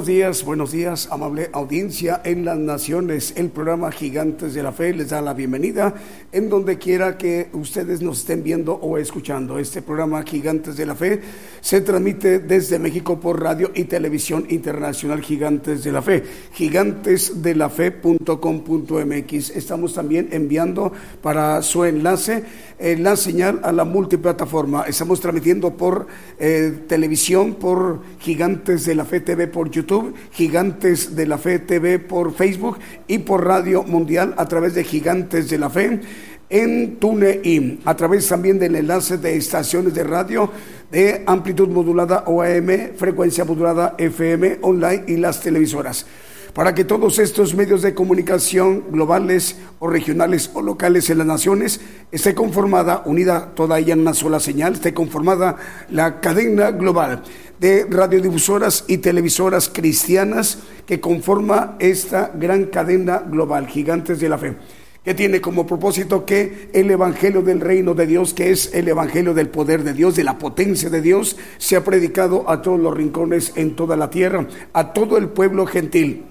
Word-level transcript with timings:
Buenos 0.00 0.16
días, 0.16 0.44
buenos 0.46 0.72
días, 0.72 1.08
amable 1.10 1.50
audiencia 1.52 2.22
en 2.24 2.46
las 2.46 2.56
naciones. 2.56 3.34
El 3.36 3.50
programa 3.50 3.92
Gigantes 3.92 4.54
de 4.54 4.62
la 4.62 4.72
Fe 4.72 4.94
les 4.94 5.10
da 5.10 5.20
la 5.20 5.34
bienvenida 5.34 5.92
en 6.32 6.48
donde 6.48 6.78
quiera 6.78 7.18
que 7.18 7.50
ustedes 7.52 8.00
nos 8.00 8.20
estén 8.20 8.42
viendo 8.42 8.76
o 8.76 8.96
escuchando. 8.96 9.58
Este 9.58 9.82
programa 9.82 10.22
Gigantes 10.22 10.78
de 10.78 10.86
la 10.86 10.94
Fe 10.94 11.20
se 11.60 11.82
transmite 11.82 12.38
desde 12.38 12.78
México 12.78 13.20
por 13.20 13.42
radio 13.42 13.72
y 13.74 13.84
televisión 13.84 14.46
internacional 14.48 15.20
Gigantes 15.20 15.84
de 15.84 15.92
la 15.92 16.00
Fe, 16.00 16.22
gigantesdelafe.com.mx. 16.54 19.50
Estamos 19.50 19.92
también 19.92 20.30
enviando 20.32 20.94
para 21.20 21.60
su 21.60 21.84
enlace 21.84 22.42
eh, 22.78 22.96
la 22.98 23.16
señal 23.16 23.60
a 23.62 23.70
la 23.70 23.84
multiplataforma. 23.84 24.84
Estamos 24.84 25.20
transmitiendo 25.20 25.76
por 25.76 26.06
eh, 26.38 26.84
televisión, 26.88 27.56
por 27.56 28.00
Gigantes 28.18 28.86
de 28.86 28.94
la 28.94 29.04
Fe 29.04 29.20
TV, 29.20 29.46
por 29.46 29.70
YouTube 29.70 29.89
YouTube, 29.90 30.14
Gigantes 30.32 31.16
de 31.16 31.26
la 31.26 31.36
Fe 31.36 31.58
TV 31.58 31.98
por 31.98 32.32
Facebook 32.32 32.78
y 33.08 33.18
por 33.18 33.44
Radio 33.44 33.82
Mundial 33.82 34.34
a 34.36 34.46
través 34.46 34.74
de 34.74 34.84
Gigantes 34.84 35.50
de 35.50 35.58
la 35.58 35.68
Fe 35.68 36.00
en 36.48 36.96
TuneIn, 36.96 37.80
a 37.84 37.96
través 37.96 38.28
también 38.28 38.58
del 38.58 38.76
enlace 38.76 39.18
de 39.18 39.36
estaciones 39.36 39.94
de 39.94 40.04
radio 40.04 40.50
de 40.90 41.22
amplitud 41.26 41.68
modulada 41.68 42.24
OAM, 42.26 42.94
frecuencia 42.96 43.44
modulada 43.44 43.94
FM, 43.98 44.58
online 44.62 45.04
y 45.08 45.16
las 45.16 45.40
televisoras 45.40 46.06
para 46.54 46.74
que 46.74 46.84
todos 46.84 47.18
estos 47.18 47.54
medios 47.54 47.82
de 47.82 47.94
comunicación 47.94 48.84
globales 48.90 49.56
o 49.78 49.88
regionales 49.88 50.50
o 50.54 50.62
locales 50.62 51.10
en 51.10 51.18
las 51.18 51.26
naciones 51.26 51.80
esté 52.10 52.34
conformada, 52.34 53.02
unida 53.06 53.52
toda 53.54 53.78
ella 53.78 53.94
en 53.94 54.00
una 54.00 54.14
sola 54.14 54.40
señal, 54.40 54.74
esté 54.74 54.94
conformada 54.94 55.56
la 55.90 56.20
cadena 56.20 56.70
global 56.70 57.22
de 57.58 57.86
radiodifusoras 57.88 58.84
y 58.88 58.98
televisoras 58.98 59.68
cristianas 59.68 60.58
que 60.86 61.00
conforma 61.00 61.76
esta 61.78 62.32
gran 62.34 62.66
cadena 62.66 63.18
global, 63.18 63.66
Gigantes 63.66 64.18
de 64.20 64.28
la 64.28 64.38
Fe 64.38 64.56
que 65.04 65.14
tiene 65.14 65.40
como 65.40 65.66
propósito 65.66 66.26
que 66.26 66.68
el 66.74 66.90
Evangelio 66.90 67.42
del 67.42 67.60
Reino 67.60 67.94
de 67.94 68.06
Dios, 68.06 68.34
que 68.34 68.50
es 68.50 68.74
el 68.74 68.86
Evangelio 68.88 69.32
del 69.32 69.48
poder 69.48 69.82
de 69.82 69.94
Dios, 69.94 70.14
de 70.14 70.24
la 70.24 70.38
potencia 70.38 70.90
de 70.90 71.00
Dios, 71.00 71.36
sea 71.56 71.82
predicado 71.82 72.50
a 72.50 72.60
todos 72.60 72.78
los 72.78 72.94
rincones 72.94 73.52
en 73.56 73.76
toda 73.76 73.96
la 73.96 74.10
tierra, 74.10 74.46
a 74.74 74.92
todo 74.92 75.16
el 75.16 75.30
pueblo 75.30 75.66
gentil. 75.66 76.29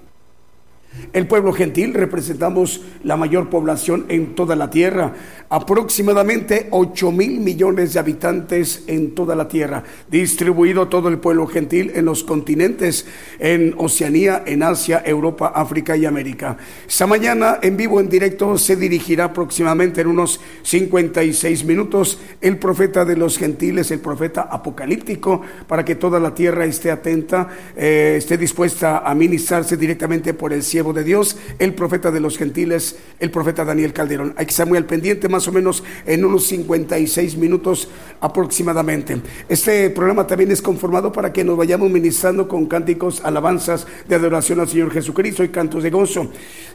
El 1.12 1.28
pueblo 1.28 1.54
gentil 1.54 1.94
representamos 1.94 2.82
la 3.04 3.18
mayor 3.18 3.50
población 3.50 4.06
en 4.10 4.36
toda 4.36 4.56
la 4.56 4.70
tierra, 4.70 5.14
aproximadamente 5.50 6.68
8 6.70 7.12
mil 7.12 7.40
millones 7.40 7.94
de 7.94 8.00
habitantes 8.00 8.84
en 8.88 9.16
toda 9.16 9.36
la 9.36 9.48
tierra, 9.48 9.84
distribuido 10.10 10.88
todo 10.88 11.10
el 11.10 11.18
pueblo 11.18 11.48
gentil 11.48 11.92
en 11.96 12.06
los 12.06 12.24
continentes, 12.24 13.08
en 13.40 13.74
Oceanía, 13.78 14.44
en 14.46 14.62
Asia, 14.62 15.02
Europa, 15.06 15.52
África 15.56 15.98
y 15.98 16.06
América. 16.06 16.58
Esta 16.88 17.08
mañana 17.08 17.60
en 17.62 17.78
vivo, 17.78 18.00
en 18.00 18.10
directo, 18.10 18.58
se 18.58 18.76
dirigirá 18.76 19.26
aproximadamente 19.26 20.02
en 20.02 20.08
unos 20.08 20.40
56 20.64 21.66
minutos 21.66 22.20
el 22.42 22.58
profeta 22.58 23.06
de 23.06 23.18
los 23.18 23.38
gentiles, 23.38 23.92
el 23.92 24.00
profeta 24.00 24.42
apocalíptico, 24.42 25.42
para 25.68 25.84
que 25.84 25.96
toda 25.96 26.20
la 26.20 26.36
tierra 26.36 26.66
esté 26.66 26.92
atenta, 26.92 27.50
eh, 27.76 28.16
esté 28.18 28.38
dispuesta 28.38 29.00
a 29.00 29.16
ministrarse 29.16 29.78
directamente 29.78 30.34
por 30.34 30.54
el 30.54 30.64
siervo 30.64 30.89
de 30.94 31.04
Dios, 31.04 31.38
el 31.60 31.74
profeta 31.74 32.12
de 32.12 32.20
los 32.20 32.38
gentiles, 32.38 32.98
el 33.20 33.32
profeta 33.32 33.66
Daniel 33.66 33.94
Calderón. 33.94 34.34
Hay 34.38 34.46
que 34.46 34.54
muy 34.66 34.78
al 34.78 34.86
pendiente, 34.86 35.30
más 35.30 35.48
o 35.48 35.52
menos 35.52 35.84
en 36.06 36.26
unos 36.26 36.46
56 36.48 37.38
minutos 37.38 37.88
aproximadamente. 38.20 39.22
Este 39.48 39.90
programa 39.90 40.28
también 40.28 40.52
es 40.52 40.62
conformado 40.62 41.12
para 41.12 41.34
que 41.34 41.44
nos 41.44 41.58
vayamos 41.58 41.90
ministrando 41.90 42.48
con 42.48 42.68
cánticos, 42.68 43.22
alabanzas 43.24 43.88
de 44.08 44.16
adoración 44.16 44.60
al 44.60 44.70
Señor 44.70 44.92
Jesucristo 44.92 45.44
y 45.44 45.50
cantos 45.50 45.84
de 45.84 45.90
gozo. 45.90 46.30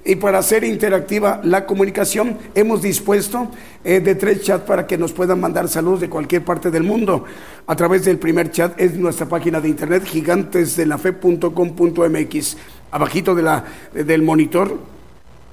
Y 0.05 0.17
para 0.17 0.39
hacer 0.39 0.65
interactiva 0.65 1.41
la 1.45 1.67
comunicación, 1.67 2.39
hemos 2.55 2.83
dispuesto 2.83 3.51
eh, 3.85 4.01
de 4.01 4.15
tres 4.15 4.43
chats 4.43 4.65
para 4.65 4.87
que 4.87 4.99
nos 4.99 5.13
puedan 5.13 5.41
mandar 5.41 5.69
saludos 5.69 6.01
de 6.01 6.09
cualquier 6.09 6.45
parte 6.45 6.71
del 6.71 6.83
mundo. 6.83 7.25
A 7.67 7.77
través 7.77 8.05
del 8.05 8.19
primer 8.19 8.51
chat 8.51 8.79
es 8.81 8.95
nuestra 8.95 9.27
página 9.27 9.61
de 9.61 9.69
internet 9.69 10.05
gigantesdelafe.com.mx. 10.05 12.57
Abajito 12.95 13.35
de 13.35 13.43
la, 13.43 13.65
del 13.93 14.23
monitor 14.23 14.79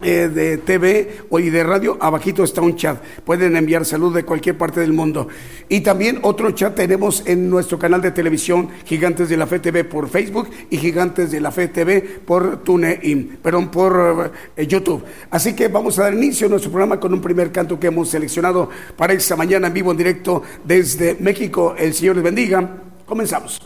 eh, 0.04 0.30
de 0.30 0.58
TV 0.60 1.22
o 1.30 1.40
y 1.40 1.50
de 1.52 1.64
radio, 1.64 1.96
abajito 2.00 2.44
está 2.44 2.62
un 2.62 2.76
chat. 2.76 3.00
Pueden 3.24 3.56
enviar 3.56 3.84
salud 3.84 4.14
de 4.14 4.24
cualquier 4.24 4.58
parte 4.58 4.80
del 4.80 4.94
mundo. 4.94 5.28
Y 5.68 5.82
también 5.82 6.20
otro 6.22 6.52
chat 6.52 6.76
tenemos 6.76 7.24
en 7.26 7.50
nuestro 7.50 7.80
canal 7.80 8.00
de 8.00 8.12
televisión 8.12 8.70
Gigantes 8.86 9.28
de 9.28 9.38
la 9.38 9.48
Fe 9.48 9.58
TV 9.60 9.84
por 9.84 10.08
Facebook 10.08 10.50
y 10.70 10.78
Gigantes 10.78 11.32
de 11.32 11.40
la 11.40 11.52
Fe 11.52 11.68
TV 11.70 12.02
por 12.02 12.64
TuneIn, 12.64 13.40
perdón, 13.42 13.70
por 13.70 14.32
eh, 14.56 14.68
YouTube. 14.68 15.04
Así 15.32 15.56
que 15.56 15.68
vamos 15.68 15.98
a 15.98 16.04
dar 16.04 16.14
inicio 16.14 16.46
a 16.46 16.50
nuestro 16.52 16.72
programa 16.72 17.00
con 17.00 17.12
un 17.12 17.22
primer 17.22 17.52
canto 17.52 17.80
que 17.80 17.88
hemos 17.88 18.10
seleccionado 18.10 18.70
para 18.96 19.14
esta 19.14 19.36
mañana 19.36 19.66
en 19.66 19.74
vivo 19.74 19.92
en 19.92 19.98
directo 19.98 20.44
desde 20.64 21.16
México. 21.20 21.74
El 21.76 21.96
Señor 21.96 22.18
les 22.18 22.24
bendiga. 22.24 22.70
Comenzamos. 23.06 23.60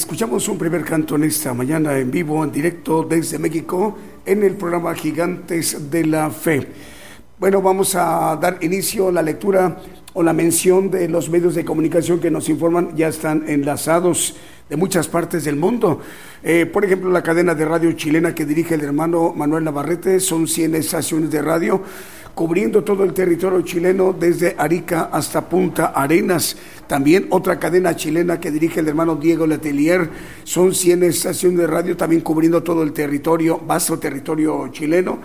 Escuchamos 0.00 0.48
un 0.48 0.56
primer 0.56 0.82
canto 0.82 1.16
en 1.16 1.24
esta 1.24 1.52
mañana 1.52 1.98
en 1.98 2.10
vivo, 2.10 2.42
en 2.42 2.50
directo 2.50 3.02
desde 3.02 3.38
México, 3.38 3.98
en 4.24 4.42
el 4.42 4.56
programa 4.56 4.94
Gigantes 4.94 5.90
de 5.90 6.06
la 6.06 6.30
Fe. 6.30 6.66
Bueno, 7.38 7.60
vamos 7.60 7.94
a 7.94 8.34
dar 8.40 8.56
inicio 8.62 9.08
a 9.08 9.12
la 9.12 9.20
lectura 9.20 9.76
o 10.14 10.22
la 10.22 10.32
mención 10.32 10.90
de 10.90 11.06
los 11.06 11.28
medios 11.28 11.54
de 11.54 11.66
comunicación 11.66 12.18
que 12.18 12.30
nos 12.30 12.48
informan, 12.48 12.96
ya 12.96 13.08
están 13.08 13.44
enlazados 13.46 14.36
de 14.70 14.76
muchas 14.76 15.06
partes 15.06 15.44
del 15.44 15.56
mundo. 15.56 16.00
Eh, 16.42 16.64
por 16.64 16.82
ejemplo, 16.82 17.10
la 17.10 17.22
cadena 17.22 17.54
de 17.54 17.66
radio 17.66 17.92
chilena 17.92 18.34
que 18.34 18.46
dirige 18.46 18.76
el 18.76 18.80
hermano 18.80 19.34
Manuel 19.36 19.64
Navarrete, 19.64 20.18
son 20.18 20.48
100 20.48 20.76
estaciones 20.76 21.30
de 21.30 21.42
radio 21.42 21.82
cubriendo 22.34 22.82
todo 22.82 23.04
el 23.04 23.12
territorio 23.12 23.60
chileno 23.60 24.14
desde 24.18 24.54
Arica 24.56 25.10
hasta 25.12 25.46
Punta 25.46 25.88
Arenas. 25.88 26.56
También 26.90 27.28
otra 27.30 27.60
cadena 27.60 27.94
chilena 27.94 28.40
que 28.40 28.50
dirige 28.50 28.80
el 28.80 28.88
hermano 28.88 29.14
Diego 29.14 29.46
Letelier. 29.46 30.10
Son 30.42 30.74
100 30.74 31.04
estaciones 31.04 31.60
de 31.60 31.68
radio 31.68 31.96
también 31.96 32.20
cubriendo 32.20 32.64
todo 32.64 32.82
el 32.82 32.92
territorio, 32.92 33.60
vasto 33.64 34.00
territorio 34.00 34.66
chileno. 34.72 35.20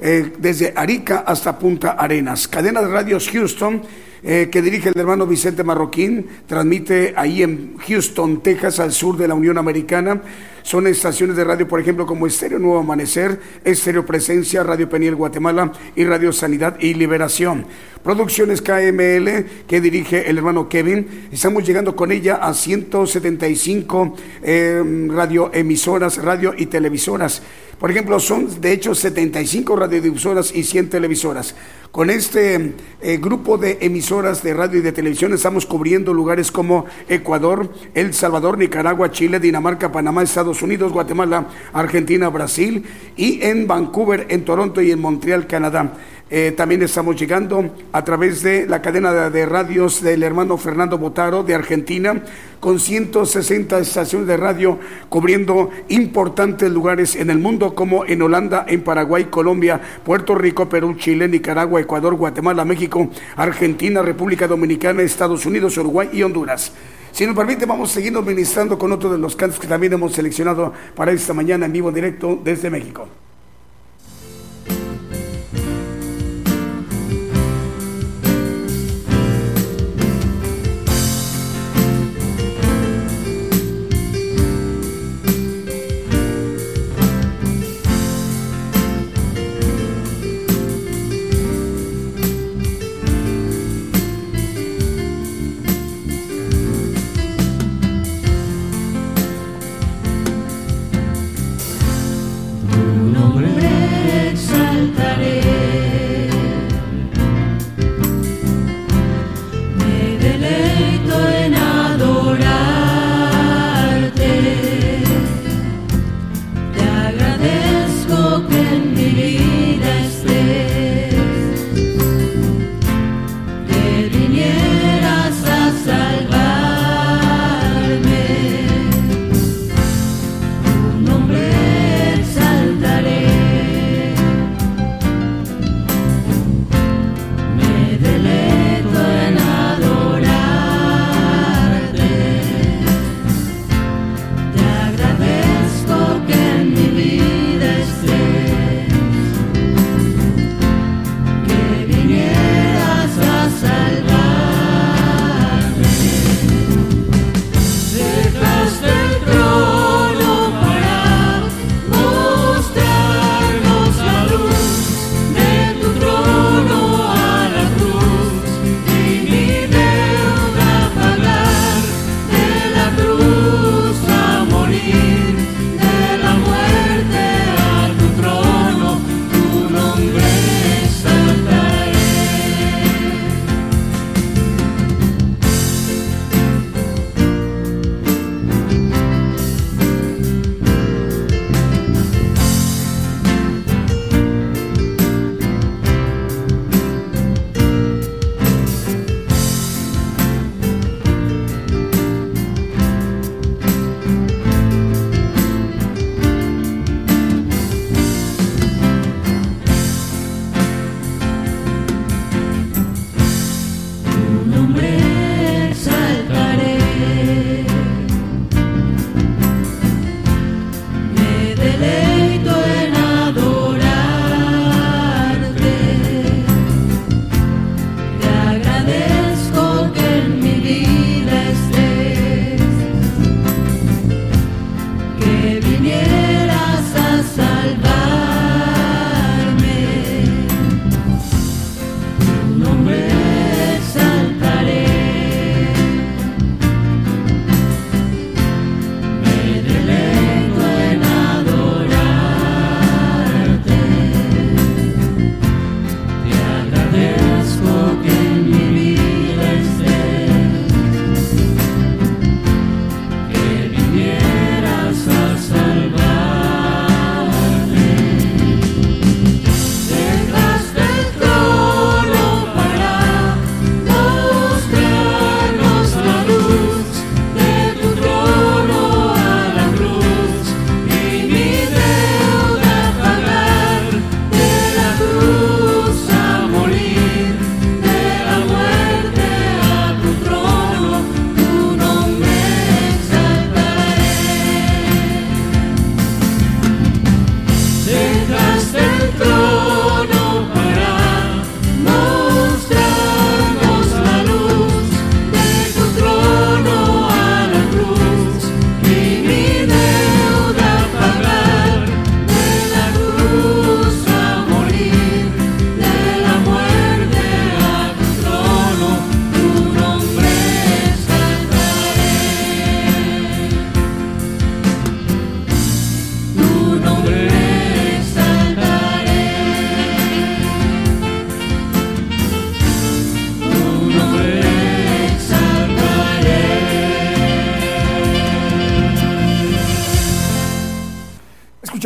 Eh, 0.00 0.32
desde 0.38 0.72
Arica 0.74 1.24
hasta 1.26 1.58
Punta 1.58 1.90
Arenas. 1.90 2.48
Cadena 2.48 2.80
de 2.80 2.88
radios 2.88 3.28
Houston 3.28 3.82
eh, 4.22 4.48
que 4.52 4.60
dirige 4.60 4.90
el 4.90 4.98
hermano 4.98 5.26
Vicente 5.26 5.64
Marroquín, 5.64 6.26
transmite 6.46 7.14
ahí 7.16 7.42
en 7.42 7.78
Houston, 7.78 8.42
Texas, 8.42 8.78
al 8.78 8.92
sur 8.92 9.16
de 9.16 9.26
la 9.26 9.34
Unión 9.34 9.56
Americana. 9.56 10.20
Son 10.62 10.86
estaciones 10.86 11.36
de 11.36 11.44
radio, 11.44 11.66
por 11.66 11.80
ejemplo, 11.80 12.04
como 12.04 12.26
Estéreo 12.26 12.58
Nuevo 12.58 12.80
Amanecer, 12.80 13.40
Estéreo 13.64 14.04
Presencia, 14.04 14.62
Radio 14.62 14.90
Peniel 14.90 15.14
Guatemala 15.16 15.72
y 15.96 16.04
Radio 16.04 16.34
Sanidad 16.34 16.76
y 16.80 16.92
Liberación. 16.92 17.64
Producciones 18.02 18.60
KML 18.60 19.46
que 19.66 19.80
dirige 19.80 20.28
el 20.28 20.36
hermano 20.36 20.68
Kevin. 20.68 21.28
Estamos 21.32 21.66
llegando 21.66 21.96
con 21.96 22.12
ella 22.12 22.36
a 22.36 22.52
175 22.52 24.16
eh, 24.42 25.08
radioemisoras, 25.08 26.18
radio 26.18 26.52
y 26.56 26.66
televisoras. 26.66 27.42
Por 27.80 27.90
ejemplo, 27.90 28.20
son 28.20 28.60
de 28.60 28.74
hecho 28.74 28.94
75 28.94 29.74
radiodifusoras 29.74 30.54
y 30.54 30.64
100 30.64 30.90
televisoras. 30.90 31.54
Con 31.90 32.10
este 32.10 32.74
eh, 33.00 33.16
grupo 33.16 33.56
de 33.56 33.78
emisoras 33.80 34.42
de 34.42 34.52
radio 34.52 34.78
y 34.78 34.82
de 34.82 34.92
televisión 34.92 35.32
estamos 35.32 35.64
cubriendo 35.64 36.12
lugares 36.12 36.52
como 36.52 36.84
Ecuador, 37.08 37.72
El 37.94 38.12
Salvador, 38.12 38.58
Nicaragua, 38.58 39.10
Chile, 39.10 39.40
Dinamarca, 39.40 39.90
Panamá, 39.90 40.22
Estados 40.22 40.60
Unidos, 40.60 40.92
Guatemala, 40.92 41.48
Argentina, 41.72 42.28
Brasil 42.28 42.84
y 43.16 43.42
en 43.42 43.66
Vancouver, 43.66 44.26
en 44.28 44.44
Toronto 44.44 44.82
y 44.82 44.90
en 44.90 45.00
Montreal, 45.00 45.46
Canadá. 45.46 45.94
Eh, 46.32 46.52
también 46.56 46.80
estamos 46.82 47.16
llegando 47.16 47.74
a 47.90 48.04
través 48.04 48.44
de 48.44 48.64
la 48.68 48.80
cadena 48.80 49.30
de, 49.30 49.46
radios 49.46 50.00
del 50.00 50.22
hermano 50.22 50.56
Fernando 50.56 50.96
Botaro 50.96 51.42
de 51.42 51.56
Argentina, 51.56 52.22
con 52.60 52.78
160 52.78 53.80
estaciones 53.80 54.28
de 54.28 54.36
radio 54.36 54.78
cubriendo 55.08 55.70
importantes 55.88 56.70
lugares 56.70 57.16
en 57.16 57.30
el 57.30 57.38
mundo, 57.38 57.74
como 57.74 58.04
en 58.04 58.22
Holanda, 58.22 58.64
en 58.68 58.84
Paraguay, 58.84 59.24
Colombia, 59.24 59.80
Puerto 60.04 60.36
Rico, 60.36 60.68
Perú, 60.68 60.94
Chile, 60.96 61.26
Nicaragua, 61.26 61.80
Ecuador, 61.80 62.14
Guatemala, 62.14 62.64
México, 62.64 63.10
Argentina, 63.34 64.00
República 64.00 64.46
Dominicana, 64.46 65.02
Estados 65.02 65.44
Unidos, 65.46 65.76
Uruguay 65.78 66.10
y 66.12 66.22
Honduras. 66.22 66.72
Si 67.10 67.26
nos 67.26 67.34
permite, 67.34 67.66
vamos 67.66 67.90
siguiendo 67.90 68.22
ministrando 68.22 68.78
con 68.78 68.92
otro 68.92 69.10
de 69.10 69.18
los 69.18 69.34
cantos 69.34 69.58
que 69.58 69.66
también 69.66 69.94
hemos 69.94 70.12
seleccionado 70.12 70.72
para 70.94 71.10
esta 71.10 71.34
mañana 71.34 71.66
en 71.66 71.72
vivo 71.72 71.90
directo 71.90 72.40
desde 72.44 72.70
México. 72.70 73.08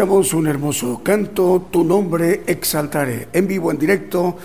Escuchamos 0.04 0.34
un 0.34 0.46
hermoso 0.46 1.00
canto, 1.02 1.68
Tu 1.70 1.82
nombre 1.82 2.42
exaltaré, 2.46 3.28
en 3.32 3.46
vivo, 3.46 3.70
en 3.70 3.78
directo, 3.78 4.36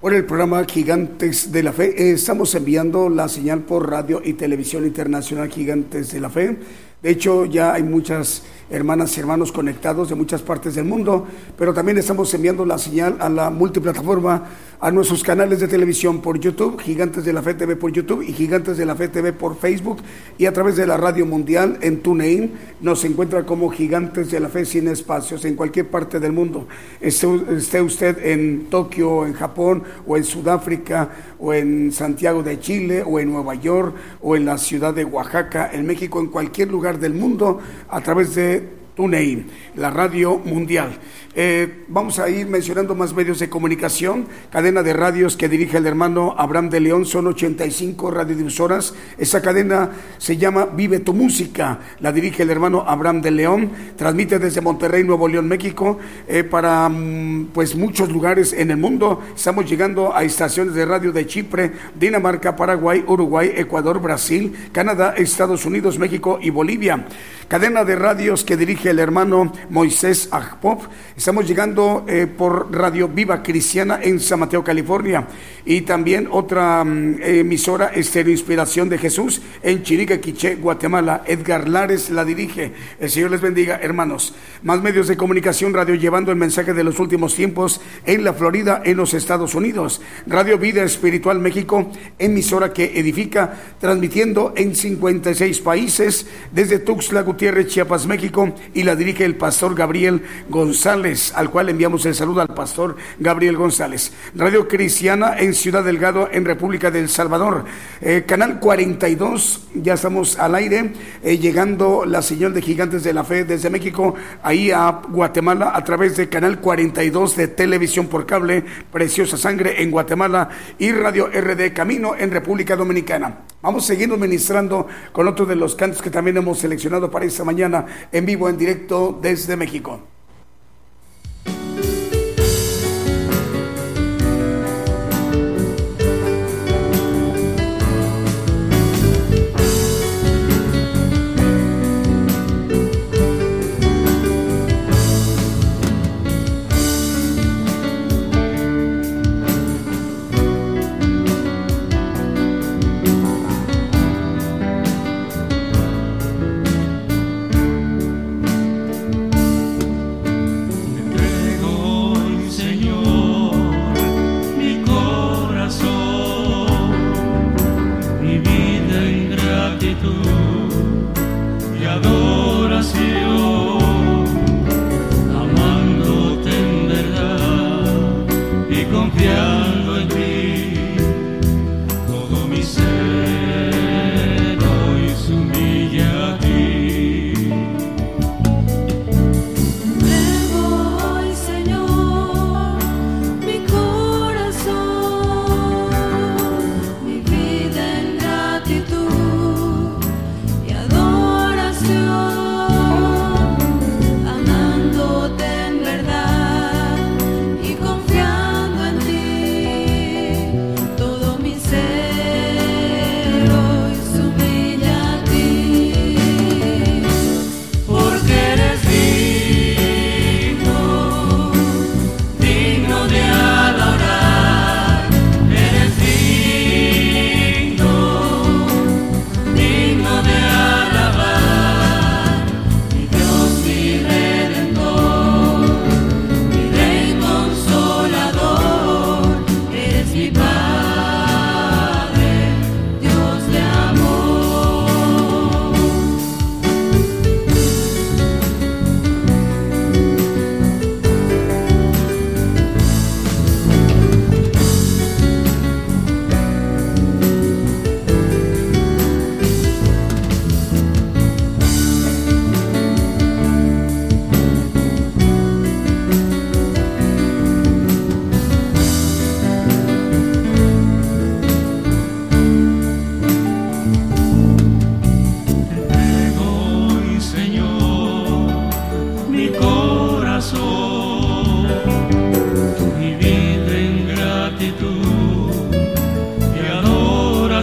por 0.00 0.14
el 0.14 0.24
programa 0.24 0.64
Gigantes 0.64 1.52
de 1.52 1.62
la 1.62 1.74
Fe. 1.74 2.12
Estamos 2.12 2.54
enviando 2.54 3.10
la 3.10 3.28
señal 3.28 3.60
por 3.60 3.90
radio 3.90 4.22
y 4.24 4.32
televisión 4.32 4.86
internacional 4.86 5.50
Gigantes 5.50 6.12
de 6.12 6.20
la 6.20 6.30
Fe. 6.30 6.56
De 7.02 7.10
hecho, 7.10 7.44
ya 7.44 7.74
hay 7.74 7.82
muchas 7.82 8.44
hermanas 8.70 9.14
y 9.14 9.20
hermanos 9.20 9.52
conectados 9.52 10.08
de 10.08 10.14
muchas 10.14 10.40
partes 10.40 10.74
del 10.74 10.86
mundo, 10.86 11.26
pero 11.58 11.74
también 11.74 11.98
estamos 11.98 12.32
enviando 12.32 12.64
la 12.64 12.78
señal 12.78 13.18
a 13.20 13.28
la 13.28 13.50
multiplataforma 13.50 14.44
a 14.86 14.92
nuestros 14.92 15.24
canales 15.24 15.58
de 15.58 15.66
televisión 15.66 16.20
por 16.20 16.38
YouTube, 16.38 16.80
Gigantes 16.80 17.24
de 17.24 17.32
la 17.32 17.42
Fe 17.42 17.54
TV 17.54 17.74
por 17.74 17.90
YouTube 17.90 18.22
y 18.22 18.32
Gigantes 18.32 18.76
de 18.76 18.86
la 18.86 18.94
Fe 18.94 19.08
TV 19.08 19.32
por 19.32 19.58
Facebook 19.58 19.98
y 20.38 20.46
a 20.46 20.52
través 20.52 20.76
de 20.76 20.86
la 20.86 20.96
Radio 20.96 21.26
Mundial 21.26 21.76
en 21.80 22.02
TuneIn. 22.02 22.52
Nos 22.80 23.04
encuentra 23.04 23.44
como 23.44 23.68
Gigantes 23.68 24.30
de 24.30 24.38
la 24.38 24.48
Fe 24.48 24.64
sin 24.64 24.86
espacios 24.86 25.44
en 25.44 25.56
cualquier 25.56 25.88
parte 25.88 26.20
del 26.20 26.30
mundo. 26.30 26.68
Esté, 27.00 27.82
usted 27.82 28.24
en 28.24 28.66
Tokio, 28.66 29.26
en 29.26 29.32
Japón 29.32 29.82
o 30.06 30.16
en 30.16 30.22
Sudáfrica 30.22 31.10
o 31.40 31.52
en 31.52 31.90
Santiago 31.90 32.44
de 32.44 32.60
Chile 32.60 33.02
o 33.04 33.18
en 33.18 33.32
Nueva 33.32 33.56
York 33.56 33.92
o 34.22 34.36
en 34.36 34.44
la 34.44 34.56
ciudad 34.56 34.94
de 34.94 35.04
Oaxaca, 35.04 35.68
en 35.72 35.84
México, 35.84 36.20
en 36.20 36.28
cualquier 36.28 36.70
lugar 36.70 37.00
del 37.00 37.12
mundo 37.12 37.58
a 37.88 38.00
través 38.02 38.36
de 38.36 38.86
TuneIn, 38.96 39.46
la 39.76 39.90
radio 39.90 40.38
mundial. 40.38 40.98
Eh, 41.38 41.84
vamos 41.88 42.18
a 42.18 42.30
ir 42.30 42.46
mencionando 42.46 42.94
más 42.94 43.12
medios 43.12 43.38
de 43.38 43.50
comunicación. 43.50 44.26
Cadena 44.50 44.82
de 44.82 44.94
radios 44.94 45.36
que 45.36 45.50
dirige 45.50 45.76
el 45.76 45.86
hermano 45.86 46.34
Abraham 46.38 46.70
de 46.70 46.80
León, 46.80 47.04
son 47.04 47.26
85 47.26 48.10
radiodifusoras. 48.10 48.94
Esa 49.18 49.42
cadena 49.42 49.90
se 50.16 50.38
llama 50.38 50.64
Vive 50.64 51.00
tu 51.00 51.12
Música, 51.12 51.78
la 52.00 52.10
dirige 52.10 52.42
el 52.42 52.50
hermano 52.50 52.84
Abraham 52.86 53.20
de 53.20 53.30
León. 53.32 53.70
Transmite 53.96 54.38
desde 54.38 54.62
Monterrey, 54.62 55.04
Nuevo 55.04 55.28
León, 55.28 55.46
México, 55.46 55.98
eh, 56.26 56.42
para 56.42 56.88
mm, 56.88 57.50
pues 57.52 57.76
muchos 57.76 58.10
lugares 58.10 58.54
en 58.54 58.70
el 58.70 58.78
mundo. 58.78 59.22
Estamos 59.36 59.68
llegando 59.68 60.16
a 60.16 60.24
estaciones 60.24 60.72
de 60.72 60.86
radio 60.86 61.12
de 61.12 61.26
Chipre, 61.26 61.72
Dinamarca, 62.00 62.56
Paraguay, 62.56 63.04
Uruguay, 63.06 63.52
Ecuador, 63.54 64.00
Brasil, 64.00 64.54
Canadá, 64.72 65.14
Estados 65.18 65.66
Unidos, 65.66 65.98
México 65.98 66.38
y 66.40 66.48
Bolivia. 66.48 67.04
Cadena 67.48 67.84
de 67.84 67.94
radios 67.94 68.42
que 68.42 68.56
dirige 68.56 68.90
el 68.90 68.98
hermano 68.98 69.52
Moisés 69.70 70.28
Agpop. 70.30 70.82
Estamos 71.16 71.46
llegando 71.46 72.04
eh, 72.06 72.26
por 72.26 72.72
Radio 72.72 73.08
Viva 73.08 73.42
Cristiana 73.42 73.98
en 74.02 74.20
San 74.20 74.40
Mateo, 74.40 74.62
California. 74.62 75.26
Y 75.64 75.80
también 75.80 76.28
otra 76.30 76.84
mm, 76.84 77.22
emisora, 77.22 77.86
Estéreo 77.88 78.32
Inspiración 78.32 78.88
de 78.88 78.98
Jesús, 78.98 79.42
en 79.62 79.82
Chiriquequiché, 79.82 80.56
Guatemala. 80.56 81.24
Edgar 81.26 81.68
Lares 81.68 82.10
la 82.10 82.24
dirige. 82.24 82.72
El 83.00 83.10
Señor 83.10 83.32
les 83.32 83.40
bendiga, 83.40 83.80
hermanos. 83.82 84.34
Más 84.62 84.80
medios 84.80 85.08
de 85.08 85.16
comunicación, 85.16 85.74
radio 85.74 85.96
llevando 85.96 86.30
el 86.30 86.36
mensaje 86.36 86.72
de 86.72 86.84
los 86.84 87.00
últimos 87.00 87.34
tiempos 87.34 87.80
en 88.04 88.22
la 88.22 88.32
Florida, 88.32 88.82
en 88.84 88.96
los 88.96 89.14
Estados 89.14 89.54
Unidos. 89.54 90.00
Radio 90.26 90.58
Vida 90.58 90.84
Espiritual 90.84 91.40
México, 91.40 91.90
emisora 92.18 92.72
que 92.72 92.98
edifica, 92.98 93.54
transmitiendo 93.80 94.54
en 94.56 94.76
56 94.76 95.60
países, 95.60 96.26
desde 96.52 96.78
Tuxtla 96.78 97.22
Gutiérrez, 97.22 97.66
Chiapas, 97.66 98.06
México, 98.06 98.54
y 98.72 98.84
la 98.84 98.94
dirige 98.94 99.24
el 99.24 99.34
pastor 99.34 99.55
Gabriel 99.56 100.22
González, 100.48 101.32
al 101.34 101.50
cual 101.50 101.70
enviamos 101.70 102.04
el 102.04 102.14
saludo 102.14 102.42
al 102.42 102.48
pastor 102.48 102.96
Gabriel 103.18 103.56
González. 103.56 104.12
Radio 104.34 104.68
Cristiana 104.68 105.38
en 105.38 105.54
Ciudad 105.54 105.82
Delgado, 105.82 106.28
en 106.30 106.44
República 106.44 106.90
del 106.90 107.08
Salvador. 107.08 107.64
Eh, 108.02 108.24
canal 108.26 108.60
42, 108.60 109.68
ya 109.74 109.94
estamos 109.94 110.38
al 110.38 110.54
aire, 110.54 110.92
eh, 111.22 111.38
llegando 111.38 112.04
la 112.04 112.20
señal 112.20 112.52
de 112.52 112.60
Gigantes 112.60 113.02
de 113.02 113.14
la 113.14 113.24
Fe 113.24 113.44
desde 113.44 113.70
México, 113.70 114.14
ahí 114.42 114.70
a 114.70 115.00
Guatemala, 115.08 115.72
a 115.74 115.82
través 115.82 116.16
de 116.16 116.28
Canal 116.28 116.60
42 116.60 117.36
de 117.36 117.48
Televisión 117.48 118.08
por 118.08 118.26
Cable, 118.26 118.62
Preciosa 118.92 119.38
Sangre 119.38 119.82
en 119.82 119.90
Guatemala 119.90 120.50
y 120.78 120.92
Radio 120.92 121.28
RD 121.28 121.72
Camino 121.72 122.14
en 122.14 122.30
República 122.30 122.76
Dominicana. 122.76 123.38
Vamos 123.62 123.86
siguiendo 123.86 124.16
ministrando 124.16 124.86
con 125.12 125.26
otro 125.26 125.46
de 125.46 125.56
los 125.56 125.74
cantos 125.74 126.02
que 126.02 126.10
también 126.10 126.36
hemos 126.36 126.58
seleccionado 126.58 127.10
para 127.10 127.24
esta 127.24 127.42
mañana 127.42 127.86
en 128.12 128.26
vivo, 128.26 128.48
en 128.48 128.58
directo 128.58 129.18
desde 129.20 129.45
México. 129.54 130.00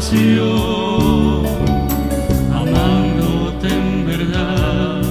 pasión, 0.04 1.46
amándote 2.52 3.68
en 3.70 4.06
verdad 4.06 5.02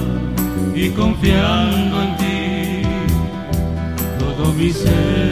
y 0.75 0.89
confiando 0.89 2.03
en 2.03 2.17
ti 2.17 2.81
todo 4.19 4.53
mi 4.53 4.71
ser. 4.71 5.22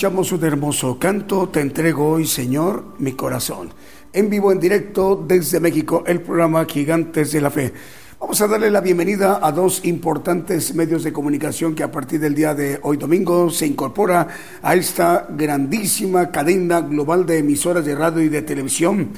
Escuchamos 0.00 0.32
un 0.32 0.42
hermoso 0.42 0.98
canto, 0.98 1.50
Te 1.50 1.60
entrego 1.60 2.08
hoy, 2.08 2.26
Señor, 2.26 2.94
mi 3.00 3.12
corazón. 3.12 3.68
En 4.14 4.30
vivo, 4.30 4.50
en 4.50 4.58
directo 4.58 5.22
desde 5.28 5.60
México, 5.60 6.04
el 6.06 6.22
programa 6.22 6.64
Gigantes 6.64 7.32
de 7.32 7.40
la 7.42 7.50
Fe. 7.50 7.70
Vamos 8.18 8.40
a 8.40 8.46
darle 8.46 8.70
la 8.70 8.80
bienvenida 8.80 9.40
a 9.42 9.52
dos 9.52 9.84
importantes 9.84 10.74
medios 10.74 11.04
de 11.04 11.12
comunicación 11.12 11.74
que 11.74 11.82
a 11.82 11.92
partir 11.92 12.18
del 12.18 12.34
día 12.34 12.54
de 12.54 12.80
hoy 12.82 12.96
domingo 12.96 13.50
se 13.50 13.66
incorpora 13.66 14.26
a 14.62 14.74
esta 14.74 15.26
grandísima 15.28 16.30
cadena 16.30 16.80
global 16.80 17.26
de 17.26 17.36
emisoras 17.36 17.84
de 17.84 17.94
radio 17.94 18.22
y 18.22 18.30
de 18.30 18.40
televisión 18.40 19.10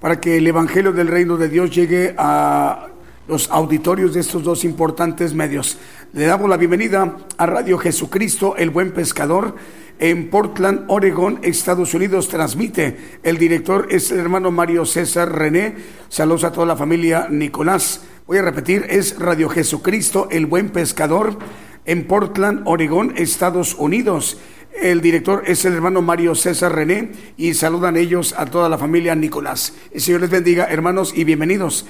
para 0.00 0.22
que 0.22 0.38
el 0.38 0.46
Evangelio 0.46 0.94
del 0.94 1.08
Reino 1.08 1.36
de 1.36 1.50
Dios 1.50 1.70
llegue 1.70 2.14
a 2.16 2.86
los 3.28 3.50
auditorios 3.50 4.14
de 4.14 4.20
estos 4.20 4.42
dos 4.42 4.64
importantes 4.64 5.34
medios. 5.34 5.76
Le 6.14 6.24
damos 6.24 6.48
la 6.48 6.56
bienvenida 6.56 7.18
a 7.36 7.46
Radio 7.46 7.76
Jesucristo, 7.76 8.56
el 8.56 8.70
buen 8.70 8.92
pescador, 8.92 9.54
en 10.00 10.30
Portland, 10.30 10.86
Oregon, 10.88 11.38
Estados 11.42 11.92
Unidos, 11.92 12.28
transmite. 12.28 12.96
El 13.22 13.36
director 13.36 13.86
es 13.90 14.10
el 14.10 14.18
hermano 14.18 14.50
Mario 14.50 14.86
César 14.86 15.30
René. 15.30 15.74
Saludos 16.08 16.44
a 16.44 16.52
toda 16.52 16.66
la 16.66 16.76
familia 16.76 17.28
Nicolás. 17.30 18.02
Voy 18.26 18.38
a 18.38 18.42
repetir, 18.42 18.86
es 18.88 19.18
Radio 19.18 19.50
Jesucristo, 19.50 20.28
el 20.30 20.46
buen 20.46 20.70
pescador, 20.70 21.38
en 21.84 22.06
Portland, 22.06 22.62
Oregon, 22.64 23.12
Estados 23.16 23.74
Unidos. 23.74 24.38
El 24.80 25.02
director 25.02 25.42
es 25.46 25.66
el 25.66 25.74
hermano 25.74 26.00
Mario 26.00 26.34
César 26.34 26.74
René 26.74 27.10
y 27.36 27.52
saludan 27.52 27.98
ellos 27.98 28.34
a 28.38 28.46
toda 28.46 28.70
la 28.70 28.78
familia 28.78 29.14
Nicolás. 29.14 29.74
El 29.92 30.00
Señor 30.00 30.22
les 30.22 30.30
bendiga, 30.30 30.64
hermanos, 30.64 31.12
y 31.14 31.24
bienvenidos. 31.24 31.84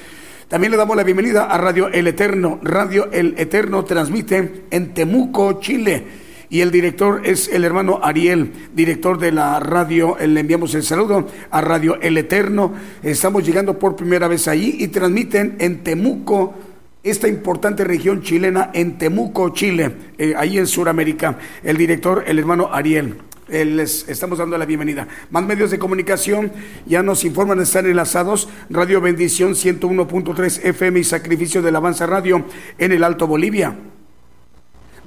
También 0.49 0.73
le 0.73 0.77
damos 0.77 0.97
la 0.97 1.05
bienvenida 1.05 1.45
a 1.45 1.59
Radio 1.59 1.87
El 1.89 2.09
Eterno. 2.09 2.59
Radio 2.65 3.09
El 3.13 3.35
Eterno 3.39 3.85
transmite 3.85 4.65
en 4.73 4.95
Temuco, 4.95 5.61
Chile 5.61 6.30
y 6.51 6.61
el 6.61 6.73
director 6.73 7.23
es 7.25 7.49
el 7.49 7.65
hermano 7.65 8.01
Ariel, 8.03 8.53
director 8.75 9.19
de 9.19 9.31
la 9.31 9.61
radio. 9.61 10.17
Le 10.19 10.41
enviamos 10.41 10.75
el 10.75 10.83
saludo 10.83 11.27
a 11.51 11.61
Radio 11.61 12.01
El 12.03 12.19
Eterno. 12.19 12.75
Estamos 13.03 13.47
llegando 13.47 13.79
por 13.79 13.95
primera 13.95 14.27
vez 14.27 14.49
ahí 14.49 14.77
y 14.81 14.89
transmiten 14.89 15.57
en 15.61 15.85
Temuco 15.85 16.55
esta 17.03 17.29
importante 17.29 17.85
región 17.85 18.21
chilena 18.21 18.71
en 18.75 18.99
Temuco, 18.99 19.51
Chile, 19.51 19.93
eh, 20.19 20.35
ahí 20.37 20.59
en 20.59 20.67
Sudamérica. 20.67 21.39
El 21.63 21.77
director, 21.77 22.25
el 22.27 22.39
hermano 22.39 22.69
Ariel. 22.73 23.17
Eh, 23.49 23.65
les 23.65 24.09
estamos 24.09 24.39
dando 24.39 24.59
la 24.59 24.67
bienvenida. 24.67 25.09
Más 25.31 25.45
medios 25.45 25.71
de 25.71 25.79
comunicación 25.79 26.53
ya 26.85 27.03
nos 27.03 27.25
informan, 27.25 27.61
están 27.61 27.87
enlazados. 27.87 28.49
Radio 28.69 29.01
Bendición 29.01 29.55
101.3 29.55 30.65
FM 30.65 31.01
y 31.01 31.05
Sacrificio 31.05 31.63
del 31.63 31.77
Avanza 31.77 32.07
Radio 32.07 32.45
en 32.77 32.93
el 32.93 33.03
Alto 33.03 33.27
Bolivia. 33.27 33.77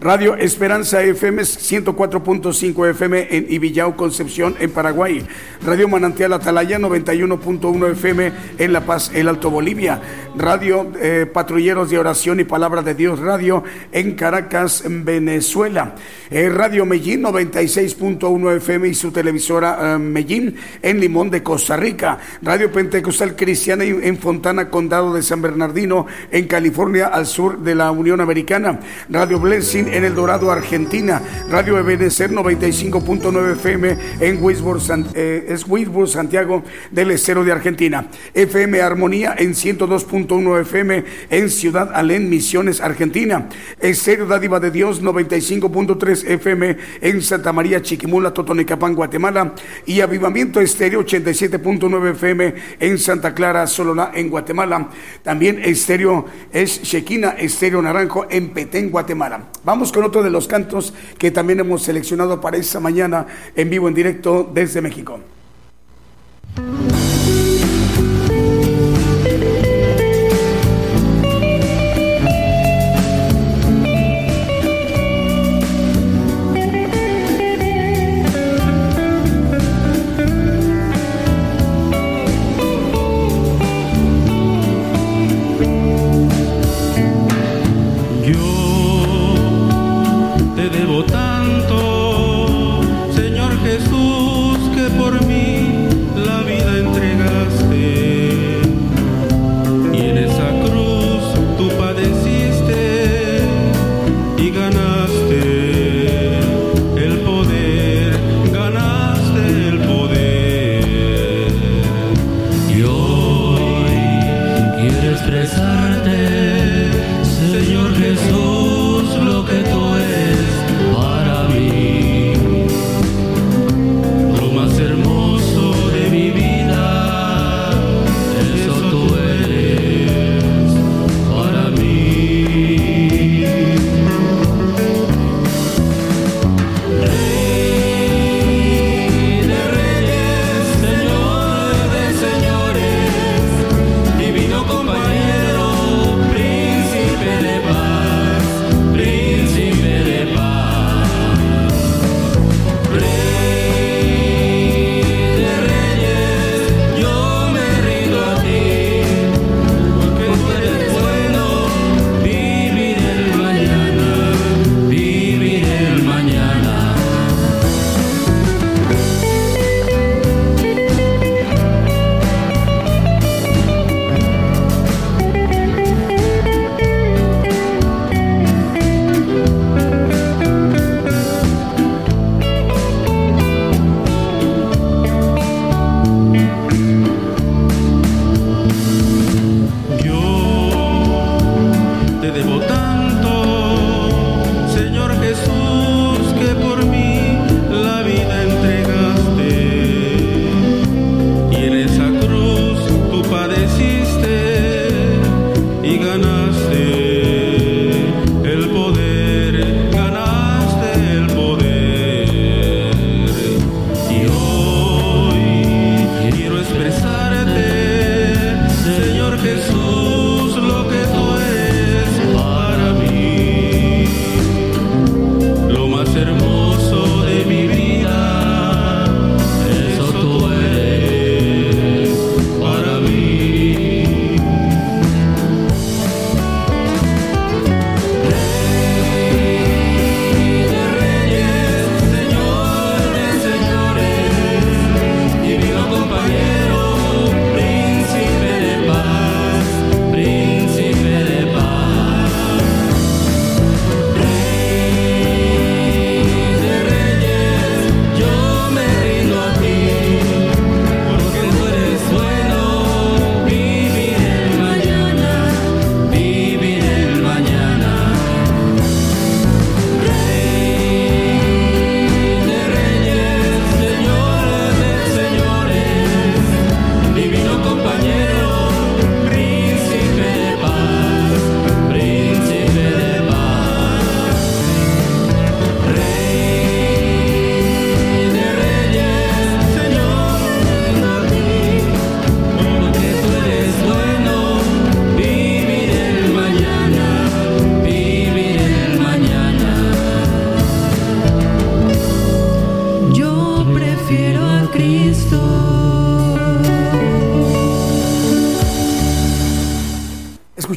Radio 0.03 0.35
Esperanza 0.35 1.01
FM 1.01 1.43
104.5 1.43 2.89
FM 2.89 3.27
en 3.31 3.45
Ibillau, 3.49 3.95
Concepción, 3.95 4.53
en 4.59 4.69
Paraguay. 4.71 5.25
Radio 5.65 5.87
Manantial 5.87 6.33
Atalaya 6.33 6.77
91.1 6.77 7.91
FM 7.91 8.33
en 8.57 8.73
La 8.73 8.85
Paz, 8.85 9.11
el 9.15 9.29
Alto 9.29 9.49
Bolivia. 9.49 10.01
Radio 10.35 10.91
eh, 10.99 11.25
Patrulleros 11.31 11.89
de 11.89 11.99
Oración 11.99 12.41
y 12.41 12.43
Palabra 12.43 12.81
de 12.81 12.95
Dios 12.95 13.19
Radio 13.19 13.63
en 13.93 14.15
Caracas, 14.15 14.83
en 14.83 15.05
Venezuela. 15.05 15.95
Eh, 16.29 16.49
Radio 16.49 16.85
Medellín 16.85 17.23
96.1 17.23 18.57
FM 18.57 18.89
y 18.89 18.95
su 18.95 19.11
televisora 19.11 19.97
eh, 19.97 20.53
en 20.81 20.99
Limón 20.99 21.29
de 21.29 21.43
Costa 21.43 21.77
Rica. 21.77 22.17
Radio 22.41 22.69
Pentecostal 22.73 23.37
Cristiana 23.37 23.85
en 23.85 24.17
Fontana, 24.17 24.69
Condado 24.69 25.13
de 25.13 25.21
San 25.21 25.41
Bernardino, 25.41 26.07
en 26.29 26.45
California, 26.47 27.07
al 27.07 27.25
sur 27.25 27.59
de 27.59 27.73
la 27.73 27.89
Unión 27.91 28.19
Americana. 28.19 28.81
Radio 29.09 29.39
Blessing 29.39 29.92
en 29.93 30.03
El 30.03 30.15
Dorado, 30.15 30.51
Argentina. 30.51 31.21
Radio 31.49 31.77
Ebenecer 31.77 32.32
95.9 32.32 33.53
FM 33.53 33.97
en 34.19 34.43
Wisborne, 34.43 35.06
eh, 35.13 35.45
es 35.49 35.65
Santiago 36.12 36.63
del 36.91 37.12
Estero 37.12 37.43
de 37.43 37.51
Argentina. 37.51 38.08
FM 38.34 38.82
Armonía 38.82 39.36
en 39.38 39.53
102.1 39.53 40.62
FM 40.62 41.03
en 41.29 41.49
Ciudad 41.49 41.91
Alén, 41.93 42.29
Misiones, 42.29 42.82
Argentina. 42.82 43.47
Estéreo 43.79 44.25
Dádiva 44.25 44.60
de 44.60 44.71
Dios 44.71 45.03
95.3 45.03 46.27
FM 46.27 46.77
en 47.01 47.21
Santa 47.21 47.53
María, 47.53 47.82
Chiquimula, 47.82 48.34
Totonicapán, 48.34 48.95
Guatemala. 48.95 49.53
Y 49.86 50.01
Avivamiento 50.01 50.60
Estéreo 50.60 51.06
87.9 51.06 52.12
FM 52.12 52.53
en 52.79 52.97
Santa 52.97 53.34
Clara, 53.34 53.67
Sololá, 53.67 54.12
en 54.15 54.29
Guatemala. 54.29 54.89
También 55.21 55.60
Estéreo 55.63 56.25
es 56.51 56.82
Chequina, 56.82 57.32
Estéreo 57.32 57.82
Naranjo 57.82 58.25
en 58.29 58.49
Petén, 58.49 58.89
Guatemala. 58.89 59.49
Vamos 59.63 59.83
con 59.91 60.04
otro 60.04 60.24
de 60.24 60.30
los 60.30 60.48
cantos 60.48 60.93
que 61.17 61.32
también 61.32 61.60
hemos 61.60 61.84
seleccionado 61.84 62.39
para 62.39 62.58
esta 62.58 62.80
mañana 62.80 63.28
en 63.56 63.69
vivo, 63.69 63.88
en 63.88 63.93
directo 63.93 64.50
desde 64.54 64.82
México. 64.82 65.19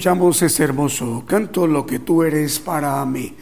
Escuchamos 0.07 0.61
hermoso 0.61 1.25
canto, 1.27 1.67
Lo 1.67 1.85
que 1.85 1.99
tú 1.99 2.23
eres 2.23 2.61
para 2.61 3.05
mí. 3.05 3.35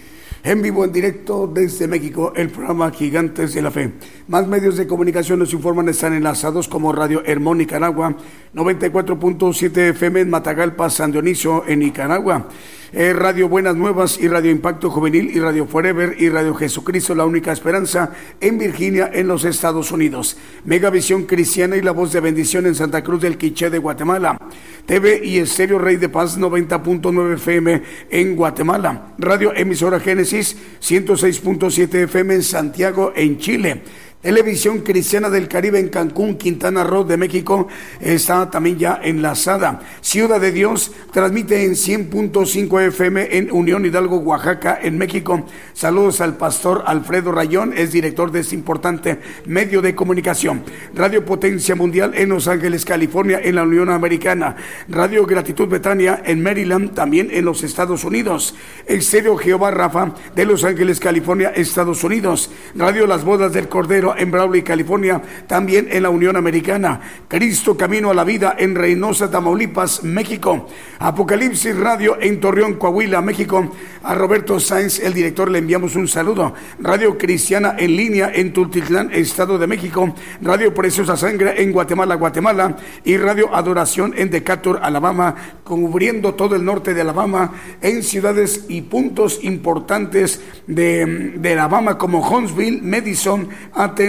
En 0.42 0.62
vivo, 0.62 0.82
en 0.86 0.92
directo 0.92 1.46
desde 1.46 1.86
México, 1.86 2.32
el 2.34 2.48
programa 2.48 2.90
Gigantes 2.90 3.52
de 3.52 3.60
la 3.60 3.70
Fe. 3.70 3.92
Más 4.28 4.46
medios 4.46 4.78
de 4.78 4.86
comunicación 4.86 5.40
nos 5.40 5.52
informan 5.52 5.90
están 5.90 6.14
enlazados 6.14 6.66
como 6.66 6.90
Radio 6.90 7.22
Hermón 7.26 7.58
Nicaragua, 7.58 8.16
94.7 8.54 9.90
FM 9.90 10.22
en 10.22 10.30
Matagalpa, 10.30 10.88
San 10.88 11.12
Dionisio 11.12 11.64
en 11.66 11.80
Nicaragua. 11.80 12.48
Eh, 12.94 13.12
Radio 13.12 13.48
Buenas 13.48 13.76
Nuevas 13.76 14.18
y 14.18 14.28
Radio 14.28 14.50
Impacto 14.50 14.88
Juvenil 14.88 15.36
y 15.36 15.40
Radio 15.40 15.66
Forever 15.66 16.14
y 16.16 16.30
Radio 16.30 16.54
Jesucristo, 16.54 17.14
la 17.14 17.26
única 17.26 17.52
esperanza 17.52 18.12
en 18.40 18.56
Virginia, 18.56 19.10
en 19.12 19.26
los 19.26 19.44
Estados 19.44 19.92
Unidos. 19.92 20.38
Megavisión 20.64 21.24
Cristiana 21.24 21.76
y 21.76 21.82
la 21.82 21.90
voz 21.90 22.12
de 22.12 22.20
bendición 22.20 22.66
en 22.66 22.74
Santa 22.74 23.02
Cruz 23.02 23.20
del 23.20 23.36
Quiché 23.36 23.68
de 23.68 23.78
Guatemala. 23.78 24.38
TV 24.86 25.20
y 25.24 25.38
Estéreo 25.38 25.78
Rey 25.78 25.96
de 25.96 26.08
Paz 26.08 26.38
90.9 26.38 27.34
FM 27.34 27.82
en 28.10 28.36
Guatemala. 28.36 29.14
Radio 29.18 29.52
Emisora 29.54 30.00
Génesis 30.00 30.56
106.7 30.80 32.04
FM 32.04 32.34
en 32.34 32.42
Santiago, 32.42 33.12
en 33.16 33.38
Chile. 33.38 33.82
Televisión 34.24 34.78
Cristiana 34.78 35.28
del 35.28 35.48
Caribe 35.48 35.78
en 35.78 35.90
Cancún, 35.90 36.38
Quintana 36.38 36.82
Roo 36.82 37.04
de 37.04 37.18
México, 37.18 37.68
está 38.00 38.48
también 38.48 38.78
ya 38.78 38.98
enlazada. 39.04 39.82
Ciudad 40.00 40.40
de 40.40 40.50
Dios 40.50 40.92
transmite 41.12 41.62
en 41.62 41.72
100.5 41.72 42.86
FM 42.88 43.36
en 43.36 43.52
Unión 43.52 43.84
Hidalgo, 43.84 44.16
Oaxaca, 44.16 44.78
en 44.82 44.96
México. 44.96 45.44
Saludos 45.74 46.22
al 46.22 46.38
pastor 46.38 46.84
Alfredo 46.86 47.32
Rayón, 47.32 47.74
es 47.76 47.92
director 47.92 48.32
de 48.32 48.40
este 48.40 48.54
importante 48.54 49.20
medio 49.44 49.82
de 49.82 49.94
comunicación. 49.94 50.62
Radio 50.94 51.26
Potencia 51.26 51.74
Mundial 51.74 52.14
en 52.14 52.30
Los 52.30 52.48
Ángeles, 52.48 52.86
California, 52.86 53.38
en 53.44 53.56
la 53.56 53.64
Unión 53.64 53.90
Americana. 53.90 54.56
Radio 54.88 55.26
Gratitud 55.26 55.68
Betania 55.68 56.22
en 56.24 56.42
Maryland, 56.42 56.94
también 56.94 57.28
en 57.30 57.44
los 57.44 57.62
Estados 57.62 58.04
Unidos. 58.04 58.54
Estéreo 58.86 59.36
Jehová 59.36 59.70
Rafa 59.70 60.14
de 60.34 60.46
Los 60.46 60.64
Ángeles, 60.64 60.98
California, 60.98 61.52
Estados 61.54 62.02
Unidos. 62.04 62.50
Radio 62.74 63.06
Las 63.06 63.22
Bodas 63.22 63.52
del 63.52 63.68
Cordero 63.68 64.13
en 64.18 64.30
Brawley, 64.30 64.62
California, 64.62 65.20
también 65.46 65.88
en 65.90 66.02
la 66.02 66.10
Unión 66.10 66.36
Americana. 66.36 67.00
Cristo 67.28 67.76
Camino 67.76 68.10
a 68.10 68.14
la 68.14 68.24
Vida 68.24 68.54
en 68.58 68.74
Reynosa, 68.74 69.30
Tamaulipas, 69.30 70.04
México. 70.04 70.66
Apocalipsis 70.98 71.76
Radio 71.76 72.16
en 72.20 72.40
Torreón, 72.40 72.74
Coahuila, 72.74 73.20
México. 73.20 73.72
A 74.02 74.14
Roberto 74.14 74.60
Sáenz, 74.60 75.00
el 75.00 75.14
director, 75.14 75.50
le 75.50 75.58
enviamos 75.58 75.96
un 75.96 76.08
saludo. 76.08 76.54
Radio 76.80 77.16
Cristiana 77.18 77.76
en 77.78 77.96
línea 77.96 78.30
en 78.34 78.52
Tultitlán, 78.52 79.10
Estado 79.12 79.58
de 79.58 79.66
México. 79.66 80.14
Radio 80.42 80.72
Preciosa 80.74 81.16
Sangre 81.16 81.62
en 81.62 81.72
Guatemala, 81.72 82.14
Guatemala. 82.14 82.76
Y 83.04 83.16
Radio 83.16 83.54
Adoración 83.54 84.14
en 84.16 84.30
Decatur, 84.30 84.80
Alabama, 84.82 85.34
cubriendo 85.64 86.34
todo 86.34 86.56
el 86.56 86.64
norte 86.64 86.94
de 86.94 87.00
Alabama 87.00 87.52
en 87.80 88.02
ciudades 88.02 88.66
y 88.68 88.82
puntos 88.82 89.40
importantes 89.42 90.40
de, 90.66 91.32
de 91.36 91.52
Alabama 91.52 91.98
como 91.98 92.26
Huntsville, 92.28 92.82
Madison, 92.82 93.48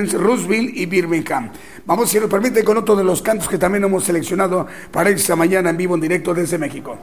Roosevelt 0.04 0.76
y 0.76 0.86
Birmingham. 0.86 1.52
Vamos, 1.86 2.10
si 2.10 2.20
nos 2.20 2.30
permite, 2.30 2.64
con 2.64 2.78
otro 2.78 2.96
de 2.96 3.04
los 3.04 3.22
cantos 3.22 3.48
que 3.48 3.58
también 3.58 3.84
hemos 3.84 4.04
seleccionado 4.04 4.68
para 4.92 5.10
esta 5.10 5.36
mañana 5.36 5.70
en 5.70 5.78
vivo 5.78 5.96
en 5.96 6.02
directo 6.02 6.34
desde 6.34 6.58
México. 6.58 6.98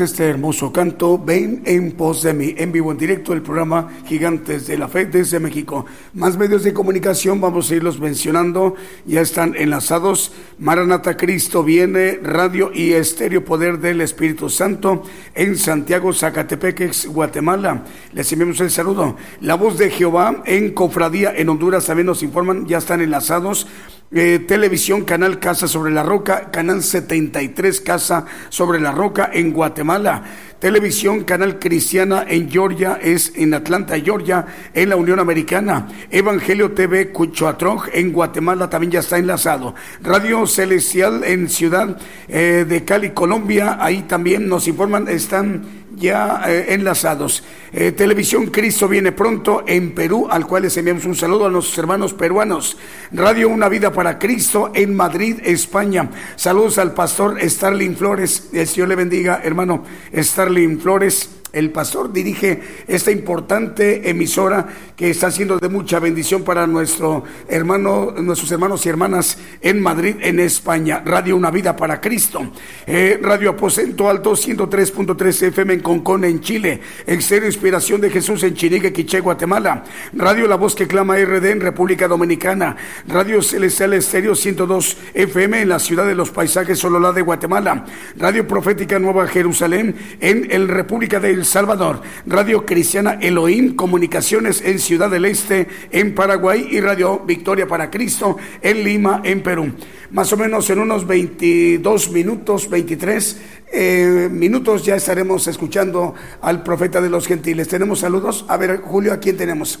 Este 0.00 0.26
hermoso 0.26 0.72
canto, 0.72 1.18
Ven 1.18 1.62
en 1.66 1.92
pos 1.92 2.22
de 2.22 2.32
mí, 2.32 2.54
en 2.56 2.72
vivo 2.72 2.90
en 2.90 2.96
directo 2.96 3.34
el 3.34 3.42
programa 3.42 3.90
Gigantes 4.06 4.66
de 4.66 4.78
la 4.78 4.88
Fe 4.88 5.04
desde 5.04 5.38
México. 5.38 5.84
Más 6.14 6.38
medios 6.38 6.62
de 6.62 6.72
comunicación, 6.72 7.38
vamos 7.38 7.70
a 7.70 7.74
irlos 7.74 8.00
mencionando, 8.00 8.76
ya 9.04 9.20
están 9.20 9.54
enlazados. 9.56 10.32
Maranata 10.58 11.18
Cristo 11.18 11.62
viene, 11.62 12.18
radio 12.22 12.70
y 12.72 12.92
estéreo 12.92 13.44
poder 13.44 13.78
del 13.78 14.00
Espíritu 14.00 14.48
Santo 14.48 15.02
en 15.34 15.58
Santiago, 15.58 16.14
Zacatepeques, 16.14 17.06
Guatemala. 17.06 17.84
Les 18.14 18.32
enviamos 18.32 18.58
el 18.60 18.70
saludo. 18.70 19.16
La 19.42 19.54
voz 19.54 19.76
de 19.76 19.90
Jehová 19.90 20.42
en 20.46 20.72
Cofradía 20.72 21.34
en 21.36 21.50
Honduras, 21.50 21.84
también 21.84 22.06
nos 22.06 22.22
informan, 22.22 22.66
ya 22.66 22.78
están 22.78 23.02
enlazados. 23.02 23.66
Eh, 24.12 24.40
televisión, 24.40 25.04
Canal 25.04 25.38
Casa 25.38 25.68
sobre 25.68 25.92
la 25.92 26.02
Roca, 26.02 26.50
Canal 26.50 26.82
73 26.82 27.80
Casa 27.80 28.26
sobre 28.48 28.80
la 28.80 28.90
Roca 28.90 29.30
en 29.32 29.52
Guatemala. 29.52 30.24
Televisión, 30.58 31.22
Canal 31.22 31.60
Cristiana 31.60 32.24
en 32.28 32.50
Georgia, 32.50 32.98
es 33.00 33.32
en 33.36 33.54
Atlanta, 33.54 33.98
Georgia, 34.00 34.46
en 34.74 34.88
la 34.88 34.96
Unión 34.96 35.20
Americana. 35.20 35.86
Evangelio 36.10 36.72
TV 36.72 37.12
Cuchoatroj 37.12 37.86
en 37.92 38.12
Guatemala 38.12 38.68
también 38.68 38.90
ya 38.90 38.98
está 38.98 39.16
enlazado. 39.16 39.76
Radio 40.02 40.44
Celestial 40.44 41.22
en 41.22 41.48
Ciudad 41.48 41.96
eh, 42.26 42.66
de 42.68 42.84
Cali, 42.84 43.10
Colombia, 43.10 43.78
ahí 43.80 44.02
también 44.02 44.48
nos 44.48 44.66
informan, 44.66 45.06
están 45.06 45.79
ya 46.00 46.42
eh, 46.48 46.74
enlazados. 46.74 47.44
Eh, 47.72 47.92
Televisión 47.92 48.46
Cristo 48.46 48.88
viene 48.88 49.12
pronto 49.12 49.62
en 49.66 49.94
Perú, 49.94 50.26
al 50.28 50.46
cual 50.46 50.64
les 50.64 50.76
enviamos 50.76 51.04
un 51.04 51.14
saludo 51.14 51.46
a 51.46 51.50
nuestros 51.50 51.78
hermanos 51.78 52.14
peruanos. 52.14 52.76
Radio 53.12 53.48
Una 53.48 53.68
Vida 53.68 53.92
para 53.92 54.18
Cristo 54.18 54.72
en 54.74 54.96
Madrid, 54.96 55.38
España. 55.44 56.10
Saludos 56.34 56.78
al 56.78 56.94
pastor 56.94 57.38
Starling 57.40 57.94
Flores. 57.94 58.48
El 58.52 58.66
Señor 58.66 58.88
le 58.88 58.96
bendiga, 58.96 59.40
hermano 59.44 59.84
Starling 60.12 60.80
Flores 60.80 61.39
el 61.52 61.70
pastor 61.70 62.12
dirige 62.12 62.60
esta 62.86 63.10
importante 63.10 64.08
emisora 64.08 64.66
que 64.96 65.10
está 65.10 65.30
siendo 65.30 65.58
de 65.58 65.68
mucha 65.68 65.98
bendición 65.98 66.42
para 66.42 66.66
nuestro 66.66 67.24
hermano, 67.48 68.12
nuestros 68.18 68.52
hermanos 68.52 68.84
y 68.84 68.88
hermanas 68.88 69.38
en 69.60 69.80
Madrid, 69.80 70.16
en 70.20 70.40
España. 70.40 71.02
Radio 71.04 71.36
Una 71.36 71.50
Vida 71.50 71.76
para 71.76 72.00
Cristo. 72.00 72.52
Eh, 72.86 73.18
Radio 73.22 73.50
Aposento 73.50 74.08
Alto 74.08 74.32
103.3 74.32 75.42
FM 75.48 75.74
en 75.74 75.80
Concón, 75.80 76.24
en 76.24 76.40
Chile. 76.40 76.80
Exterior 77.06 77.46
Inspiración 77.46 78.00
de 78.00 78.10
Jesús 78.10 78.42
en 78.42 78.54
Chinique, 78.54 78.92
Quiché, 78.92 79.20
Guatemala. 79.20 79.84
Radio 80.12 80.46
La 80.46 80.56
Voz 80.56 80.74
que 80.74 80.86
Clama 80.86 81.16
RD 81.16 81.46
en 81.46 81.60
República 81.60 82.08
Dominicana. 82.08 82.76
Radio 83.08 83.42
Celestial 83.42 83.94
Estéreo 83.94 84.34
102 84.34 84.96
FM 85.14 85.62
en 85.62 85.68
la 85.68 85.78
ciudad 85.78 86.06
de 86.06 86.14
los 86.14 86.30
paisajes 86.30 86.78
Sololá 86.78 87.12
de 87.12 87.22
Guatemala. 87.22 87.86
Radio 88.16 88.46
Profética 88.46 88.98
Nueva 88.98 89.26
Jerusalén 89.26 89.96
en 90.20 90.50
el 90.50 90.68
República 90.68 91.20
de 91.40 91.46
Salvador, 91.46 92.00
Radio 92.26 92.64
Cristiana 92.64 93.18
Elohim, 93.20 93.74
Comunicaciones 93.74 94.62
en 94.62 94.78
Ciudad 94.78 95.10
del 95.10 95.24
Este, 95.24 95.66
en 95.90 96.14
Paraguay, 96.14 96.68
y 96.70 96.80
Radio 96.80 97.20
Victoria 97.20 97.66
para 97.66 97.90
Cristo 97.90 98.36
en 98.62 98.84
Lima, 98.84 99.22
en 99.24 99.42
Perú. 99.42 99.72
Más 100.10 100.32
o 100.32 100.36
menos 100.36 100.68
en 100.70 100.80
unos 100.80 101.06
22 101.06 102.10
minutos, 102.10 102.68
23 102.68 103.40
eh, 103.72 104.28
minutos 104.30 104.84
ya 104.84 104.96
estaremos 104.96 105.46
escuchando 105.46 106.14
al 106.42 106.62
profeta 106.62 107.00
de 107.00 107.10
los 107.10 107.26
gentiles. 107.26 107.68
¿Tenemos 107.68 108.00
saludos? 108.00 108.44
A 108.48 108.56
ver, 108.56 108.80
Julio, 108.80 109.12
¿a 109.12 109.18
quién 109.18 109.36
tenemos? 109.36 109.78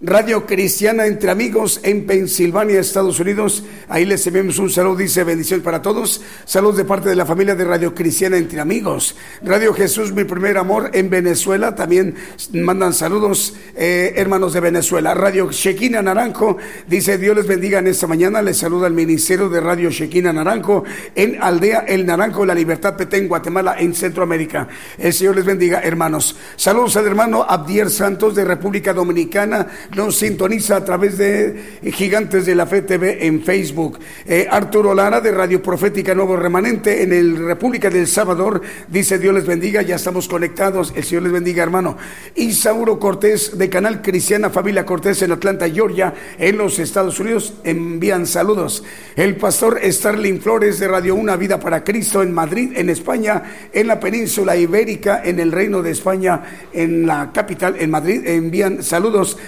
Radio 0.00 0.46
Cristiana 0.46 1.06
entre 1.06 1.28
amigos 1.28 1.80
en 1.82 2.06
Pensilvania, 2.06 2.78
Estados 2.78 3.18
Unidos. 3.18 3.64
Ahí 3.88 4.04
les 4.04 4.24
enviamos 4.28 4.60
un 4.60 4.70
saludo, 4.70 4.94
dice 4.94 5.24
bendición 5.24 5.60
para 5.60 5.82
todos. 5.82 6.22
Saludos 6.44 6.76
de 6.76 6.84
parte 6.84 7.08
de 7.08 7.16
la 7.16 7.26
familia 7.26 7.56
de 7.56 7.64
Radio 7.64 7.96
Cristiana 7.96 8.36
entre 8.36 8.60
amigos. 8.60 9.16
Radio 9.42 9.74
Jesús, 9.74 10.12
mi 10.12 10.22
primer 10.22 10.56
amor 10.56 10.92
en 10.94 11.10
Venezuela. 11.10 11.74
También 11.74 12.14
mandan 12.52 12.94
saludos 12.94 13.56
eh, 13.74 14.12
hermanos 14.14 14.52
de 14.52 14.60
Venezuela. 14.60 15.14
Radio 15.14 15.50
Shequina 15.50 16.00
Naranjo 16.00 16.58
dice 16.86 17.18
Dios 17.18 17.34
les 17.34 17.48
bendiga 17.48 17.80
en 17.80 17.88
esta 17.88 18.06
mañana. 18.06 18.40
Les 18.40 18.56
saluda 18.56 18.86
el 18.86 18.94
Ministerio 18.94 19.48
de 19.48 19.58
Radio 19.60 19.90
Shequina 19.90 20.32
Naranjo 20.32 20.84
en 21.16 21.42
Aldea 21.42 21.80
El 21.88 22.06
Naranjo, 22.06 22.46
La 22.46 22.54
Libertad 22.54 22.96
Petén, 22.96 23.26
Guatemala, 23.26 23.74
en 23.76 23.92
Centroamérica. 23.92 24.68
El 24.96 25.12
Señor 25.12 25.34
les 25.34 25.44
bendiga, 25.44 25.80
hermanos. 25.80 26.36
Saludos 26.54 26.96
al 26.96 27.06
hermano 27.06 27.42
Abdier 27.42 27.90
Santos 27.90 28.36
de 28.36 28.44
República 28.44 28.94
Dominicana 28.94 29.66
nos 29.96 30.16
sintoniza 30.16 30.76
a 30.76 30.84
través 30.84 31.18
de 31.18 31.78
Gigantes 31.92 32.46
de 32.46 32.54
la 32.54 32.66
Fe 32.66 32.82
TV 32.82 33.26
en 33.26 33.42
Facebook. 33.42 33.98
Eh, 34.26 34.46
Arturo 34.50 34.94
Lara 34.94 35.20
de 35.20 35.30
Radio 35.30 35.62
Profética 35.62 36.14
Nuevo 36.14 36.36
Remanente 36.36 37.02
en 37.02 37.12
el 37.12 37.36
República 37.38 37.90
del 37.90 38.06
Salvador 38.06 38.60
dice 38.88 39.18
Dios 39.18 39.34
les 39.34 39.46
bendiga, 39.46 39.82
ya 39.82 39.96
estamos 39.96 40.28
conectados, 40.28 40.92
el 40.96 41.04
Señor 41.04 41.24
les 41.24 41.32
bendiga 41.32 41.62
hermano. 41.62 41.96
Isauro 42.34 42.98
Cortés 42.98 43.56
de 43.56 43.68
Canal 43.70 44.02
Cristiana 44.02 44.50
Familia 44.50 44.84
Cortés 44.84 45.22
en 45.22 45.32
Atlanta, 45.32 45.68
Georgia, 45.68 46.14
en 46.38 46.58
los 46.58 46.78
Estados 46.78 47.18
Unidos, 47.20 47.54
envían 47.64 48.26
saludos. 48.26 48.84
El 49.16 49.36
pastor 49.36 49.80
Starling 49.82 50.40
Flores 50.40 50.78
de 50.78 50.88
Radio 50.88 51.14
Una 51.14 51.36
Vida 51.36 51.58
para 51.58 51.84
Cristo 51.84 52.22
en 52.22 52.32
Madrid, 52.32 52.72
en 52.74 52.90
España, 52.90 53.42
en 53.72 53.86
la 53.86 53.98
península 54.00 54.56
ibérica, 54.56 55.22
en 55.24 55.40
el 55.40 55.52
Reino 55.52 55.82
de 55.82 55.90
España, 55.90 56.42
en 56.72 57.06
la 57.06 57.30
capital, 57.32 57.76
en 57.78 57.90
Madrid, 57.90 58.26
envían 58.26 58.82
saludos. 58.82 59.38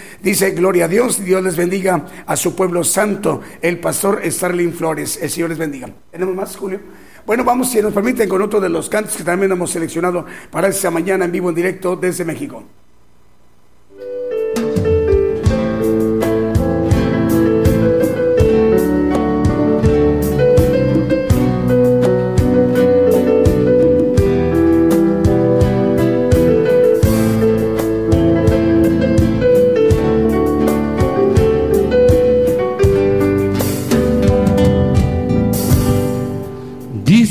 Gloria 0.54 0.84
a 0.84 0.88
Dios, 0.88 1.24
Dios 1.24 1.42
les 1.42 1.56
bendiga 1.56 2.06
a 2.26 2.36
su 2.36 2.54
pueblo 2.54 2.84
santo, 2.84 3.40
el 3.60 3.78
pastor 3.78 4.20
Starling 4.24 4.72
Flores. 4.72 5.18
El 5.20 5.30
Señor 5.30 5.50
les 5.50 5.58
bendiga. 5.58 5.88
¿Tenemos 6.10 6.34
más, 6.34 6.56
Julio? 6.56 6.80
Bueno, 7.26 7.44
vamos, 7.44 7.70
si 7.70 7.82
nos 7.82 7.92
permiten, 7.92 8.28
con 8.28 8.40
otro 8.42 8.60
de 8.60 8.68
los 8.68 8.88
cantos 8.88 9.16
que 9.16 9.24
también 9.24 9.52
hemos 9.52 9.70
seleccionado 9.70 10.24
para 10.50 10.68
esta 10.68 10.90
mañana 10.90 11.24
en 11.24 11.32
vivo, 11.32 11.48
en 11.48 11.54
directo 11.54 11.96
desde 11.96 12.24
México. 12.24 12.64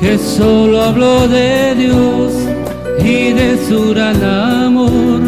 que 0.00 0.16
solo 0.16 0.82
hablo 0.82 1.26
de 1.28 1.74
Dios 1.74 2.32
y 3.00 3.32
de 3.32 3.58
su 3.68 3.90
gran 3.90 4.22
amor, 4.22 5.20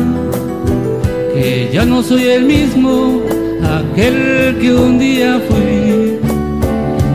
que 1.35 1.71
ya 1.73 1.85
no 1.85 2.03
soy 2.03 2.25
el 2.25 2.45
mismo, 2.45 3.23
aquel 3.62 4.57
que 4.61 4.73
un 4.73 4.99
día 4.99 5.41
fui, 5.49 6.18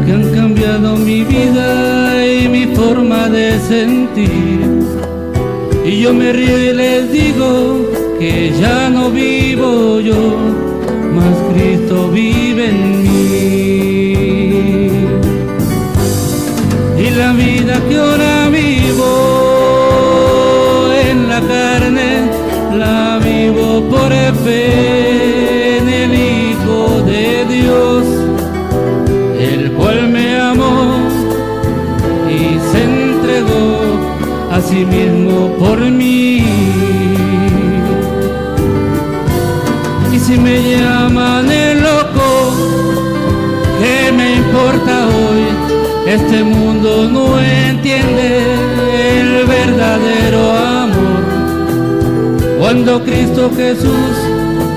que 0.05 0.11
han 0.11 0.33
cambiado 0.33 0.97
mi 0.97 1.23
vida 1.23 2.25
y 2.27 2.47
mi 2.49 2.65
forma 2.75 3.29
de 3.29 3.59
sentir. 3.59 4.85
Y 5.85 6.01
yo 6.01 6.13
me 6.13 6.33
río 6.33 6.57
y 6.57 6.73
les 6.73 7.11
digo 7.11 7.89
que 8.19 8.51
ya 8.59 8.89
no 8.89 9.11
vivo 9.11 9.99
yo, 9.99 10.35
mas 11.15 11.35
Cristo 11.53 12.09
vive 12.11 12.69
en 12.69 13.03
mí 13.03 13.34
la 17.15 17.31
vida 17.31 17.79
que 17.87 17.95
ahora 17.97 18.49
vivo 18.49 19.11
en 21.09 21.29
la 21.29 21.39
carne, 21.39 22.29
la 22.77 23.19
vivo 23.23 23.81
por 23.89 24.11
fe 24.43 25.77
en 25.77 25.87
el 25.87 26.13
Hijo 26.13 27.01
de 27.03 27.45
Dios, 27.45 28.05
el 29.39 29.71
cual 29.73 30.09
me 30.09 30.39
amó 30.41 30.97
y 32.29 32.59
se 32.71 32.83
entregó 32.83 33.79
a 34.51 34.59
sí 34.61 34.85
mismo 34.85 35.55
por 35.57 35.79
mí. 35.79 36.43
Y 40.13 40.19
si 40.19 40.37
me 40.37 40.61
llaman 40.69 40.94
Este 46.15 46.45
mundo 46.45 47.09
no 47.11 47.41
entiende 47.41 48.37
el 49.19 49.45
verdadero 49.45 50.49
amor. 50.49 51.23
Cuando 52.57 53.03
Cristo 53.03 53.51
Jesús, 53.53 54.15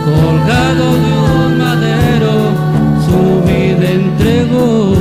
colgado 0.04 0.94
de 0.94 1.12
un 1.46 1.58
madero, 1.58 2.32
su 3.06 3.20
vida 3.46 3.88
entregó. 3.88 4.96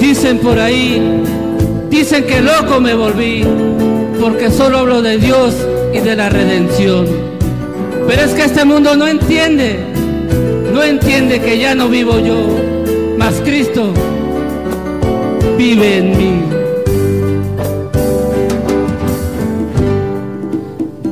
Dicen 0.00 0.38
por 0.38 0.58
ahí, 0.58 1.22
dicen 1.90 2.24
que 2.24 2.40
loco 2.40 2.80
me 2.80 2.94
volví, 2.94 3.46
porque 4.20 4.50
solo 4.50 4.78
hablo 4.78 5.00
de 5.00 5.18
Dios 5.18 5.54
y 5.94 6.00
de 6.00 6.16
la 6.16 6.28
redención. 6.28 7.06
Pero 8.08 8.22
es 8.22 8.32
que 8.32 8.42
este 8.46 8.64
mundo 8.64 8.96
no 8.96 9.06
entiende 9.06 9.91
entiende 11.02 11.40
que 11.40 11.58
ya 11.58 11.74
no 11.74 11.88
vivo 11.88 12.20
yo, 12.20 12.46
mas 13.18 13.34
Cristo 13.44 13.92
vive 15.58 15.98
en 15.98 16.16
mí. 16.16 16.42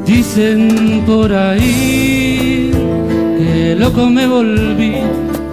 Dicen 0.07 1.03
por 1.05 1.33
ahí 1.33 2.71
que 3.37 3.75
loco 3.77 4.09
me 4.09 4.29
volví, 4.29 4.95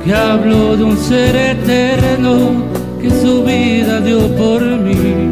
que 0.05 0.13
hablo 0.13 0.77
de 0.77 0.83
un 0.83 0.97
ser 0.97 1.35
eterno 1.35 2.63
que 3.01 3.09
su 3.09 3.43
vida 3.43 4.01
dio 4.01 4.19
por 4.35 4.61
mí, 4.61 5.31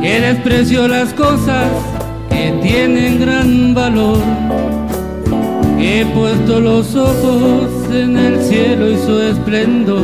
que 0.00 0.20
despreció 0.20 0.86
las 0.86 1.12
cosas 1.12 1.68
que 2.30 2.52
tienen 2.62 3.18
gran 3.18 3.74
valor, 3.74 4.18
he 5.84 6.06
puesto 6.06 6.60
los 6.60 6.94
ojos 6.94 7.68
en 7.92 8.16
el 8.16 8.42
cielo 8.42 8.90
y 8.90 8.96
su 8.96 9.20
esplendor. 9.20 10.02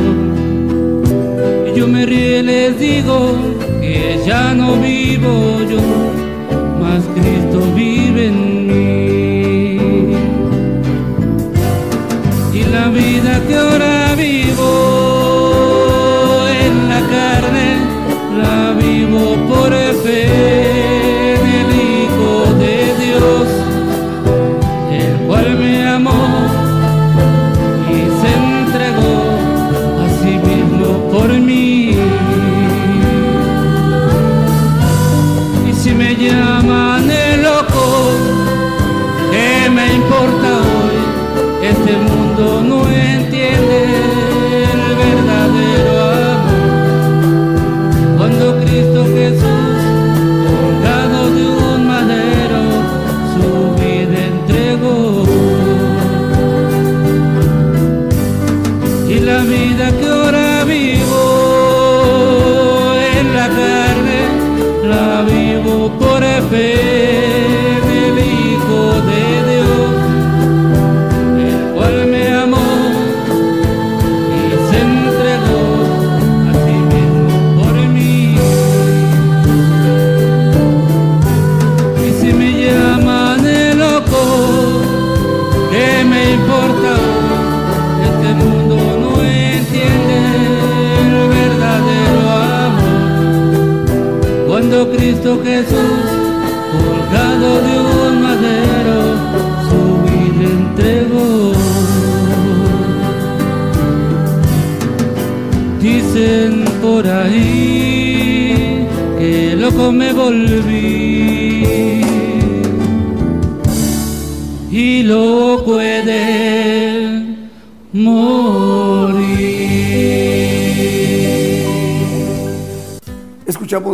Yo 1.75 1.87
me 1.87 2.05
río 2.05 2.39
y 2.39 2.43
les 2.43 2.79
digo 2.79 3.35
que 3.81 4.19
ya 4.25 4.53
no 4.53 4.75
vivo 4.77 5.59
yo, 5.69 5.81
mas 6.79 7.03
Cristo 7.15 7.59
vive 7.75 7.90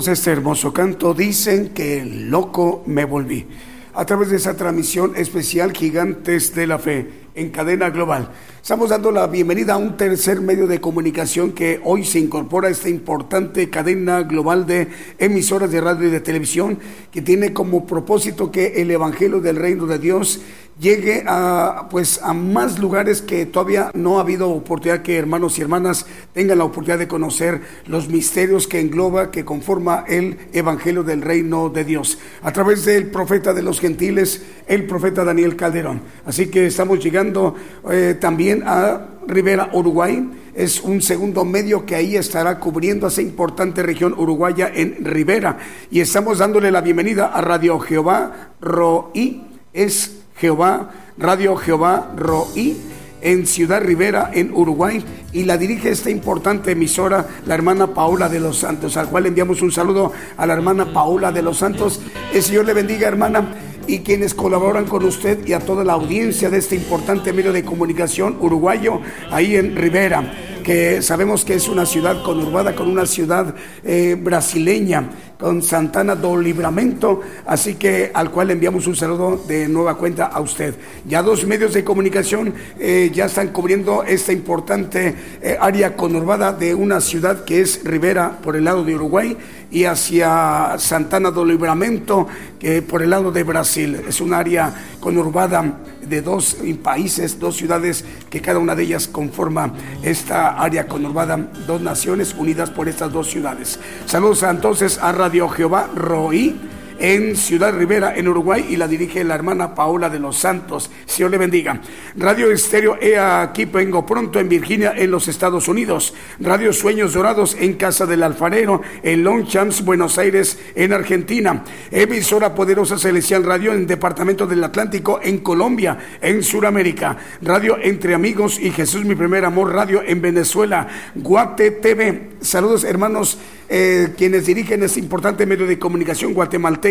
este 0.06 0.30
hermoso 0.32 0.72
canto, 0.72 1.16
dicen 1.16 1.70
que 1.70 2.06
loco 2.06 2.84
me 2.86 3.04
volví. 3.04 3.48
A 3.96 4.06
través 4.06 4.30
de 4.30 4.38
esa 4.38 4.56
transmisión 4.56 5.14
especial 5.16 5.74
Gigantes 5.74 6.54
de 6.54 6.68
la 6.68 6.78
Fe 6.78 7.10
en 7.34 7.50
cadena 7.50 7.90
global. 7.90 8.30
Estamos 8.62 8.90
dando 8.90 9.12
la 9.12 9.26
bienvenida 9.26 9.74
a 9.74 9.78
un 9.78 9.98
tercer 9.98 10.40
medio 10.40 10.68
de 10.68 10.80
comunicación 10.80 11.52
que 11.52 11.82
hoy 11.84 12.04
se 12.04 12.20
incorpora 12.20 12.68
a 12.68 12.72
esta 12.72 12.90
importante 12.90 13.72
cadena 13.72 14.22
global 14.22 14.68
de 14.68 14.88
emisoras 15.18 15.72
de 15.72 15.82
radio 15.82 16.08
y 16.08 16.12
de 16.12 16.20
televisión 16.20 16.78
que 17.12 17.24
tiene 17.24 17.54
como 17.54 17.88
propósito 17.88 18.52
que 18.52 18.82
el 18.82 18.92
Evangelio 18.92 19.40
del 19.40 19.56
Reino 19.56 19.88
de 19.88 19.98
Dios 19.98 20.42
llegue 20.80 21.24
a 21.28 21.88
pues 21.90 22.20
a 22.22 22.34
más 22.34 22.80
lugares 22.80 23.22
que 23.22 23.46
todavía 23.46 23.92
no 23.94 24.18
ha 24.18 24.22
habido 24.22 24.50
oportunidad 24.50 25.02
que 25.02 25.18
hermanos 25.18 25.58
y 25.58 25.62
hermanas 25.62 26.06
tengan 26.34 26.60
la 26.60 26.66
oportunidad 26.66 27.00
de 27.00 27.08
conocer 27.08 27.62
los 27.88 28.10
misterios 28.10 28.68
que 28.68 28.80
engloba, 28.80 29.32
que 29.32 29.46
conforma 29.46 30.06
el 30.08 30.38
Evangelio 30.54 31.04
del 31.04 31.22
Reino 31.22 31.70
de 31.70 31.84
Dios, 31.84 32.20
a 32.42 32.52
través 32.52 32.86
del 32.86 33.10
profeta 33.10 33.54
de 33.54 33.64
los 33.64 33.80
gentiles, 33.80 34.44
el 34.68 34.86
profeta 34.86 35.24
Daniel 35.24 35.56
Calderón. 35.56 36.02
Así 36.26 36.48
que 36.48 36.68
estamos 36.68 37.04
llegando 37.04 37.56
eh, 37.90 38.16
también 38.20 38.64
a 38.66 39.08
Rivera, 39.28 39.70
Uruguay. 39.74 40.30
Es 40.54 40.82
un 40.82 41.02
segundo 41.02 41.46
medio 41.46 41.86
que 41.86 41.96
ahí 41.96 42.16
estará 42.16 42.60
cubriendo 42.60 43.08
esa 43.08 43.22
importante 43.22 43.84
región 43.84 44.14
uruguaya 44.18 44.72
en 44.74 45.06
Rivera. 45.06 45.60
Y 45.92 46.00
estamos 46.00 46.40
dándole 46.40 46.72
la 46.72 46.82
bienvenida 46.82 47.28
a 47.28 47.42
Radio 47.42 47.80
Jehová 47.80 48.54
Roí. 48.60 49.44
Es 49.74 50.17
Jehová, 50.38 50.92
Radio 51.18 51.56
Jehová 51.56 52.12
Roí 52.16 52.78
en 53.22 53.48
Ciudad 53.48 53.82
Rivera, 53.82 54.30
en 54.34 54.54
Uruguay, 54.54 55.04
y 55.34 55.44
la 55.44 55.58
dirige 55.58 55.90
esta 55.90 56.10
importante 56.10 56.72
emisora, 56.72 57.28
la 57.46 57.56
hermana 57.56 57.88
Paula 57.88 58.30
de 58.30 58.40
los 58.40 58.60
Santos, 58.60 58.96
al 58.96 59.10
cual 59.10 59.26
enviamos 59.26 59.62
un 59.62 59.72
saludo 59.72 60.12
a 60.38 60.46
la 60.46 60.54
hermana 60.54 60.94
Paula 60.94 61.32
de 61.32 61.42
los 61.42 61.58
Santos. 61.58 62.00
El 62.34 62.44
Señor 62.44 62.66
le 62.66 62.74
bendiga, 62.74 63.08
hermana, 63.08 63.56
y 63.88 64.00
quienes 64.00 64.34
colaboran 64.34 64.86
con 64.86 65.04
usted 65.06 65.48
y 65.48 65.54
a 65.54 65.60
toda 65.60 65.84
la 65.84 65.94
audiencia 65.94 66.50
de 66.50 66.60
este 66.60 66.76
importante 66.76 67.34
medio 67.34 67.54
de 67.54 67.64
comunicación 67.64 68.38
uruguayo, 68.40 69.02
ahí 69.32 69.56
en 69.56 69.76
Rivera 69.76 70.32
que 70.68 71.02
sabemos 71.02 71.46
que 71.46 71.54
es 71.54 71.70
una 71.70 71.86
ciudad 71.86 72.22
conurbada 72.24 72.76
con 72.76 72.90
una 72.90 73.06
ciudad 73.06 73.56
eh, 73.86 74.18
brasileña, 74.22 75.10
con 75.40 75.64
Santana 75.64 76.14
do 76.14 76.36
Libramento, 76.36 77.22
así 77.46 77.76
que 77.76 78.12
al 78.14 78.32
cual 78.32 78.52
enviamos 78.52 78.86
un 78.86 78.94
saludo 78.94 79.42
de 79.48 79.70
nueva 79.70 79.96
cuenta 79.96 80.26
a 80.26 80.42
usted. 80.42 80.76
Ya 81.08 81.24
dos 81.24 81.48
medios 81.48 81.74
de 81.74 81.86
comunicación 81.86 82.54
eh, 82.80 83.10
ya 83.14 83.28
están 83.28 83.54
cubriendo 83.54 84.04
esta 84.04 84.34
importante 84.34 85.16
eh, 85.42 85.58
área 85.58 85.96
conurbada 85.96 86.52
de 86.52 86.76
una 86.76 87.00
ciudad 87.00 87.46
que 87.46 87.62
es 87.62 87.82
Rivera 87.86 88.40
por 88.44 88.58
el 88.58 88.66
lado 88.66 88.84
de 88.84 88.96
Uruguay 88.96 89.38
y 89.72 89.86
hacia 89.86 90.76
Santana 90.78 91.32
do 91.32 91.44
Libramento, 91.46 92.28
que 92.60 92.82
por 92.82 93.02
el 93.02 93.10
lado 93.10 93.32
de 93.32 93.44
Brasil. 93.44 94.02
Es 94.08 94.22
un 94.22 94.34
área 94.34 94.74
conurbada 95.00 95.80
de 96.02 96.22
dos 96.22 96.58
países, 96.82 97.40
dos 97.40 97.58
ciudades 97.58 98.06
que 98.30 98.42
cada 98.42 98.60
una 98.60 98.76
de 98.76 98.84
ellas 98.84 99.08
conforma 99.08 99.74
esta 100.04 100.60
área 100.60 100.88
conurbada, 100.88 101.38
dos 101.68 101.82
naciones 101.82 102.34
unidas 102.34 102.70
por 102.70 102.88
estas 102.88 103.12
dos 103.12 103.30
ciudades. 103.30 103.80
Saludos 104.06 104.44
entonces 104.44 105.00
a 105.02 105.12
Radio 105.12 105.50
Jehová 105.50 105.90
Roí 105.94 106.56
en 107.00 107.36
Ciudad 107.36 107.74
Rivera, 107.74 108.16
en 108.16 108.28
Uruguay, 108.28 108.66
y 108.70 108.76
la 108.76 108.88
dirige 108.88 109.24
la 109.24 109.36
hermana 109.36 109.76
Paola 109.76 110.10
de 110.10 110.20
los 110.20 110.38
Santos. 110.38 110.90
Señor 111.06 111.32
le 111.32 111.38
bendiga. 111.38 111.82
Radio 112.16 112.52
Estéreo 112.52 112.98
EA 113.02 113.42
aquí 113.42 113.66
vengo 113.66 114.06
pronto 114.06 114.40
en 114.40 114.50
Virginia, 114.50 114.94
en 114.96 115.12
los 115.12 115.28
Estados 115.28 115.68
Unidos. 115.68 116.14
Radio 116.40 116.74
Sueños 116.74 117.14
Dorados 117.14 117.56
en 117.60 117.74
Casa 117.74 118.06
del 118.06 118.24
Alfarero, 118.24 118.82
en 119.04 119.24
Longchamps, 119.24 119.84
Buenos 119.86 120.18
Aires, 120.18 120.60
en 120.76 120.94
Argentina. 120.94 121.64
Emisora 121.92 122.56
Poderosa 122.56 122.98
Celestial 122.98 123.44
Radio 123.44 123.74
en 123.74 123.88
Departamento 123.88 124.48
del 124.48 124.64
Atlántico, 124.64 125.20
en 125.22 125.40
Colombia, 125.40 125.98
en 126.22 126.44
Sudamérica. 126.44 127.18
Radio 127.42 127.78
Entre 127.82 128.14
Amigos 128.14 128.60
y 128.60 128.72
Jesús 128.72 129.06
Mi 129.06 129.16
Primer 129.16 129.46
Amor 129.46 129.74
Radio 129.74 130.02
en 130.06 130.22
Venezuela. 130.22 130.88
Guate 131.16 131.72
TV. 131.72 132.30
Saludos 132.42 132.84
hermanos 132.84 133.38
eh, 133.70 134.14
quienes 134.18 134.46
dirigen 134.46 134.82
este 134.84 135.02
importante 135.02 135.46
medio 135.46 135.68
de 135.68 135.78
comunicación 135.78 136.34
guatemalteco 136.34 136.87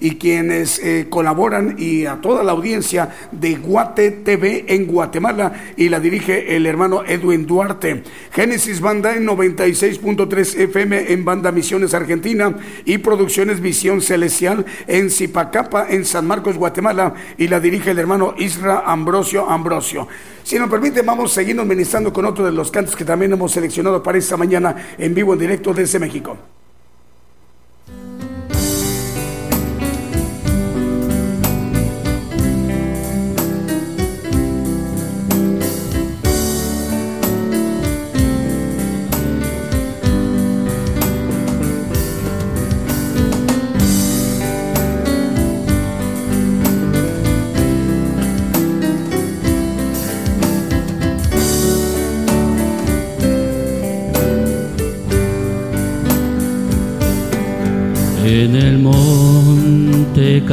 y 0.00 0.16
quienes 0.16 0.78
eh, 0.80 1.06
colaboran 1.08 1.76
y 1.78 2.06
a 2.06 2.20
toda 2.20 2.42
la 2.42 2.52
audiencia 2.52 3.10
de 3.30 3.54
Guate 3.54 4.10
TV 4.10 4.64
en 4.68 4.86
Guatemala 4.86 5.52
y 5.76 5.88
la 5.88 6.00
dirige 6.00 6.56
el 6.56 6.66
hermano 6.66 7.04
Edwin 7.06 7.46
Duarte. 7.46 8.02
Génesis 8.32 8.80
Banda 8.80 9.14
en 9.14 9.26
96.3 9.26 10.60
FM 10.60 11.12
en 11.12 11.24
Banda 11.24 11.52
Misiones 11.52 11.94
Argentina 11.94 12.56
y 12.84 12.98
Producciones 12.98 13.60
Visión 13.60 14.00
Celestial 14.00 14.64
en 14.86 15.10
Zipacapa 15.10 15.86
en 15.88 16.04
San 16.04 16.26
Marcos, 16.26 16.56
Guatemala 16.56 17.14
y 17.36 17.48
la 17.48 17.60
dirige 17.60 17.92
el 17.92 17.98
hermano 17.98 18.34
Isra 18.38 18.82
Ambrosio 18.86 19.48
Ambrosio. 19.48 20.08
Si 20.42 20.58
nos 20.58 20.70
permite, 20.70 21.02
vamos 21.02 21.30
a 21.32 21.34
seguir 21.34 21.56
ministrando 21.56 22.12
con 22.12 22.24
otro 22.24 22.44
de 22.44 22.52
los 22.52 22.70
cantos 22.70 22.96
que 22.96 23.04
también 23.04 23.32
hemos 23.32 23.52
seleccionado 23.52 24.02
para 24.02 24.18
esta 24.18 24.36
mañana 24.36 24.74
en 24.96 25.14
vivo, 25.14 25.34
en 25.34 25.40
directo 25.40 25.74
desde 25.74 25.98
México. 25.98 26.57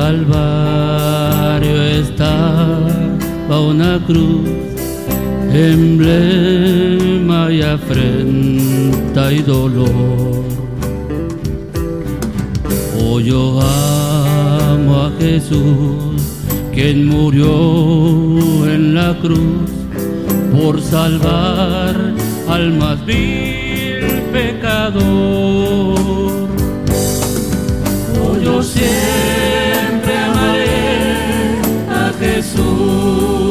Calvario 0.07 1.81
estaba 1.99 3.59
una 3.59 3.99
cruz, 4.05 4.47
emblema 5.51 7.51
y 7.51 7.63
afrenta 7.63 9.33
y 9.33 9.41
dolor. 9.41 10.45
Oh, 13.01 13.19
yo 13.19 13.59
amo 13.59 15.05
a 15.05 15.11
Jesús, 15.19 16.21
quien 16.71 17.07
murió 17.07 17.49
en 18.71 18.93
la 18.93 19.17
cruz 19.19 19.71
por 20.55 20.79
salvar 20.83 22.13
al 22.47 22.73
más 22.73 23.03
vil 23.07 24.21
pecador 24.31 25.95
yo 28.45 28.61
siempre 28.61 29.64
a 32.57 33.44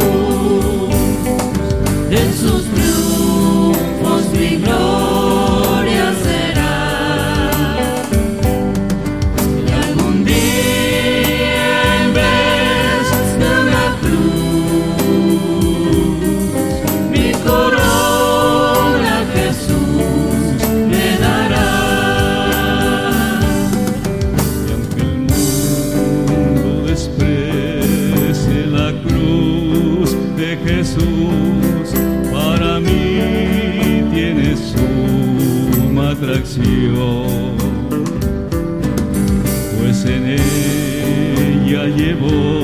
pues 39.78 40.05
en 40.05 40.26
ella 40.28 41.85
llevó 41.87 42.62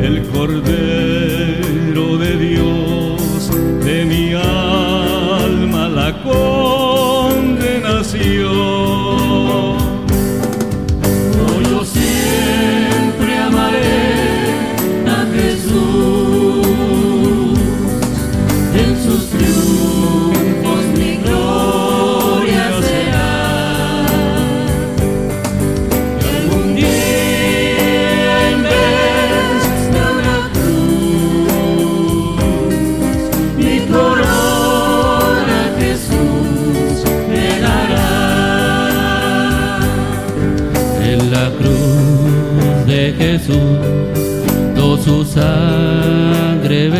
el 0.00 0.22
Cordero 0.28 0.91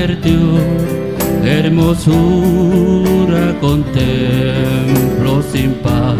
vertió, 0.06 0.38
hermosura 1.44 3.44
contemplo 3.60 5.42
sin 5.52 5.74
par. 5.74 6.16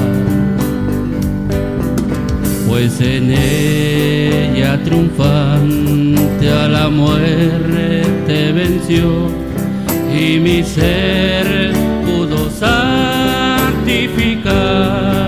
Pues 2.69 3.01
en 3.01 3.33
ella 3.33 4.81
triunfante 4.85 6.49
a 6.49 6.69
la 6.69 6.89
muerte 6.89 8.53
venció 8.53 9.29
y 10.17 10.39
mi 10.39 10.63
ser 10.63 11.73
pudo 12.05 12.49
santificar. 12.51 15.22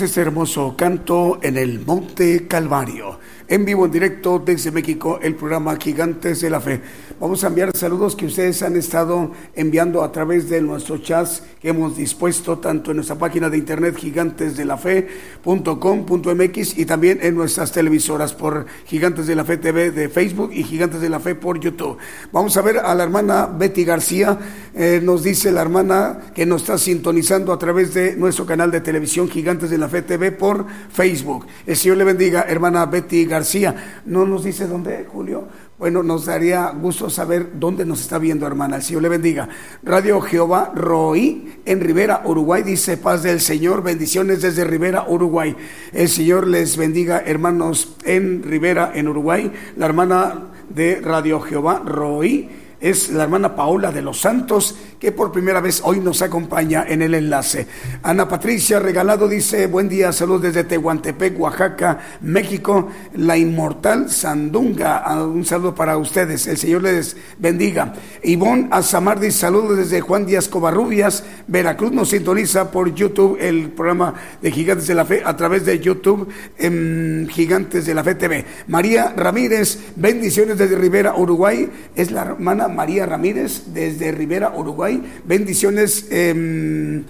Este 0.00 0.20
hermoso 0.20 0.74
canto 0.76 1.38
en 1.42 1.56
el 1.56 1.84
Monte 1.84 2.46
Calvario 2.46 3.18
en 3.48 3.64
vivo, 3.64 3.86
en 3.86 3.92
directo 3.92 4.42
desde 4.44 4.70
México, 4.70 5.20
el 5.22 5.36
programa 5.36 5.76
Gigantes 5.76 6.40
de 6.40 6.50
la 6.50 6.60
Fe. 6.60 6.80
Vamos 7.20 7.44
a 7.44 7.46
enviar 7.46 7.76
saludos 7.76 8.16
que 8.16 8.26
ustedes 8.26 8.62
han 8.62 8.76
estado 8.76 9.30
enviando 9.54 10.02
a 10.02 10.10
través 10.10 10.48
de 10.48 10.60
nuestro 10.60 10.98
chat 10.98 11.28
que 11.60 11.68
hemos 11.70 11.96
dispuesto 11.96 12.58
tanto 12.58 12.90
en 12.90 12.98
nuestra 12.98 13.16
página 13.16 13.48
de 13.48 13.56
internet 13.56 13.96
gigantesdelafe.com.mx 13.96 16.78
y 16.78 16.84
también 16.84 17.18
en 17.22 17.34
nuestras 17.34 17.72
televisoras 17.72 18.34
por 18.34 18.66
Gigantes 18.86 19.26
de 19.26 19.34
la 19.34 19.44
Fe 19.44 19.56
TV 19.56 19.90
de 19.90 20.08
Facebook 20.08 20.50
y 20.52 20.62
Gigantes 20.64 21.00
de 21.00 21.08
la 21.08 21.18
Fe 21.18 21.34
por 21.34 21.58
YouTube. 21.58 21.96
Vamos 22.30 22.56
a 22.56 22.62
ver 22.62 22.78
a 22.78 22.94
la 22.94 23.04
hermana 23.04 23.46
Betty 23.46 23.84
García, 23.84 24.38
eh, 24.74 25.00
nos 25.02 25.22
dice 25.22 25.50
la 25.50 25.62
hermana 25.62 26.18
que 26.34 26.44
nos 26.44 26.60
está 26.62 26.76
sintonizando 26.76 27.52
a 27.52 27.58
través 27.58 27.94
de 27.94 28.16
nuestro 28.16 28.44
canal 28.44 28.70
de 28.70 28.82
televisión 28.82 29.28
Gigantes 29.28 29.70
de 29.70 29.78
la 29.78 29.88
Fe 29.88 30.02
TV 30.02 30.32
por 30.32 30.66
Facebook. 30.92 31.46
El 31.66 31.76
Señor 31.76 31.96
le 31.96 32.04
bendiga, 32.04 32.44
hermana 32.48 32.84
Betty 32.86 33.24
García. 33.24 34.02
No 34.04 34.26
nos 34.26 34.44
dice 34.44 34.66
dónde, 34.66 35.06
Julio. 35.10 35.48
Bueno, 35.78 36.02
nos 36.02 36.24
daría 36.24 36.70
gusto 36.70 37.10
saber 37.10 37.60
dónde 37.60 37.84
nos 37.84 38.00
está 38.00 38.16
viendo, 38.16 38.46
hermana. 38.46 38.76
El 38.76 38.82
Señor 38.82 39.02
le 39.02 39.10
bendiga. 39.10 39.50
Radio 39.82 40.22
Jehová 40.22 40.72
Roí 40.74 41.60
en 41.66 41.80
Rivera, 41.82 42.22
Uruguay. 42.24 42.62
Dice 42.62 42.96
paz 42.96 43.22
del 43.22 43.42
Señor. 43.42 43.82
Bendiciones 43.82 44.40
desde 44.40 44.64
Rivera, 44.64 45.04
Uruguay. 45.06 45.54
El 45.92 46.08
Señor 46.08 46.46
les 46.46 46.78
bendiga, 46.78 47.22
hermanos, 47.26 47.94
en 48.04 48.42
Rivera, 48.42 48.92
en 48.94 49.06
Uruguay. 49.08 49.52
La 49.76 49.84
hermana 49.84 50.46
de 50.70 50.98
Radio 51.02 51.40
Jehová 51.40 51.82
Roí 51.84 52.48
es 52.80 53.10
la 53.10 53.24
hermana 53.24 53.54
Paola 53.54 53.92
de 53.92 54.00
los 54.00 54.20
Santos, 54.20 54.76
que 54.98 55.12
por 55.12 55.32
primera 55.32 55.60
vez 55.60 55.80
hoy 55.84 56.00
nos 56.00 56.22
acompaña 56.22 56.84
en 56.88 57.02
el 57.02 57.14
enlace. 57.14 57.66
Ana 58.02 58.28
Patricia 58.28 58.78
Regalado 58.78 59.28
dice, 59.28 59.66
buen 59.66 59.88
día, 59.88 60.12
saludos 60.12 60.42
desde 60.42 60.64
Tehuantepec, 60.64 61.38
Oaxaca, 61.38 61.98
México, 62.22 62.88
la 63.14 63.36
inmortal 63.36 64.10
Sandunga, 64.10 64.98
ah, 64.98 65.24
un 65.24 65.44
saludo 65.44 65.74
para 65.74 65.96
ustedes, 65.98 66.46
el 66.46 66.56
Señor 66.56 66.82
les 66.82 67.16
bendiga. 67.38 67.92
Ivonne 68.22 68.68
Azamardi, 68.70 69.30
saludos 69.30 69.78
desde 69.78 70.00
Juan 70.00 70.24
Díaz 70.24 70.48
Covarrubias, 70.48 71.24
Veracruz, 71.46 71.92
nos 71.92 72.10
sintoniza 72.10 72.70
por 72.70 72.94
YouTube 72.94 73.36
el 73.40 73.70
programa 73.70 74.14
de 74.40 74.50
Gigantes 74.50 74.86
de 74.86 74.94
la 74.94 75.04
Fe 75.04 75.22
a 75.24 75.36
través 75.36 75.64
de 75.66 75.78
YouTube 75.78 76.28
en 76.58 77.28
Gigantes 77.30 77.84
de 77.86 77.94
la 77.94 78.02
Fe 78.02 78.14
TV. 78.14 78.44
María 78.68 79.12
Ramírez, 79.16 79.78
bendiciones 79.96 80.58
desde 80.58 80.76
Rivera, 80.76 81.14
Uruguay, 81.16 81.68
es 81.94 82.10
la 82.10 82.22
hermana 82.22 82.68
María 82.68 83.06
Ramírez 83.06 83.64
desde 83.72 84.12
Rivera, 84.12 84.52
Uruguay. 84.56 84.85
Bendiciones. 85.24 86.06
Em, 86.10 87.04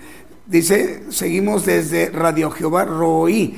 dice, 0.47 1.03
seguimos 1.11 1.66
desde 1.66 2.09
Radio 2.11 2.51
Jehová 2.51 2.85
Roí. 2.85 3.55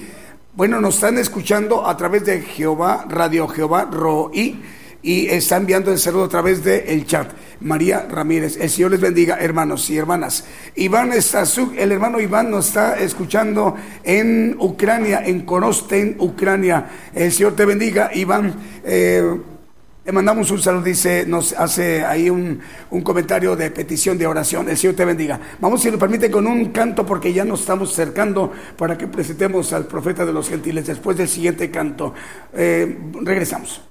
Bueno, 0.54 0.80
nos 0.80 0.96
están 0.96 1.18
escuchando 1.18 1.86
a 1.86 1.96
través 1.96 2.24
de 2.24 2.40
Jehová, 2.40 3.06
Radio 3.08 3.46
Jehová 3.46 3.88
Roí 3.90 4.60
y 5.02 5.26
está 5.28 5.56
enviando 5.56 5.92
el 5.92 5.98
saludo 5.98 6.24
a 6.24 6.28
través 6.28 6.64
del 6.64 6.82
el 6.88 7.06
chat. 7.06 7.30
María 7.60 8.06
Ramírez, 8.10 8.56
el 8.56 8.68
Señor 8.68 8.90
les 8.90 9.00
bendiga, 9.00 9.36
hermanos 9.40 9.88
y 9.90 9.96
hermanas. 9.96 10.44
Iván 10.74 11.12
Stasuk, 11.20 11.76
el 11.76 11.92
hermano 11.92 12.20
Iván 12.20 12.50
nos 12.50 12.68
está 12.68 12.98
escuchando 12.98 13.76
en 14.02 14.56
Ucrania, 14.58 15.22
en 15.24 15.42
Korosten, 15.42 16.16
Ucrania. 16.18 16.90
El 17.14 17.30
Señor 17.32 17.54
te 17.54 17.64
bendiga, 17.64 18.10
Iván. 18.12 18.54
Eh, 18.84 19.40
le 20.08 20.12
mandamos 20.12 20.50
un 20.50 20.58
saludo, 20.58 20.84
dice, 20.84 21.26
nos 21.26 21.52
hace 21.52 22.02
ahí 22.02 22.30
un, 22.30 22.62
comentario 23.02 23.54
de 23.54 23.70
petición 23.70 24.16
de 24.16 24.26
oración. 24.26 24.66
El 24.70 24.78
Señor 24.78 24.96
te 24.96 25.04
bendiga. 25.04 25.38
Vamos, 25.60 25.82
si 25.82 25.90
lo 25.90 25.98
permite, 25.98 26.30
con 26.30 26.46
un 26.46 26.72
canto 26.72 27.04
porque 27.04 27.30
ya 27.30 27.44
nos 27.44 27.60
estamos 27.60 27.92
acercando 27.92 28.50
para 28.78 28.96
que 28.96 29.06
presentemos 29.06 29.70
al 29.74 29.84
profeta 29.84 30.24
de 30.24 30.32
los 30.32 30.48
gentiles 30.48 30.86
después 30.86 31.14
del 31.18 31.28
siguiente 31.28 31.70
canto. 31.70 32.14
Eh, 32.54 32.98
regresamos. 33.20 33.87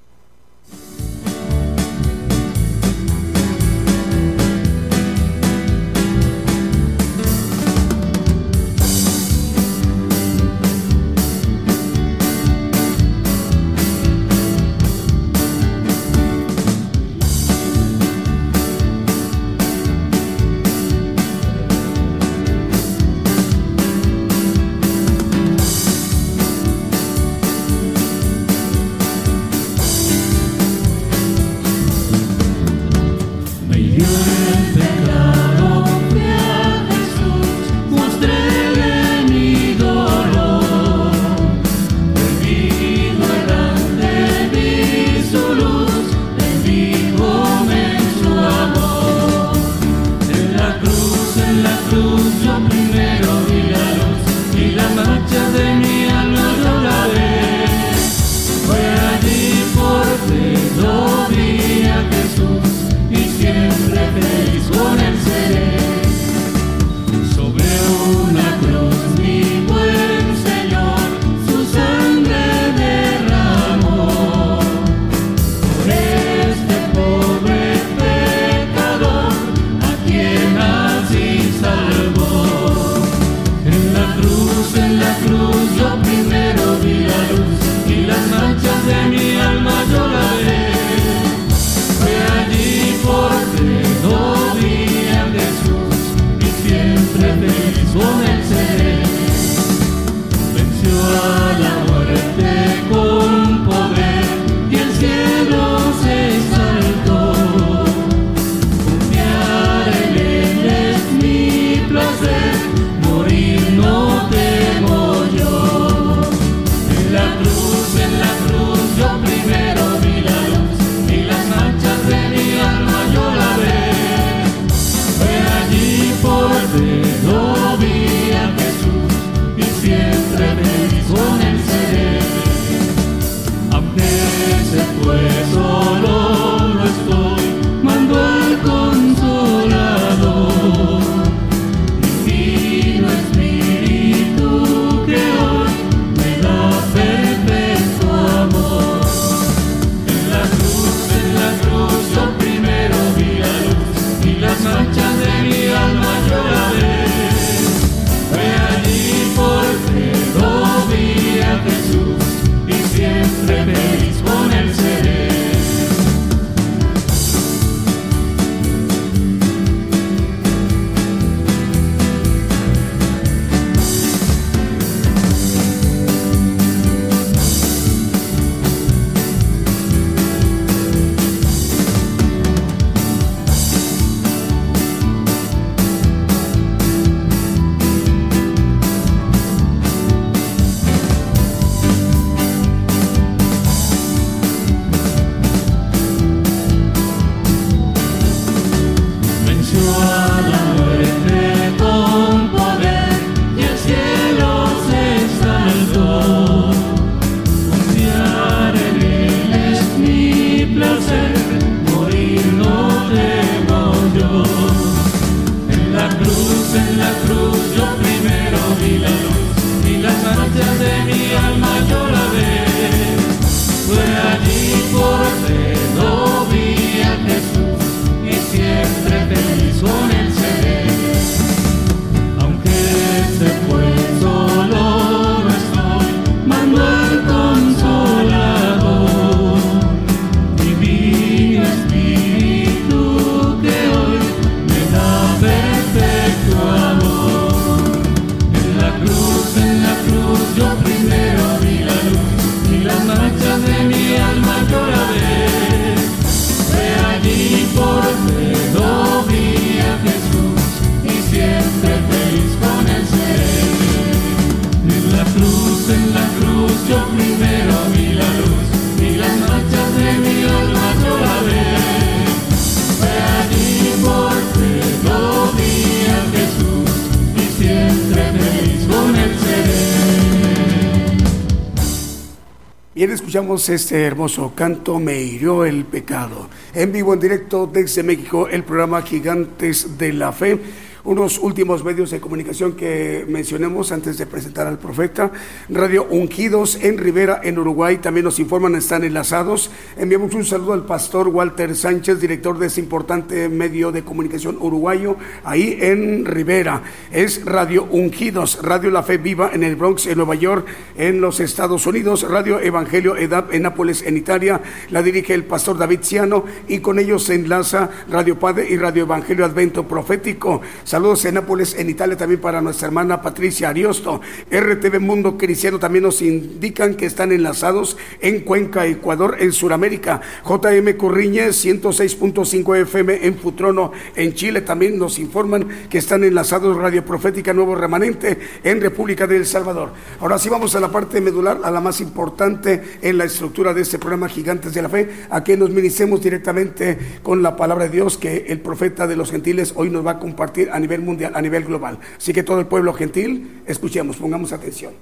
Bien, 282.97 283.11
escuchamos 283.11 283.69
este 283.69 284.05
hermoso 284.05 284.53
canto 284.55 284.99
Me 284.99 285.21
hirió 285.21 285.65
el 285.65 285.85
pecado. 285.85 286.49
En 286.73 286.91
vivo, 286.91 287.13
en 287.13 287.19
directo 287.19 287.69
desde 287.71 288.01
México, 288.01 288.47
el 288.47 288.63
programa 288.63 289.03
Gigantes 289.03 289.99
de 289.99 290.13
la 290.13 290.31
Fe 290.31 290.59
unos 291.07 291.39
últimos 291.39 291.85
medios 291.85 292.11
de 292.11 292.19
comunicación 292.19 292.73
que 292.73 293.25
mencionemos 293.29 293.93
antes 293.93 294.17
de 294.17 294.25
presentar 294.25 294.67
al 294.67 294.77
profeta. 294.77 295.31
Radio 295.69 296.05
Ungidos 296.09 296.77
en 296.81 296.97
Rivera, 296.97 297.39
en 297.43 297.57
Uruguay, 297.57 297.97
también 297.97 298.25
nos 298.25 298.39
informan, 298.39 298.75
están 298.75 299.05
enlazados. 299.05 299.71
Enviamos 299.95 300.33
un 300.33 300.43
saludo 300.43 300.73
al 300.73 300.85
pastor 300.85 301.29
Walter 301.29 301.77
Sánchez, 301.77 302.19
director 302.19 302.59
de 302.59 302.67
ese 302.67 302.81
importante 302.81 303.47
medio 303.47 303.93
de 303.93 304.03
comunicación 304.03 304.57
uruguayo, 304.59 305.15
ahí 305.45 305.77
en 305.79 306.25
Rivera. 306.25 306.83
Es 307.09 307.45
Radio 307.45 307.87
Ungidos, 307.89 308.59
Radio 308.61 308.91
La 308.91 309.01
Fe 309.01 309.17
Viva 309.17 309.51
en 309.53 309.63
el 309.63 309.77
Bronx, 309.77 310.07
en 310.07 310.17
Nueva 310.17 310.35
York, 310.35 310.67
en 310.97 311.21
los 311.21 311.39
Estados 311.39 311.87
Unidos, 311.87 312.29
Radio 312.29 312.59
Evangelio 312.59 313.15
EDAP 313.15 313.53
en 313.53 313.61
Nápoles, 313.61 314.01
en 314.01 314.17
Italia. 314.17 314.61
La 314.89 315.01
dirige 315.01 315.33
el 315.33 315.45
pastor 315.45 315.77
David 315.77 315.99
Ciano 316.01 316.43
y 316.67 316.79
con 316.79 316.99
ellos 316.99 317.23
se 317.23 317.35
enlaza 317.35 317.89
Radio 318.09 318.37
Padre 318.37 318.67
y 318.69 318.75
Radio 318.75 319.03
Evangelio 319.03 319.45
Advento 319.45 319.87
Profético. 319.87 320.59
Saludos 320.97 321.25
en 321.25 321.35
Nápoles, 321.35 321.75
en 321.75 321.91
Italia 321.91 322.17
también 322.17 322.41
para 322.41 322.59
nuestra 322.59 322.87
hermana 322.87 323.21
Patricia 323.21 323.69
Ariosto. 323.69 324.19
RTV 324.49 324.99
Mundo 324.99 325.37
Cristiano 325.37 325.77
también 325.77 326.05
nos 326.05 326.23
indican 326.23 326.95
que 326.95 327.05
están 327.05 327.31
enlazados 327.31 327.97
en 328.19 328.39
Cuenca, 328.39 328.87
Ecuador, 328.87 329.37
en 329.39 329.51
Sudamérica. 329.51 330.21
JM 330.43 330.97
Corriñez, 330.97 331.63
106.5 331.63 332.81
FM 332.81 333.27
en 333.27 333.37
Futrono, 333.37 333.91
en 334.15 334.33
Chile 334.33 334.61
también 334.61 334.97
nos 334.97 335.19
informan 335.19 335.67
que 335.87 335.99
están 335.99 336.23
enlazados 336.23 336.75
Radio 336.75 337.05
Profética 337.05 337.53
Nuevo 337.53 337.75
Remanente 337.75 338.39
en 338.63 338.81
República 338.81 339.27
del 339.27 339.45
Salvador. 339.45 339.91
Ahora 340.19 340.39
sí 340.39 340.49
vamos 340.49 340.75
a 340.75 340.79
la 340.79 340.91
parte 340.91 341.21
medular, 341.21 341.59
a 341.63 341.69
la 341.69 341.79
más 341.79 342.01
importante 342.01 342.97
en 343.03 343.19
la 343.19 343.25
estructura 343.25 343.71
de 343.71 343.83
este 343.83 343.99
programa 343.99 344.29
Gigantes 344.29 344.73
de 344.73 344.81
la 344.81 344.89
Fe, 344.89 345.07
a 345.29 345.43
que 345.43 345.57
nos 345.57 345.69
ministremos 345.69 346.23
directamente 346.23 346.97
con 347.21 347.43
la 347.43 347.55
palabra 347.55 347.83
de 347.83 347.91
Dios 347.91 348.17
que 348.17 348.47
el 348.47 348.61
profeta 348.61 349.05
de 349.05 349.15
los 349.15 349.29
gentiles 349.29 349.73
hoy 349.75 349.91
nos 349.91 350.03
va 350.03 350.13
a 350.13 350.19
compartir 350.19 350.71
a 350.71 350.79
nivel 350.79 350.86
mundial, 351.01 351.33
a 351.35 351.41
nivel 351.41 351.65
global. 351.65 351.99
Así 352.17 352.33
que 352.33 352.43
todo 352.43 352.59
el 352.59 352.67
pueblo 352.67 352.93
gentil, 352.93 353.61
escuchemos, 353.65 354.17
pongamos 354.17 354.53
atención. 354.53 354.93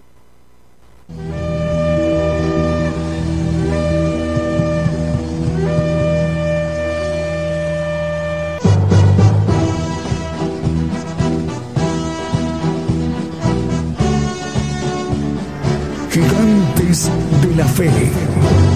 Gigantes 16.11 17.11
de 17.41 17.55
la 17.55 17.65
fe. 17.65 18.74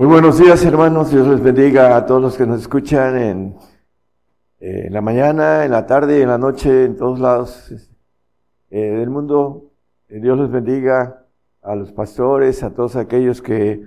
Muy 0.00 0.08
buenos 0.08 0.38
días, 0.38 0.64
hermanos. 0.64 1.10
Dios 1.10 1.28
les 1.28 1.42
bendiga 1.42 1.94
a 1.94 2.06
todos 2.06 2.22
los 2.22 2.34
que 2.34 2.46
nos 2.46 2.62
escuchan 2.62 3.18
en, 3.18 3.56
eh, 4.58 4.88
la 4.90 5.02
mañana, 5.02 5.66
en 5.66 5.72
la 5.72 5.84
tarde, 5.84 6.22
en 6.22 6.28
la 6.30 6.38
noche, 6.38 6.86
en 6.86 6.96
todos 6.96 7.20
lados 7.20 7.70
eh, 8.70 8.80
del 8.80 9.10
mundo. 9.10 9.72
Eh, 10.08 10.18
Dios 10.18 10.38
les 10.38 10.50
bendiga 10.50 11.26
a 11.60 11.74
los 11.74 11.92
pastores, 11.92 12.62
a 12.62 12.72
todos 12.72 12.96
aquellos 12.96 13.42
que 13.42 13.84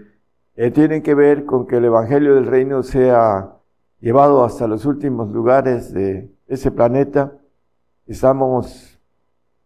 tienen 0.76 1.02
que 1.02 1.16
ver 1.16 1.46
con 1.46 1.66
que 1.66 1.78
el 1.78 1.86
Evangelio 1.86 2.36
del 2.36 2.46
Reino 2.46 2.84
sea 2.84 3.58
llevado 4.00 4.44
hasta 4.44 4.68
los 4.68 4.86
últimos 4.86 5.32
lugares 5.32 5.92
de 5.92 6.30
ese 6.48 6.70
planeta. 6.70 7.34
Estamos 8.06 9.00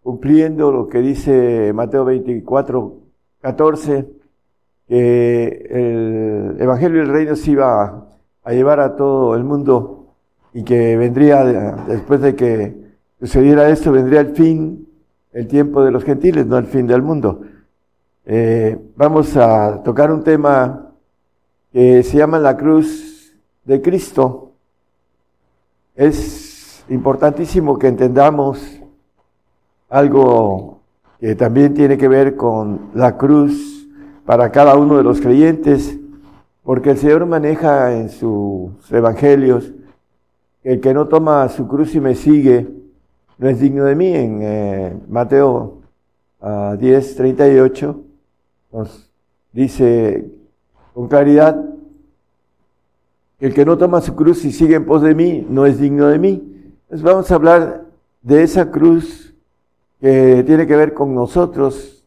cumpliendo 0.01 0.71
lo 0.71 0.87
que 0.87 0.99
dice 0.99 1.73
Mateo 1.73 2.05
24, 2.05 3.01
14 3.41 4.16
que 4.87 5.67
el 5.69 6.61
Evangelio 6.61 7.01
del 7.01 7.09
Reino 7.09 7.35
se 7.35 7.51
iba 7.51 8.07
a, 8.43 8.51
llevar 8.53 8.79
a 8.79 8.95
todo 8.95 9.35
el 9.35 9.43
mundo 9.43 10.13
y 10.53 10.63
que 10.63 10.95
vendría, 10.95 11.43
después 11.87 12.21
de 12.21 12.35
que 12.35 12.75
sucediera 13.19 13.69
esto, 13.69 13.91
vendría 13.91 14.21
el 14.21 14.33
fin, 14.33 14.87
el 15.33 15.47
tiempo 15.47 15.83
de 15.83 15.91
los 15.91 16.03
gentiles, 16.03 16.45
no 16.47 16.57
el 16.57 16.65
fin 16.65 16.87
del 16.87 17.01
mundo. 17.01 17.41
Eh, 18.25 18.77
vamos 18.95 19.35
a 19.35 19.83
tocar 19.83 20.11
un 20.11 20.23
tema 20.23 20.91
que 21.71 22.03
se 22.03 22.17
llama 22.17 22.39
la 22.39 22.55
cruz 22.55 23.33
de 23.65 23.81
Cristo. 23.81 24.53
Es 25.95 26.83
importantísimo 26.89 27.77
que 27.77 27.87
entendamos 27.87 28.81
algo 29.89 30.79
que 31.19 31.35
también 31.35 31.73
tiene 31.73 31.97
que 31.97 32.07
ver 32.07 32.35
con 32.35 32.91
la 32.93 33.17
cruz 33.17 33.76
para 34.27 34.51
cada 34.51 34.75
uno 34.75 34.97
de 34.97 35.03
los 35.03 35.21
creyentes, 35.21 35.97
porque 36.61 36.89
el 36.91 36.97
Señor 36.97 37.25
maneja 37.25 37.93
en 37.93 38.09
sus 38.09 38.71
evangelios 38.91 39.71
el 40.65 40.81
que 40.81 40.93
no 40.93 41.07
toma 41.07 41.47
su 41.47 41.65
cruz 41.65 41.95
y 41.95 42.01
me 42.01 42.13
sigue 42.13 42.67
no 43.37 43.47
es 43.47 43.61
digno 43.61 43.85
de 43.85 43.95
mí. 43.95 44.13
En 44.13 44.39
eh, 44.41 44.97
Mateo 45.07 45.77
10, 46.41 47.15
38 47.15 48.01
nos 48.73 49.09
dice 49.53 50.29
con 50.93 51.07
claridad 51.07 51.63
el 53.39 53.53
que 53.53 53.63
no 53.63 53.77
toma 53.77 54.01
su 54.01 54.13
cruz 54.13 54.43
y 54.43 54.51
sigue 54.51 54.75
en 54.75 54.85
pos 54.85 55.03
de 55.03 55.15
mí 55.15 55.47
no 55.49 55.65
es 55.65 55.79
digno 55.79 56.07
de 56.07 56.19
mí. 56.19 56.73
Entonces 56.81 57.01
vamos 57.01 57.31
a 57.31 57.35
hablar 57.35 57.85
de 58.23 58.43
esa 58.43 58.71
cruz 58.71 59.33
que 60.01 60.43
tiene 60.45 60.67
que 60.67 60.75
ver 60.75 60.93
con 60.93 61.15
nosotros, 61.15 62.03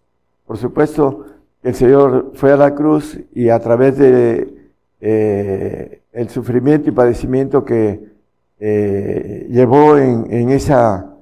por 0.47 0.59
supuesto, 0.59 1.25
el 1.63 1.75
Señor 1.75 2.33
fue 2.35 2.53
a 2.53 2.57
la 2.57 2.75
cruz 2.75 3.19
y 3.35 3.51
a 3.51 3.59
través 3.59 3.99
de 3.99 4.55
eh, 5.01 6.03
el 6.13 6.29
sufrimiento 6.31 6.89
y 6.89 6.93
padecimiento 6.93 7.65
que 7.65 8.01
eh, 8.59 9.47
llevó 9.51 9.97
en, 9.97 10.51
esa 10.51 11.15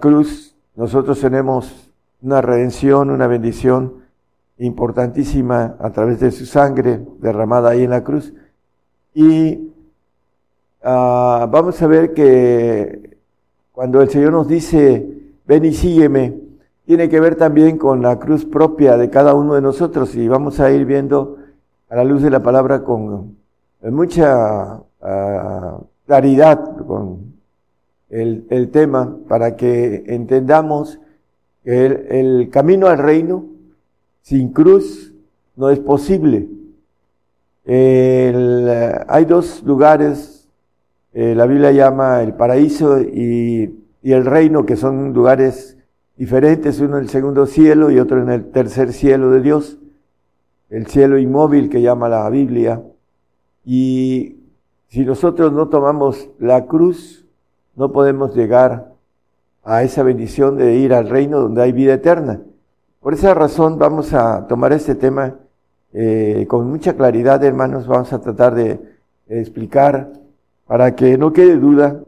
cruz, 0.00 0.54
nosotros 0.76 1.20
tenemos 1.20 1.90
una 2.22 2.40
redención, 2.40 3.10
una 3.10 3.26
bendición 3.26 3.94
importantísima 4.58 5.76
a 5.78 5.90
través 5.90 6.20
de 6.20 6.30
su 6.30 6.44
sangre 6.44 7.00
derramada 7.18 7.70
ahí 7.70 7.84
en 7.84 7.90
la 7.90 8.04
cruz. 8.04 8.32
Y 9.14 9.72
ah, 10.82 11.48
vamos 11.50 11.80
a 11.80 11.86
ver 11.86 12.12
que 12.12 13.16
cuando 13.72 14.02
el 14.02 14.10
Señor 14.10 14.32
nos 14.32 14.48
dice, 14.48 15.06
ven 15.46 15.64
y 15.64 15.72
sígueme, 15.72 16.49
tiene 16.86 17.08
que 17.08 17.20
ver 17.20 17.36
también 17.36 17.78
con 17.78 18.02
la 18.02 18.18
cruz 18.18 18.44
propia 18.44 18.96
de 18.96 19.10
cada 19.10 19.34
uno 19.34 19.54
de 19.54 19.60
nosotros 19.60 20.14
y 20.14 20.28
vamos 20.28 20.60
a 20.60 20.70
ir 20.70 20.84
viendo 20.84 21.36
a 21.88 21.96
la 21.96 22.04
luz 22.04 22.22
de 22.22 22.30
la 22.30 22.42
palabra 22.42 22.82
con 22.82 23.36
mucha 23.82 24.80
ah, 25.00 25.78
claridad 26.06 26.76
con 26.86 27.34
el, 28.08 28.70
tema 28.70 29.16
para 29.28 29.56
que 29.56 30.04
entendamos 30.08 30.98
que 31.64 31.86
el, 32.10 32.50
camino 32.50 32.88
al 32.88 32.98
reino 32.98 33.44
sin 34.22 34.52
cruz 34.52 35.12
no 35.56 35.70
es 35.70 35.78
posible. 35.78 36.48
hay 37.66 39.24
dos 39.26 39.62
lugares, 39.62 40.48
eh, 41.12 41.34
la 41.36 41.46
Biblia 41.46 41.70
llama 41.70 42.22
el 42.22 42.34
paraíso 42.34 43.00
y, 43.00 43.80
y 44.02 44.12
el 44.12 44.24
reino, 44.24 44.66
que 44.66 44.76
son 44.76 45.12
lugares 45.12 45.76
diferentes, 46.20 46.78
uno 46.80 46.98
en 46.98 47.04
el 47.04 47.08
segundo 47.08 47.46
cielo 47.46 47.90
y 47.90 47.98
otro 47.98 48.20
en 48.20 48.28
el 48.28 48.50
tercer 48.50 48.92
cielo 48.92 49.30
de 49.30 49.40
Dios, 49.40 49.78
el 50.68 50.86
cielo 50.86 51.16
inmóvil 51.16 51.70
que 51.70 51.80
llama 51.80 52.10
la 52.10 52.28
Biblia. 52.28 52.82
Y 53.64 54.36
si 54.88 55.06
nosotros 55.06 55.50
no 55.50 55.68
tomamos 55.68 56.28
la 56.38 56.66
cruz, 56.66 57.24
no 57.74 57.90
podemos 57.90 58.36
llegar 58.36 58.92
a 59.64 59.82
esa 59.82 60.02
bendición 60.02 60.58
de 60.58 60.74
ir 60.74 60.92
al 60.92 61.08
reino 61.08 61.40
donde 61.40 61.62
hay 61.62 61.72
vida 61.72 61.94
eterna. 61.94 62.42
Por 63.00 63.14
esa 63.14 63.32
razón 63.32 63.78
vamos 63.78 64.12
a 64.12 64.46
tomar 64.46 64.74
este 64.74 64.96
tema 64.96 65.36
eh, 65.94 66.44
con 66.50 66.68
mucha 66.68 66.98
claridad, 66.98 67.42
hermanos, 67.42 67.86
vamos 67.86 68.12
a 68.12 68.20
tratar 68.20 68.54
de 68.54 68.78
explicar 69.26 70.12
para 70.66 70.94
que 70.94 71.16
no 71.16 71.32
quede 71.32 71.56
duda 71.56 72.02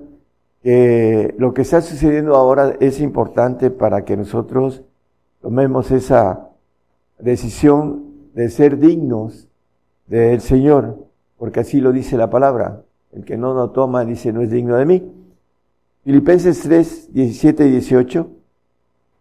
que 0.62 1.34
lo 1.38 1.54
que 1.54 1.62
está 1.62 1.80
sucediendo 1.80 2.36
ahora 2.36 2.76
es 2.80 3.00
importante 3.00 3.70
para 3.70 4.04
que 4.04 4.16
nosotros 4.16 4.82
tomemos 5.40 5.90
esa 5.90 6.48
decisión 7.18 8.04
de 8.34 8.48
ser 8.48 8.78
dignos 8.78 9.48
del 10.06 10.40
Señor, 10.40 11.06
porque 11.36 11.60
así 11.60 11.80
lo 11.80 11.92
dice 11.92 12.16
la 12.16 12.30
palabra. 12.30 12.82
El 13.12 13.24
que 13.24 13.36
no 13.36 13.54
lo 13.54 13.70
toma 13.70 14.04
dice 14.04 14.32
no 14.32 14.40
es 14.40 14.50
digno 14.50 14.76
de 14.76 14.86
mí. 14.86 15.12
Filipenses 16.04 16.60
3, 16.60 17.12
17 17.12 17.66
y 17.66 17.70
18, 17.70 18.30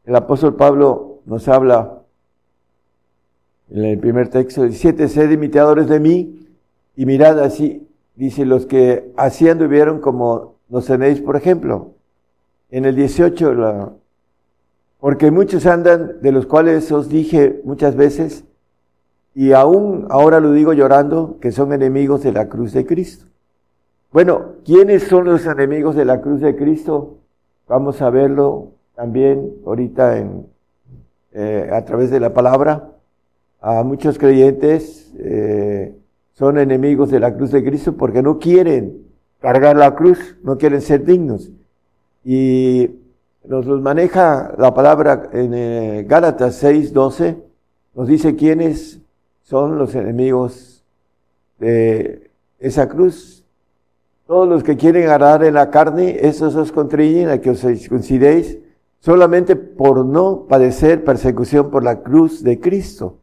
el 0.05 0.15
apóstol 0.15 0.55
Pablo 0.55 1.19
nos 1.25 1.47
habla 1.47 1.99
en 3.69 3.85
el 3.85 3.99
primer 3.99 4.29
texto, 4.29 4.63
17, 4.63 5.07
sed 5.07 5.31
imitadores 5.31 5.87
de 5.87 5.99
mí 5.99 6.47
y 6.95 7.05
mirad 7.05 7.39
así, 7.39 7.87
dice, 8.15 8.45
los 8.45 8.65
que 8.65 9.11
así 9.15 9.47
anduvieron 9.47 10.01
como 10.01 10.50
nos 10.72 10.86
tenéis, 10.86 11.22
por 11.22 11.36
ejemplo. 11.36 11.91
en 12.72 12.86
el 12.86 12.95
18, 12.95 13.97
porque 15.01 15.30
muchos 15.30 15.65
andan, 15.65 16.22
de 16.22 16.32
los 16.32 16.45
cuales 16.45 16.89
os 16.93 17.09
dije 17.09 17.59
muchas 17.65 17.97
veces, 17.97 18.45
y 19.36 19.51
aún 19.51 20.07
ahora 20.09 20.39
lo 20.39 20.53
digo 20.53 20.72
llorando, 20.72 21.38
que 21.41 21.51
son 21.51 21.74
enemigos 21.74 22.24
de 22.24 22.32
la 22.32 22.47
cruz 22.47 22.72
de 22.72 22.86
Cristo. 22.86 23.26
Bueno, 24.13 24.53
¿quiénes 24.63 25.03
son 25.03 25.26
los 25.26 25.45
enemigos 25.45 25.95
de 25.95 26.05
la 26.05 26.22
cruz 26.22 26.39
de 26.39 26.55
Cristo? 26.55 27.17
Vamos 27.67 28.01
a 28.01 28.09
verlo 28.09 28.72
también 28.95 29.51
ahorita 29.65 30.17
en, 30.17 30.45
eh, 31.34 31.69
a 31.74 31.84
través 31.84 32.09
de 32.09 32.22
la 32.22 32.34
palabra. 32.34 32.89
A 33.59 33.84
muchos 33.84 34.17
creyentes 34.17 35.13
eh, 35.19 35.93
son 36.34 36.57
enemigos 36.57 37.11
de 37.11 37.19
la 37.19 37.36
cruz 37.36 37.51
de 37.51 37.63
Cristo 37.63 37.97
porque 37.97 38.22
no 38.22 38.39
quieren 38.39 39.11
cargar 39.41 39.75
la 39.75 39.95
cruz, 39.95 40.37
no 40.43 40.57
quieren 40.57 40.81
ser 40.81 41.03
dignos. 41.03 41.51
Y 42.23 42.91
nos 43.43 43.65
los 43.65 43.81
maneja 43.81 44.53
la 44.57 44.73
palabra 44.73 45.29
en 45.33 45.53
eh, 45.53 46.05
Gálatas 46.07 46.55
6, 46.55 46.93
12, 46.93 47.37
nos 47.95 48.07
dice 48.07 48.35
quiénes 48.35 49.01
son 49.41 49.77
los 49.77 49.95
enemigos 49.95 50.83
de 51.59 52.31
esa 52.59 52.87
cruz. 52.87 53.43
Todos 54.27 54.47
los 54.47 54.63
que 54.63 54.77
quieren 54.77 55.03
agarrar 55.03 55.43
en 55.43 55.55
la 55.55 55.69
carne, 55.71 56.19
esos 56.21 56.55
os 56.55 56.71
contriñen 56.71 57.29
a 57.29 57.39
que 57.39 57.49
os 57.49 57.59
circuncidéis 57.59 58.59
solamente 58.99 59.55
por 59.55 60.05
no 60.05 60.45
padecer 60.47 61.03
persecución 61.03 61.71
por 61.71 61.83
la 61.83 62.01
cruz 62.01 62.43
de 62.43 62.59
Cristo. 62.59 63.17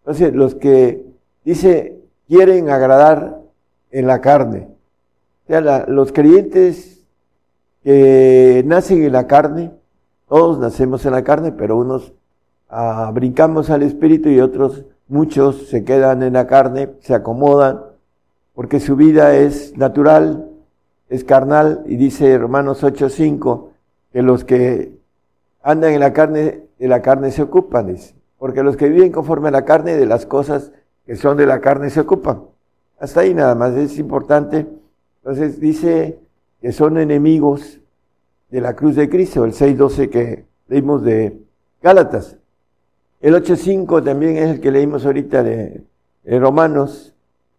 Entonces, 0.00 0.34
los 0.34 0.54
que 0.54 1.06
dice 1.44 2.00
quieren 2.26 2.70
agradar 2.70 3.40
en 3.90 4.06
la 4.06 4.20
carne, 4.20 4.71
los 5.60 6.12
creyentes 6.12 7.04
que 7.84 8.62
nacen 8.66 9.02
en 9.04 9.12
la 9.12 9.26
carne, 9.26 9.72
todos 10.28 10.58
nacemos 10.58 11.04
en 11.04 11.12
la 11.12 11.22
carne, 11.22 11.52
pero 11.52 11.76
unos 11.76 12.12
ah, 12.70 13.10
brincamos 13.12 13.70
al 13.70 13.82
espíritu 13.82 14.28
y 14.28 14.40
otros 14.40 14.84
Muchos 15.12 15.68
se 15.68 15.84
quedan 15.84 16.22
en 16.22 16.32
la 16.32 16.46
carne, 16.46 16.94
se 17.00 17.14
acomodan, 17.14 17.82
porque 18.54 18.80
su 18.80 18.96
vida 18.96 19.36
es 19.36 19.76
natural, 19.76 20.48
es 21.10 21.22
carnal, 21.22 21.82
y 21.84 21.96
dice 21.96 22.38
Romanos 22.38 22.82
8:5 22.82 23.68
que 24.10 24.22
los 24.22 24.46
que 24.46 24.98
andan 25.62 25.92
en 25.92 26.00
la 26.00 26.14
carne, 26.14 26.62
de 26.78 26.88
la 26.88 27.02
carne 27.02 27.30
se 27.30 27.42
ocupan, 27.42 27.88
dice. 27.88 28.14
Porque 28.38 28.62
los 28.62 28.78
que 28.78 28.88
viven 28.88 29.12
conforme 29.12 29.48
a 29.48 29.50
la 29.50 29.66
carne, 29.66 29.98
de 29.98 30.06
las 30.06 30.24
cosas 30.24 30.72
que 31.04 31.14
son 31.16 31.36
de 31.36 31.44
la 31.44 31.60
carne 31.60 31.90
se 31.90 32.00
ocupan. 32.00 32.44
Hasta 32.98 33.20
ahí 33.20 33.34
nada 33.34 33.54
más, 33.54 33.74
es 33.74 33.98
importante. 33.98 34.66
Entonces 35.22 35.60
dice 35.60 36.18
que 36.60 36.72
son 36.72 36.98
enemigos 36.98 37.78
de 38.50 38.60
la 38.60 38.74
cruz 38.74 38.96
de 38.96 39.08
Cristo, 39.08 39.44
el 39.44 39.52
6.12 39.52 40.10
que 40.10 40.44
leímos 40.68 41.04
de 41.04 41.38
Gálatas. 41.80 42.36
El 43.20 43.34
8.5 43.34 44.02
también 44.04 44.36
es 44.36 44.50
el 44.50 44.60
que 44.60 44.72
leímos 44.72 45.06
ahorita 45.06 45.44
de, 45.44 45.84
Romanos 46.24 47.14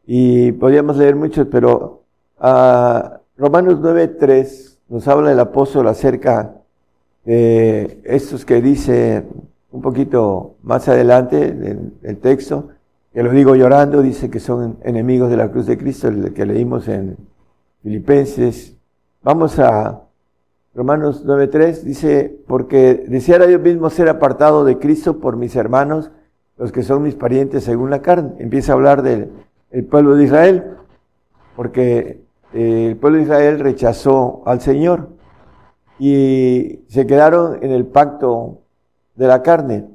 y 0.06 0.54
podríamos 0.54 0.98
leer 0.98 1.16
muchos, 1.16 1.48
pero 1.48 2.04
a 2.40 3.20
Romanos 3.38 3.80
9.3 3.80 4.78
nos 4.90 5.08
habla 5.08 5.32
el 5.32 5.40
apóstol 5.40 5.88
acerca 5.88 6.56
de 7.26 8.02
estos 8.04 8.46
que 8.46 8.62
dice 8.62 9.24
un 9.72 9.82
poquito 9.82 10.56
más 10.64 10.88
adelante 10.88 11.52
del, 11.52 12.18
texto, 12.18 12.70
que 13.14 13.24
lo 13.24 13.32
digo 13.32 13.56
llorando, 13.56 14.02
dice 14.02 14.30
que 14.30 14.40
son 14.40 14.78
enemigos 14.84 15.30
de 15.30 15.38
la 15.38 15.50
cruz 15.50 15.66
de 15.66 15.78
Cristo, 15.78 16.08
el 16.08 16.34
que 16.34 16.46
leímos 16.46 16.88
en 16.88 17.18
Filipenses. 17.84 18.76
Vamos 19.22 19.60
a 19.60 20.04
Romanos 20.76 21.24
9.3 21.24 21.82
dice, 21.82 22.36
porque 22.48 23.06
deseara 23.08 23.46
yo 23.48 23.60
mismo 23.60 23.92
ser 23.92 24.10
apartado 24.10 24.66
de 24.66 24.80
Cristo 24.80 25.20
por 25.20 25.38
mis 25.38 25.56
hermanos, 25.56 26.10
los 26.58 26.72
que 26.72 26.82
son 26.82 27.04
mis 27.04 27.14
parientes 27.14 27.64
según 27.64 27.92
la 27.92 28.02
carne. 28.02 28.34
Empieza 28.40 28.72
a 28.72 28.76
hablar 28.76 29.04
del 29.04 29.30
pueblo 29.90 30.16
de 30.16 30.24
Israel, 30.24 30.64
porque 31.56 32.24
eh, 32.54 32.88
el 32.90 32.98
pueblo 32.98 33.18
de 33.18 33.26
Israel 33.26 33.60
rechazó 33.60 34.42
al 34.48 34.62
Señor 34.62 35.10
y 36.00 36.80
se 36.88 37.06
quedaron 37.06 37.60
en 37.62 37.70
el 37.70 37.86
pacto 37.86 38.62
de 39.16 39.28
la 39.28 39.44
carne. 39.44 39.86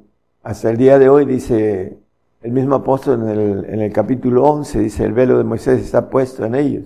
Hasta 0.45 0.71
el 0.71 0.77
día 0.77 1.01
de 1.01 1.09
hoy, 1.09 1.25
dice 1.25 1.99
el 2.43 2.53
mismo 2.53 2.77
apóstol 2.77 3.23
en 3.23 3.29
el, 3.29 3.65
en 3.65 3.81
el 3.81 3.93
capítulo 3.93 4.45
11, 4.45 4.79
dice, 4.79 5.05
el 5.05 5.13
velo 5.13 5.39
de 5.39 5.45
Moisés 5.45 5.81
está 5.81 6.09
puesto 6.09 6.45
en 6.45 6.55
ellos. 6.55 6.85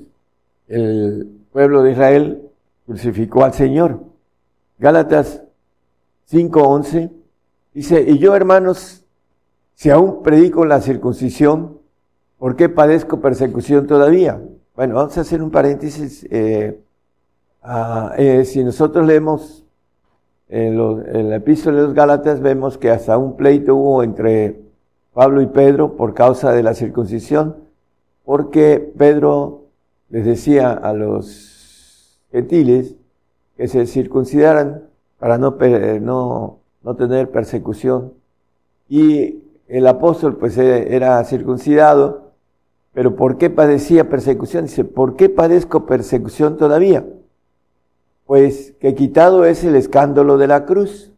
El 0.72 1.28
pueblo 1.52 1.82
de 1.82 1.92
Israel 1.92 2.48
crucificó 2.86 3.44
al 3.44 3.52
Señor. 3.52 4.00
Gálatas 4.78 5.42
5:11 6.30 7.10
dice, 7.74 8.02
y 8.08 8.16
yo 8.16 8.34
hermanos, 8.34 9.04
si 9.74 9.90
aún 9.90 10.22
predico 10.22 10.64
la 10.64 10.80
circuncisión, 10.80 11.76
¿por 12.38 12.56
qué 12.56 12.70
padezco 12.70 13.20
persecución 13.20 13.86
todavía? 13.86 14.40
Bueno, 14.74 14.94
vamos 14.94 15.18
a 15.18 15.20
hacer 15.20 15.42
un 15.42 15.50
paréntesis. 15.50 16.26
Eh, 16.30 16.80
ah, 17.62 18.14
eh, 18.16 18.46
si 18.46 18.64
nosotros 18.64 19.06
leemos 19.06 19.66
en, 20.48 20.80
en 20.80 21.28
la 21.28 21.36
epístola 21.36 21.82
de 21.82 21.82
los 21.82 21.94
Gálatas, 21.94 22.40
vemos 22.40 22.78
que 22.78 22.90
hasta 22.90 23.18
un 23.18 23.36
pleito 23.36 23.76
hubo 23.76 24.02
entre 24.02 24.58
Pablo 25.12 25.42
y 25.42 25.48
Pedro 25.48 25.96
por 25.96 26.14
causa 26.14 26.50
de 26.52 26.62
la 26.62 26.72
circuncisión, 26.72 27.56
porque 28.24 28.90
Pedro 28.96 29.61
les 30.12 30.26
decía 30.26 30.72
a 30.72 30.92
los 30.92 32.20
gentiles 32.30 32.96
que 33.56 33.66
se 33.66 33.86
circuncidaran 33.86 34.82
para 35.18 35.38
no, 35.38 35.56
no, 36.02 36.58
no 36.82 36.96
tener 36.96 37.30
persecución. 37.30 38.12
Y 38.90 39.38
el 39.68 39.86
apóstol 39.86 40.36
pues 40.36 40.58
e, 40.58 40.94
era 40.94 41.24
circuncidado, 41.24 42.32
pero 42.92 43.16
¿por 43.16 43.38
qué 43.38 43.48
padecía 43.48 44.10
persecución? 44.10 44.66
Dice, 44.66 44.84
¿por 44.84 45.16
qué 45.16 45.30
padezco 45.30 45.86
persecución 45.86 46.58
todavía? 46.58 47.06
Pues 48.26 48.74
que 48.80 48.94
quitado 48.94 49.46
es 49.46 49.64
el 49.64 49.76
escándalo 49.76 50.36
de 50.36 50.46
la 50.46 50.66
cruz. 50.66 51.10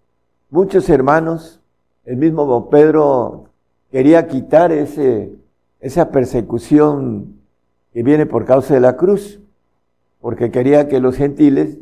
Muchos 0.50 0.88
hermanos, 0.88 1.60
el 2.04 2.16
mismo 2.16 2.70
Pedro 2.70 3.46
quería 3.90 4.28
quitar 4.28 4.70
ese, 4.70 5.32
esa 5.80 6.12
persecución 6.12 7.40
que 7.94 8.02
viene 8.02 8.26
por 8.26 8.44
causa 8.44 8.74
de 8.74 8.80
la 8.80 8.96
cruz 8.96 9.40
porque 10.24 10.50
quería 10.50 10.88
que 10.88 11.00
los 11.00 11.16
gentiles 11.16 11.76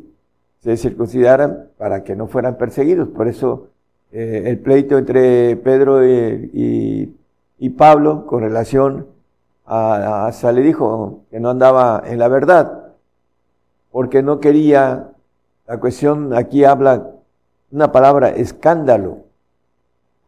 se 0.64 0.76
circuncidaran 0.76 1.68
para 1.78 2.02
que 2.02 2.16
no 2.16 2.26
fueran 2.26 2.56
perseguidos. 2.56 3.08
Por 3.08 3.28
eso 3.28 3.68
eh, 4.10 4.42
el 4.46 4.58
pleito 4.58 4.98
entre 4.98 5.54
Pedro 5.58 6.04
y, 6.04 7.16
Pablo 7.78 8.26
con 8.26 8.42
relación 8.42 9.06
a, 9.64 10.26
a, 10.26 10.52
le 10.52 10.62
dijo 10.62 11.20
que 11.30 11.38
no 11.38 11.50
andaba 11.50 12.02
en 12.04 12.18
la 12.18 12.26
verdad, 12.26 12.94
porque 13.92 14.24
no 14.24 14.40
quería, 14.40 15.10
la 15.68 15.78
cuestión 15.78 16.34
aquí 16.34 16.64
habla 16.64 17.12
una 17.70 17.92
palabra, 17.92 18.30
escándalo. 18.30 19.18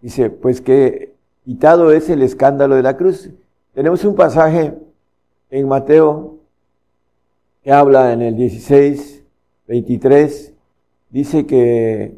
Dice, 0.01 0.31
pues 0.31 0.61
que 0.61 1.15
quitado 1.45 1.91
es 1.91 2.09
el 2.09 2.23
escándalo 2.23 2.77
de 2.77 2.83
la 2.85 2.97
cruz. 2.97 3.29
Tenemos 3.75 4.05
un 4.05 4.15
pasaje 4.15 4.73
en 5.55 5.69
Mateo 5.69 6.39
que 7.63 7.73
habla 7.73 8.13
en 8.13 8.23
el 8.23 8.37
16, 8.37 9.23
23, 9.69 10.53
dice 11.11 11.47
que 11.47 12.17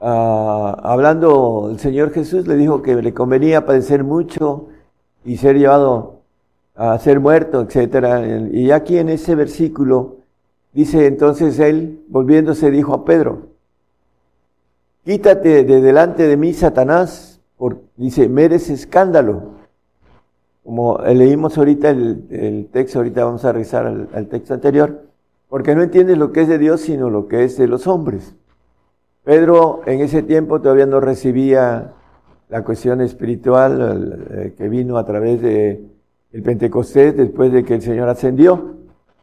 ah, 0.00 0.76
hablando 0.82 1.68
el 1.70 1.78
Señor 1.78 2.10
Jesús 2.10 2.48
le 2.48 2.56
dijo 2.56 2.82
que 2.82 2.96
le 2.96 3.14
convenía 3.14 3.64
padecer 3.64 4.02
mucho 4.02 4.66
y 5.24 5.36
ser 5.36 5.56
llevado 5.56 6.22
a 6.74 6.98
ser 6.98 7.20
muerto, 7.20 7.60
etc. 7.60 8.50
Y 8.52 8.72
aquí 8.72 8.98
en 8.98 9.08
ese 9.08 9.36
versículo 9.36 10.16
dice 10.72 11.06
entonces 11.06 11.60
él, 11.60 12.02
volviéndose, 12.08 12.72
dijo 12.72 12.92
a 12.92 13.04
Pedro, 13.04 13.50
quítate 15.04 15.62
de 15.62 15.80
delante 15.80 16.26
de 16.26 16.36
mí, 16.36 16.52
Satanás, 16.54 17.40
por, 17.56 17.82
dice, 17.96 18.28
merece 18.28 18.72
escándalo 18.72 19.61
como 20.64 20.98
leímos 20.98 21.58
ahorita 21.58 21.90
el, 21.90 22.68
texto, 22.72 22.98
ahorita 22.98 23.24
vamos 23.24 23.44
a 23.44 23.52
revisar 23.52 23.86
al, 23.86 24.26
texto 24.28 24.54
anterior, 24.54 25.02
porque 25.48 25.74
no 25.74 25.82
entiendes 25.82 26.18
lo 26.18 26.32
que 26.32 26.42
es 26.42 26.48
de 26.48 26.58
Dios, 26.58 26.82
sino 26.82 27.10
lo 27.10 27.26
que 27.26 27.44
es 27.44 27.56
de 27.56 27.66
los 27.66 27.86
hombres. 27.86 28.34
Pedro 29.24 29.82
en 29.86 30.00
ese 30.00 30.22
tiempo 30.22 30.60
todavía 30.60 30.86
no 30.86 31.00
recibía 31.00 31.92
la 32.48 32.64
cuestión 32.64 33.00
espiritual 33.00 34.26
eh, 34.30 34.54
que 34.56 34.68
vino 34.68 34.98
a 34.98 35.04
través 35.04 35.40
de 35.40 35.84
el 36.32 36.42
Pentecostés 36.42 37.16
después 37.16 37.52
de 37.52 37.64
que 37.64 37.74
el 37.74 37.82
Señor 37.82 38.08
ascendió. 38.08 38.76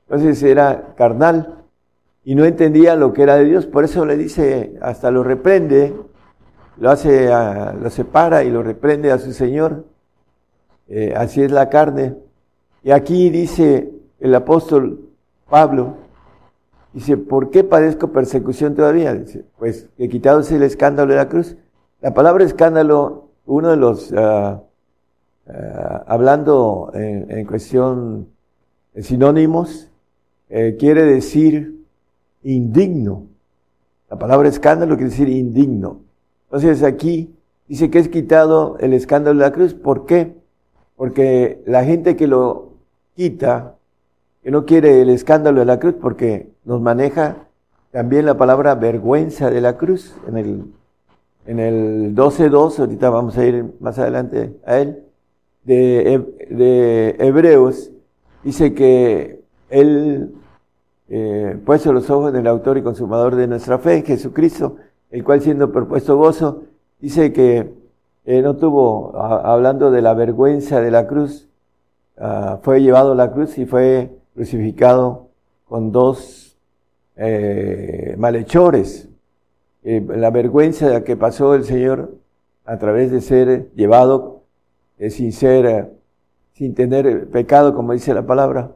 Entonces 0.08 0.42
era 0.44 0.94
carnal 0.96 1.64
y 2.24 2.36
no 2.36 2.46
entendía 2.46 2.96
lo 2.96 3.14
que 3.14 3.24
era 3.24 3.36
de 3.36 3.46
Dios. 3.46 3.66
Por 3.66 3.84
eso 3.84 4.06
le 4.06 4.16
dice, 4.18 4.76
hasta 4.82 5.12
lo 5.12 5.24
reprende, 5.24 5.94
lo 6.78 6.90
hace, 6.92 7.30
lo 7.82 7.90
separa 7.90 8.44
y 8.44 8.52
lo 8.52 8.64
reprende 8.64 9.12
a 9.12 9.18
su 9.18 9.34
Señor 9.34 9.86
eh, 10.90 11.14
así 11.16 11.42
es 11.42 11.52
la 11.52 11.70
carne. 11.70 12.16
Y 12.84 12.92
aquí 12.92 13.30
dice 13.30 13.92
el 14.20 14.36
apóstol 14.36 15.10
Pablo 15.50 15.96
Dice, 16.94 17.18
¿por 17.18 17.52
qué 17.52 17.64
padezco 17.64 18.12
persecución 18.12 18.76
todavía? 18.76 19.14
Dice, 19.14 19.46
pues 19.60 19.90
que 19.98 20.10
quitado 20.10 20.40
es 20.40 20.52
el 20.52 20.64
escándalo 20.64 21.12
de 21.12 21.18
la 21.18 21.30
cruz. 21.30 21.56
La 22.02 22.14
palabra 22.14 22.44
escándalo, 22.44 23.30
uno 23.46 23.70
de 23.70 23.78
los, 23.78 24.12
ah, 24.14 24.64
ah, 25.48 26.04
hablando 26.08 26.92
en, 26.94 27.46
cuestión 27.46 28.30
de 28.94 29.04
sinónimos, 29.04 29.92
eh, 30.50 30.78
quiere 30.80 31.04
decir 31.04 31.86
indigno. 32.42 33.28
La 34.10 34.18
palabra 34.18 34.50
escándalo 34.50 34.96
quiere 34.96 35.12
decir 35.12 35.30
indigno. 35.30 36.02
Entonces 36.46 36.82
aquí 36.82 37.36
dice 37.68 37.92
que 37.92 38.00
es 38.00 38.10
quitado 38.10 38.78
el 38.80 38.94
escándalo 38.94 39.38
de 39.38 39.46
la 39.46 39.52
cruz. 39.52 39.76
¿Por 39.76 40.08
qué? 40.08 40.39
Porque 41.00 41.64
la 41.66 41.86
gente 41.86 42.18
que 42.18 42.28
lo 42.28 42.74
quita, 43.16 43.78
que 44.43 44.52
no 44.52 44.66
quiere 44.66 45.02
el 45.02 45.10
escándalo 45.10 45.62
de 45.62 45.66
la 45.66 45.80
cruz, 45.80 45.95
porque 46.02 46.50
nos 46.66 46.82
maneja 46.82 47.47
también 47.91 48.26
la 48.26 48.36
palabra 48.36 48.76
vergüenza 48.76 49.50
de 49.50 49.62
la 49.62 49.78
cruz 49.78 50.14
en 50.28 50.38
el, 50.38 50.66
en 51.45 51.60
el 51.62 52.14
12.2, 52.14 52.80
ahorita 52.80 53.10
vamos 53.12 53.38
a 53.38 53.45
ir 53.45 53.64
más 53.80 53.97
adelante 53.97 54.58
a 54.66 54.80
él, 54.80 55.02
de, 55.64 56.22
de 56.50 57.16
Hebreos, 57.18 57.91
dice 58.43 58.74
que 58.74 59.41
él 59.70 60.34
eh, 61.08 61.58
puesto 61.66 61.93
los 61.93 62.10
ojos 62.10 62.34
del 62.34 62.45
autor 62.45 62.78
y 62.78 62.84
consumador 62.84 63.38
de 63.38 63.47
nuestra 63.47 63.80
fe, 63.80 64.04
Jesucristo, 64.06 64.76
el 65.12 65.24
cual 65.24 65.39
siendo 65.39 65.72
propuesto 65.72 66.18
gozo, 66.18 66.64
dice 67.00 67.32
que 67.32 67.79
eh, 68.30 68.44
no 68.44 68.58
tuvo, 68.58 69.18
hablando 69.18 69.90
de 69.90 70.04
la 70.04 70.14
vergüenza 70.14 70.82
de 70.82 70.92
la 70.92 71.08
cruz, 71.08 71.50
ah, 72.16 72.60
fue 72.62 72.80
llevado 72.80 73.14
a 73.14 73.16
la 73.16 73.32
cruz 73.32 73.58
y 73.58 73.66
fue 73.66 74.20
crucificado 74.36 75.30
con 75.66 75.92
dos 75.92 76.56
eh, 77.16 78.14
malhechores. 78.20 79.10
Eh, 79.84 80.06
la 80.08 80.30
vergüenza 80.30 81.04
que 81.04 81.18
pasó 81.18 81.56
el 81.56 81.64
Señor 81.64 82.20
a 82.66 82.78
través 82.78 83.10
de 83.10 83.22
ser 83.22 83.72
llevado 83.74 84.44
sin 85.10 85.34
ser, 85.34 85.90
sin 86.54 86.76
tener 86.76 87.32
pecado, 87.32 87.74
como 87.74 87.94
dice 87.94 88.14
la 88.14 88.28
palabra, 88.28 88.74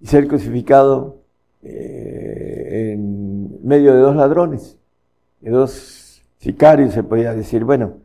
y 0.00 0.06
ser 0.06 0.28
crucificado 0.28 1.16
en 1.60 3.58
medio 3.66 3.94
de 3.94 3.98
dos 4.00 4.14
ladrones, 4.14 4.78
de 5.40 5.50
dos 5.50 6.22
sicarios, 6.38 6.94
se 6.94 7.02
podía 7.02 7.34
decir. 7.34 7.64
Bueno, 7.64 8.01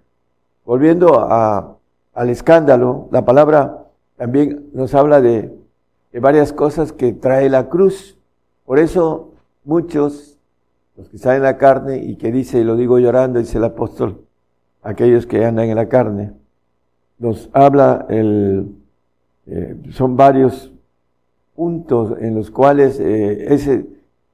volviendo 0.68 1.26
al 2.14 2.30
escándalo, 2.30 3.08
la 3.10 3.24
palabra 3.24 3.86
también 4.18 4.66
nos 4.74 4.94
habla 4.94 5.22
de, 5.22 5.56
varias 6.20 6.52
cosas 6.52 6.92
que 6.92 7.14
trae 7.14 7.50
la 7.50 7.70
cruz. 7.70 8.18
Por 8.66 8.80
eso 8.80 9.32
muchos, 9.64 10.38
los 10.98 11.08
que 11.08 11.16
están 11.16 11.38
en 11.38 11.44
la 11.44 11.58
carne 11.58 12.00
y 12.00 12.18
que 12.18 12.32
dice, 12.32 12.60
y 12.60 12.64
lo 12.66 12.76
digo 12.76 13.00
llorando, 13.00 13.40
dice 13.40 13.60
el 13.60 13.64
apóstol, 13.64 14.26
aquellos 14.84 15.26
que 15.26 15.46
andan 15.46 15.70
en 15.70 15.76
la 15.76 15.88
carne, 15.88 16.34
nos 17.18 17.50
habla 17.54 18.06
el, 18.10 18.76
eh, 19.46 19.76
son 19.92 20.18
varios 20.18 20.74
puntos 21.56 22.18
en 22.20 22.36
los 22.36 22.52
cuales 22.52 23.00
eh, 23.00 23.54
es 23.54 23.70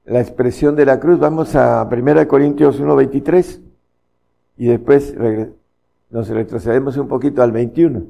la 0.04 0.20
expresión 0.20 0.74
de 0.74 0.86
la 0.86 0.98
cruz. 0.98 1.20
Vamos 1.20 1.54
a 1.54 1.88
1 1.88 2.26
Corintios 2.26 2.80
1.23 2.80 3.60
y 4.56 4.66
después 4.66 5.14
nos 6.10 6.28
retrocedemos 6.28 6.96
un 6.96 7.08
poquito 7.08 7.42
al 7.42 7.52
21. 7.52 8.04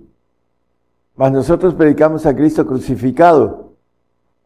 Mas 1.17 1.33
nosotros 1.33 1.75
predicamos 1.75 2.27
a 2.27 2.35
Cristo 2.35 2.67
crucificado, 2.67 3.73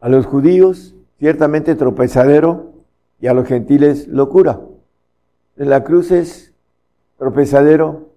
a 0.01 0.09
los 0.09 0.27
judíos 0.27 0.95
ciertamente 1.19 1.75
tropezadero 1.75 2.73
y 3.20 3.27
a 3.27 3.35
los 3.35 3.47
gentiles 3.47 4.07
locura. 4.07 4.61
La 5.57 5.83
cruz 5.83 6.12
es 6.12 6.55
tropezadero 7.19 8.11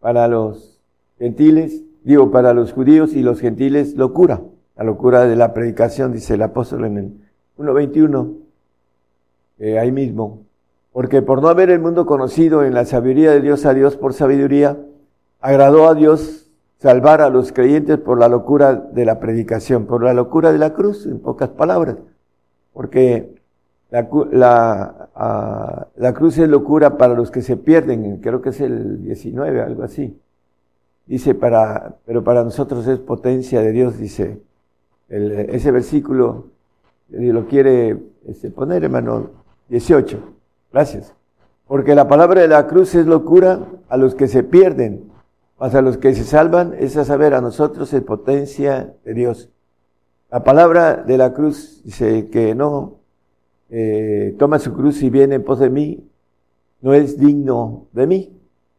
para 0.00 0.28
los 0.28 0.78
gentiles, 1.18 1.82
digo, 2.02 2.30
para 2.30 2.52
los 2.52 2.72
judíos 2.72 3.14
y 3.14 3.22
los 3.22 3.40
gentiles 3.40 3.94
locura. 3.94 4.42
La 4.76 4.84
locura 4.84 5.24
de 5.24 5.36
la 5.36 5.54
predicación, 5.54 6.12
dice 6.12 6.34
el 6.34 6.42
apóstol 6.42 6.84
en 6.84 6.98
el 6.98 7.12
1.21, 7.56 8.34
eh, 9.58 9.78
ahí 9.78 9.92
mismo. 9.92 10.42
Porque 10.94 11.22
por 11.22 11.42
no 11.42 11.48
haber 11.48 11.70
el 11.70 11.80
mundo 11.80 12.06
conocido 12.06 12.62
en 12.62 12.72
la 12.72 12.84
sabiduría 12.84 13.32
de 13.32 13.40
Dios 13.40 13.66
a 13.66 13.74
Dios 13.74 13.96
por 13.96 14.14
sabiduría, 14.14 14.78
agradó 15.40 15.88
a 15.88 15.94
Dios 15.96 16.52
salvar 16.78 17.20
a 17.20 17.30
los 17.30 17.50
creyentes 17.50 17.98
por 17.98 18.16
la 18.16 18.28
locura 18.28 18.76
de 18.76 19.04
la 19.04 19.18
predicación, 19.18 19.86
por 19.86 20.04
la 20.04 20.14
locura 20.14 20.52
de 20.52 20.58
la 20.58 20.72
cruz, 20.72 21.04
en 21.06 21.18
pocas 21.18 21.48
palabras. 21.48 21.96
Porque 22.72 23.34
la, 23.90 25.08
ah, 25.16 25.88
la 25.96 26.14
cruz 26.14 26.38
es 26.38 26.48
locura 26.48 26.96
para 26.96 27.14
los 27.14 27.32
que 27.32 27.42
se 27.42 27.56
pierden, 27.56 28.20
creo 28.20 28.40
que 28.40 28.50
es 28.50 28.60
el 28.60 29.02
19, 29.02 29.62
algo 29.62 29.82
así. 29.82 30.16
Dice, 31.06 31.34
para, 31.34 31.96
pero 32.06 32.22
para 32.22 32.44
nosotros 32.44 32.86
es 32.86 33.00
potencia 33.00 33.60
de 33.60 33.72
Dios, 33.72 33.98
dice 33.98 34.40
ese 35.08 35.72
versículo, 35.72 36.46
lo 37.08 37.46
quiere 37.46 37.98
este, 38.26 38.50
poner, 38.50 38.84
hermano, 38.84 39.30
18. 39.70 40.33
Gracias. 40.74 41.14
Porque 41.68 41.94
la 41.94 42.08
palabra 42.08 42.40
de 42.40 42.48
la 42.48 42.66
cruz 42.66 42.96
es 42.96 43.06
locura 43.06 43.60
a 43.88 43.96
los 43.96 44.16
que 44.16 44.26
se 44.26 44.42
pierden, 44.42 45.04
mas 45.56 45.72
a 45.76 45.82
los 45.82 45.98
que 45.98 46.16
se 46.16 46.24
salvan 46.24 46.74
es 46.76 46.96
a 46.96 47.04
saber, 47.04 47.32
a 47.32 47.40
nosotros 47.40 47.92
es 47.92 48.02
potencia 48.02 48.92
de 49.04 49.14
Dios. 49.14 49.50
La 50.32 50.42
palabra 50.42 50.96
de 50.96 51.16
la 51.16 51.32
cruz 51.32 51.80
dice 51.84 52.28
que 52.28 52.56
no 52.56 52.96
eh, 53.70 54.34
toma 54.36 54.58
su 54.58 54.74
cruz 54.74 55.00
y 55.04 55.10
viene 55.10 55.36
en 55.36 55.44
pos 55.44 55.60
de 55.60 55.70
mí, 55.70 56.10
no 56.80 56.92
es 56.92 57.20
digno 57.20 57.86
de 57.92 58.08
mí. 58.08 58.36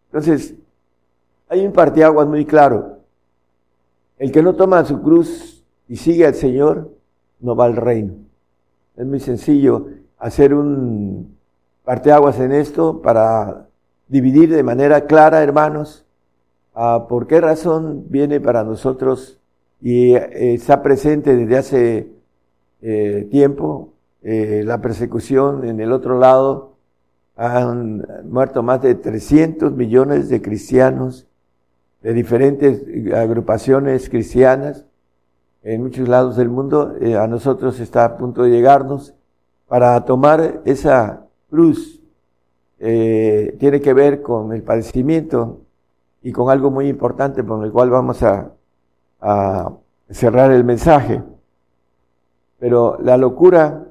Entonces, 0.07 0.53
hay 1.47 1.65
un 1.65 1.71
partiaguas 1.71 2.27
muy 2.27 2.43
claro. 2.43 2.99
El 4.19 4.33
que 4.33 4.43
no 4.43 4.53
toma 4.53 4.83
su 4.83 5.01
cruz 5.01 5.63
y 5.87 5.95
sigue 5.95 6.25
al 6.25 6.35
Señor, 6.35 6.91
no 7.39 7.55
va 7.55 7.63
al 7.63 7.77
reino. 7.77 8.15
Es 8.97 9.05
muy 9.05 9.21
sencillo 9.21 9.87
hacer 10.17 10.53
un 10.53 11.34
parteaguas 11.85 12.39
en 12.39 12.51
esto 12.51 13.01
para 13.01 13.67
dividir 14.07 14.49
de 14.49 14.63
manera 14.63 15.05
clara, 15.05 15.43
hermanos, 15.43 16.05
por 17.07 17.27
qué 17.27 17.39
razón 17.39 18.05
viene 18.09 18.41
para 18.41 18.63
nosotros 18.63 19.39
y 19.81 20.15
eh, 20.15 20.53
está 20.53 20.81
presente 20.81 21.35
desde 21.35 21.57
hace 21.57 22.07
eh, 22.81 23.27
tiempo 23.31 23.93
eh, 24.23 24.63
la 24.65 24.81
persecución 24.81 25.65
en 25.65 25.79
el 25.79 25.91
otro 25.91 26.19
lado. 26.19 26.73
Han 27.37 28.05
muerto 28.25 28.63
más 28.63 28.81
de 28.81 28.95
300 28.95 29.73
millones 29.73 30.29
de 30.29 30.41
cristianos 30.41 31.27
de 32.01 32.13
diferentes 32.13 32.83
agrupaciones 33.13 34.09
cristianas 34.09 34.85
en 35.63 35.83
muchos 35.83 36.07
lados 36.07 36.37
del 36.37 36.49
mundo. 36.49 36.95
a 37.19 37.27
nosotros 37.27 37.79
está 37.79 38.05
a 38.05 38.17
punto 38.17 38.43
de 38.43 38.51
llegarnos 38.51 39.15
para 39.67 39.99
tomar 40.05 40.61
esa 40.65 41.24
cruz 41.49 42.01
eh, 42.79 43.55
tiene 43.59 43.79
que 43.79 43.93
ver 43.93 44.21
con 44.21 44.51
el 44.53 44.61
padecimiento 44.61 45.61
y 46.21 46.31
con 46.31 46.49
algo 46.49 46.71
muy 46.71 46.87
importante 46.87 47.43
con 47.43 47.63
el 47.63 47.71
cual 47.71 47.89
vamos 47.89 48.21
a, 48.23 48.51
a 49.21 49.71
cerrar 50.09 50.51
el 50.51 50.63
mensaje. 50.63 51.21
Pero 52.59 52.97
la 53.01 53.17
locura 53.17 53.85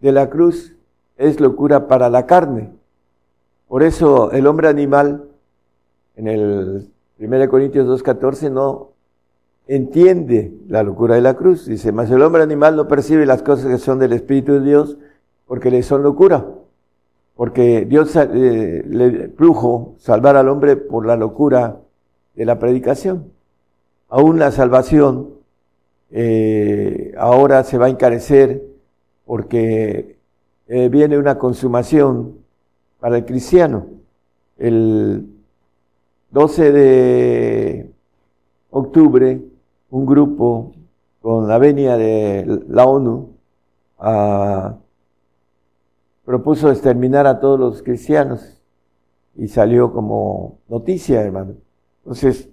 de 0.00 0.12
la 0.12 0.30
cruz 0.30 0.74
es 1.16 1.40
locura 1.40 1.88
para 1.88 2.08
la 2.10 2.26
carne. 2.26 2.72
Por 3.66 3.82
eso 3.82 4.32
el 4.32 4.46
hombre 4.46 4.68
animal, 4.68 5.28
en 6.16 6.26
el 6.28 6.90
1 7.18 7.48
Corintios 7.48 8.02
2.14, 8.02 8.50
no 8.50 8.92
entiende 9.66 10.54
la 10.68 10.82
locura 10.82 11.16
de 11.16 11.20
la 11.20 11.34
cruz. 11.34 11.66
Dice, 11.66 11.92
mas 11.92 12.10
el 12.10 12.22
hombre 12.22 12.42
animal 12.42 12.76
no 12.76 12.88
percibe 12.88 13.26
las 13.26 13.42
cosas 13.42 13.66
que 13.66 13.78
son 13.78 13.98
del 13.98 14.14
Espíritu 14.14 14.54
de 14.54 14.60
Dios 14.60 14.96
porque 15.46 15.70
le 15.70 15.82
son 15.82 16.02
locura 16.02 16.46
porque 17.38 17.84
Dios 17.84 18.16
eh, 18.16 18.82
le 18.84 19.28
plujo 19.28 19.94
salvar 19.98 20.34
al 20.34 20.48
hombre 20.48 20.74
por 20.74 21.06
la 21.06 21.14
locura 21.14 21.76
de 22.34 22.44
la 22.44 22.58
predicación. 22.58 23.30
Aún 24.08 24.40
la 24.40 24.50
salvación 24.50 25.28
eh, 26.10 27.14
ahora 27.16 27.62
se 27.62 27.78
va 27.78 27.86
a 27.86 27.90
encarecer 27.90 28.64
porque 29.24 30.16
eh, 30.66 30.88
viene 30.88 31.16
una 31.16 31.38
consumación 31.38 32.38
para 32.98 33.18
el 33.18 33.24
cristiano. 33.24 33.86
El 34.58 35.28
12 36.32 36.72
de 36.72 37.90
octubre, 38.70 39.40
un 39.90 40.06
grupo 40.06 40.72
con 41.22 41.46
la 41.46 41.58
venia 41.58 41.96
de 41.96 42.64
la 42.66 42.84
ONU 42.84 43.28
a 44.00 44.74
propuso 46.28 46.70
exterminar 46.70 47.26
a 47.26 47.40
todos 47.40 47.58
los 47.58 47.82
cristianos 47.82 48.60
y 49.34 49.48
salió 49.48 49.94
como 49.94 50.58
noticia, 50.68 51.22
hermano. 51.22 51.54
Entonces, 52.02 52.50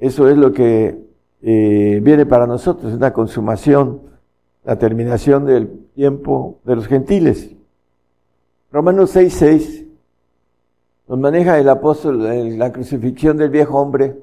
eso 0.00 0.28
es 0.28 0.36
lo 0.36 0.52
que 0.52 0.98
eh, 1.40 2.00
viene 2.02 2.26
para 2.26 2.48
nosotros, 2.48 2.92
una 2.92 3.12
consumación 3.12 4.00
la 4.64 4.76
terminación 4.76 5.44
del 5.46 5.68
tiempo 5.94 6.58
de 6.64 6.74
los 6.74 6.88
gentiles. 6.88 7.54
Romanos 8.72 9.14
6:6 9.14 9.86
nos 11.06 11.18
maneja 11.20 11.60
el 11.60 11.68
apóstol 11.68 12.58
la 12.58 12.72
crucifixión 12.72 13.36
del 13.36 13.50
viejo 13.50 13.78
hombre, 13.78 14.18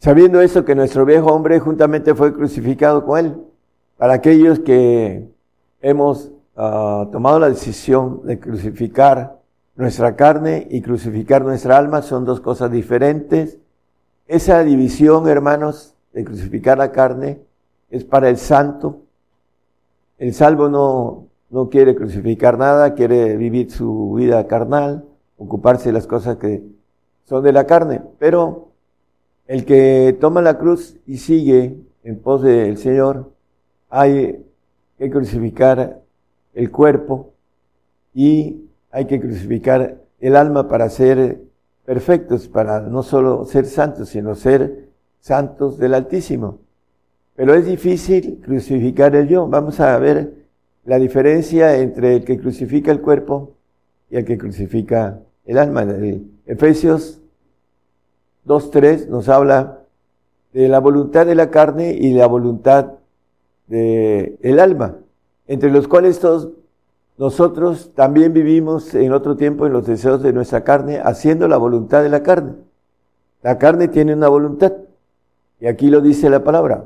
sabiendo 0.00 0.42
eso 0.42 0.66
que 0.66 0.74
nuestro 0.74 1.06
viejo 1.06 1.28
hombre 1.28 1.60
juntamente 1.60 2.14
fue 2.14 2.34
crucificado 2.34 3.06
con 3.06 3.18
él. 3.18 3.36
Para 3.96 4.12
aquellos 4.12 4.58
que 4.58 5.30
hemos 5.80 6.35
uh, 6.56 7.06
tomado 7.10 7.38
la 7.38 7.48
decisión 7.48 8.22
de 8.24 8.38
crucificar 8.38 9.38
nuestra 9.76 10.16
carne 10.16 10.66
y 10.70 10.80
crucificar 10.80 11.44
nuestra 11.44 11.76
alma, 11.76 12.02
son 12.02 12.24
dos 12.24 12.40
cosas 12.40 12.70
diferentes. 12.70 13.58
Esa 14.26 14.64
división, 14.64 15.28
hermanos, 15.28 15.94
de 16.12 16.24
crucificar 16.24 16.78
la 16.78 16.92
carne 16.92 17.40
es 17.90 18.04
para 18.04 18.28
el 18.28 18.38
santo. 18.38 19.02
El 20.18 20.32
salvo 20.32 20.68
no, 20.68 21.26
no 21.50 21.68
quiere 21.68 21.94
crucificar 21.94 22.58
nada, 22.58 22.94
quiere 22.94 23.36
vivir 23.36 23.70
su 23.70 24.14
vida 24.14 24.46
carnal, 24.46 25.04
ocuparse 25.36 25.90
de 25.90 25.92
las 25.92 26.06
cosas 26.06 26.36
que 26.36 26.62
son 27.26 27.44
de 27.44 27.52
la 27.52 27.66
carne. 27.66 28.00
Pero 28.18 28.68
el 29.46 29.66
que 29.66 30.16
toma 30.18 30.40
la 30.40 30.58
cruz 30.58 30.96
y 31.06 31.18
sigue 31.18 31.76
en 32.02 32.18
pos 32.18 32.42
del 32.42 32.78
Señor, 32.78 33.30
hay 33.90 34.42
que 34.98 35.10
crucificar 35.10 36.00
el 36.56 36.70
cuerpo 36.72 37.34
y 38.12 38.64
hay 38.90 39.04
que 39.04 39.20
crucificar 39.20 39.98
el 40.18 40.34
alma 40.34 40.68
para 40.68 40.88
ser 40.88 41.38
perfectos, 41.84 42.48
para 42.48 42.80
no 42.80 43.02
solo 43.02 43.44
ser 43.44 43.66
santos, 43.66 44.08
sino 44.08 44.34
ser 44.34 44.88
santos 45.20 45.78
del 45.78 45.94
Altísimo. 45.94 46.58
Pero 47.36 47.54
es 47.54 47.66
difícil 47.66 48.40
crucificar 48.42 49.14
el 49.14 49.28
yo. 49.28 49.46
Vamos 49.46 49.78
a 49.80 49.96
ver 49.98 50.32
la 50.86 50.98
diferencia 50.98 51.76
entre 51.76 52.16
el 52.16 52.24
que 52.24 52.38
crucifica 52.38 52.90
el 52.90 53.02
cuerpo 53.02 53.52
y 54.10 54.16
el 54.16 54.24
que 54.24 54.38
crucifica 54.38 55.20
el 55.44 55.58
alma. 55.58 55.82
En 55.82 56.30
Efesios 56.46 57.20
2.3 58.46 59.08
nos 59.08 59.28
habla 59.28 59.80
de 60.54 60.68
la 60.68 60.78
voluntad 60.78 61.26
de 61.26 61.34
la 61.34 61.50
carne 61.50 61.92
y 61.92 62.14
la 62.14 62.26
voluntad 62.26 62.92
del 63.66 64.38
el 64.40 64.58
alma, 64.58 64.96
entre 65.46 65.70
los 65.70 65.88
cuales 65.88 66.18
todos 66.20 66.50
nosotros 67.18 67.92
también 67.94 68.32
vivimos 68.32 68.94
en 68.94 69.12
otro 69.12 69.36
tiempo 69.36 69.66
en 69.66 69.72
los 69.72 69.86
deseos 69.86 70.22
de 70.22 70.32
nuestra 70.32 70.64
carne, 70.64 71.00
haciendo 71.02 71.48
la 71.48 71.56
voluntad 71.56 72.02
de 72.02 72.10
la 72.10 72.22
carne. 72.22 72.54
La 73.42 73.58
carne 73.58 73.88
tiene 73.88 74.14
una 74.14 74.28
voluntad, 74.28 74.72
y 75.60 75.66
aquí 75.66 75.88
lo 75.88 76.00
dice 76.00 76.28
la 76.28 76.44
palabra. 76.44 76.84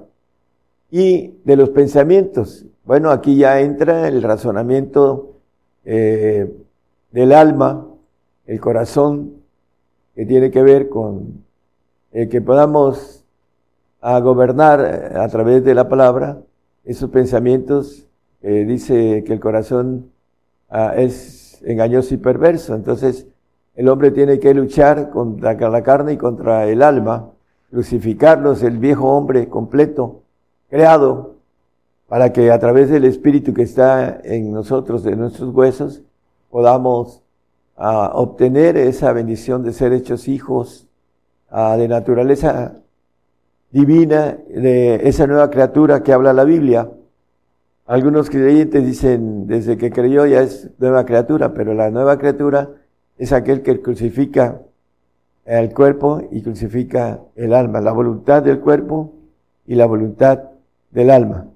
Y 0.91 1.39
de 1.45 1.57
los 1.57 1.71
pensamientos, 1.71 2.65
bueno, 2.85 3.11
aquí 3.11 3.37
ya 3.37 3.61
entra 3.61 4.09
el 4.09 4.23
razonamiento 4.23 5.37
eh, 5.85 6.53
del 7.11 7.33
alma, 7.33 7.87
el 8.47 8.61
corazón, 8.61 9.35
que 10.15 10.27
tiene 10.27 10.51
que 10.51 10.63
ver 10.63 10.89
con 10.89 11.45
el 12.13 12.29
que 12.29 12.41
podamos 12.41 13.25
a 14.01 14.19
gobernar 14.21 14.81
eh, 14.81 15.19
a 15.19 15.29
través 15.29 15.65
de 15.65 15.75
la 15.75 15.89
palabra 15.89 16.43
esos 16.85 17.11
pensamientos. 17.11 18.07
Eh, 18.43 18.65
dice 18.65 19.23
que 19.25 19.33
el 19.33 19.41
corazón 19.41 20.11
Ah, 20.71 20.95
es 20.97 21.61
engañoso 21.65 22.15
y 22.15 22.19
perverso. 22.19 22.75
Entonces, 22.75 23.27
el 23.75 23.89
hombre 23.89 24.13
tiene 24.13 24.39
que 24.39 24.55
luchar 24.55 25.11
contra 25.11 25.55
la 25.69 25.83
carne 25.83 26.13
y 26.13 26.17
contra 26.17 26.67
el 26.67 26.83
alma, 26.83 27.31
crucificarlos, 27.71 28.63
el 28.63 28.79
viejo 28.79 29.09
hombre 29.09 29.49
completo, 29.49 30.23
creado, 30.69 31.35
para 32.09 32.33
que 32.33 32.51
a 32.53 32.59
través 32.61 32.89
del 32.89 33.05
espíritu 33.05 33.53
que 33.53 33.63
está 33.63 34.21
en 34.23 34.53
nosotros, 34.53 35.03
de 35.03 35.17
nuestros 35.17 35.53
huesos, 35.55 36.03
podamos 36.51 37.23
ah, 37.77 38.13
obtener 38.15 38.77
esa 38.77 39.13
bendición 39.13 39.65
de 39.65 39.73
ser 39.73 39.93
hechos 39.93 40.29
hijos 40.29 40.87
ah, 41.51 41.77
de 41.77 41.89
naturaleza 41.89 42.77
divina, 43.73 44.39
de 44.49 45.09
esa 45.09 45.27
nueva 45.27 45.51
criatura 45.51 46.03
que 46.03 46.13
habla 46.13 46.33
la 46.33 46.45
Biblia. 46.45 46.91
Algunos 47.91 48.31
creyentes 48.31 48.87
dicen, 48.87 49.49
desde 49.49 49.77
que 49.77 49.91
creyó 49.91 50.25
ya 50.25 50.43
es 50.43 50.71
nueva 50.79 51.05
criatura, 51.05 51.53
pero 51.55 51.75
la 51.75 51.91
nueva 51.91 52.19
criatura 52.19 52.71
es 53.19 53.33
aquel 53.33 53.63
que 53.63 53.83
crucifica 53.83 54.61
el 55.45 55.75
cuerpo 55.75 56.23
y 56.31 56.41
crucifica 56.41 57.19
el 57.35 57.53
alma, 57.53 57.81
la 57.81 57.91
voluntad 57.91 58.45
del 58.45 58.61
cuerpo 58.61 59.13
y 59.67 59.75
la 59.75 59.87
voluntad 59.87 60.39
del 60.93 61.11
alma. 61.11 61.49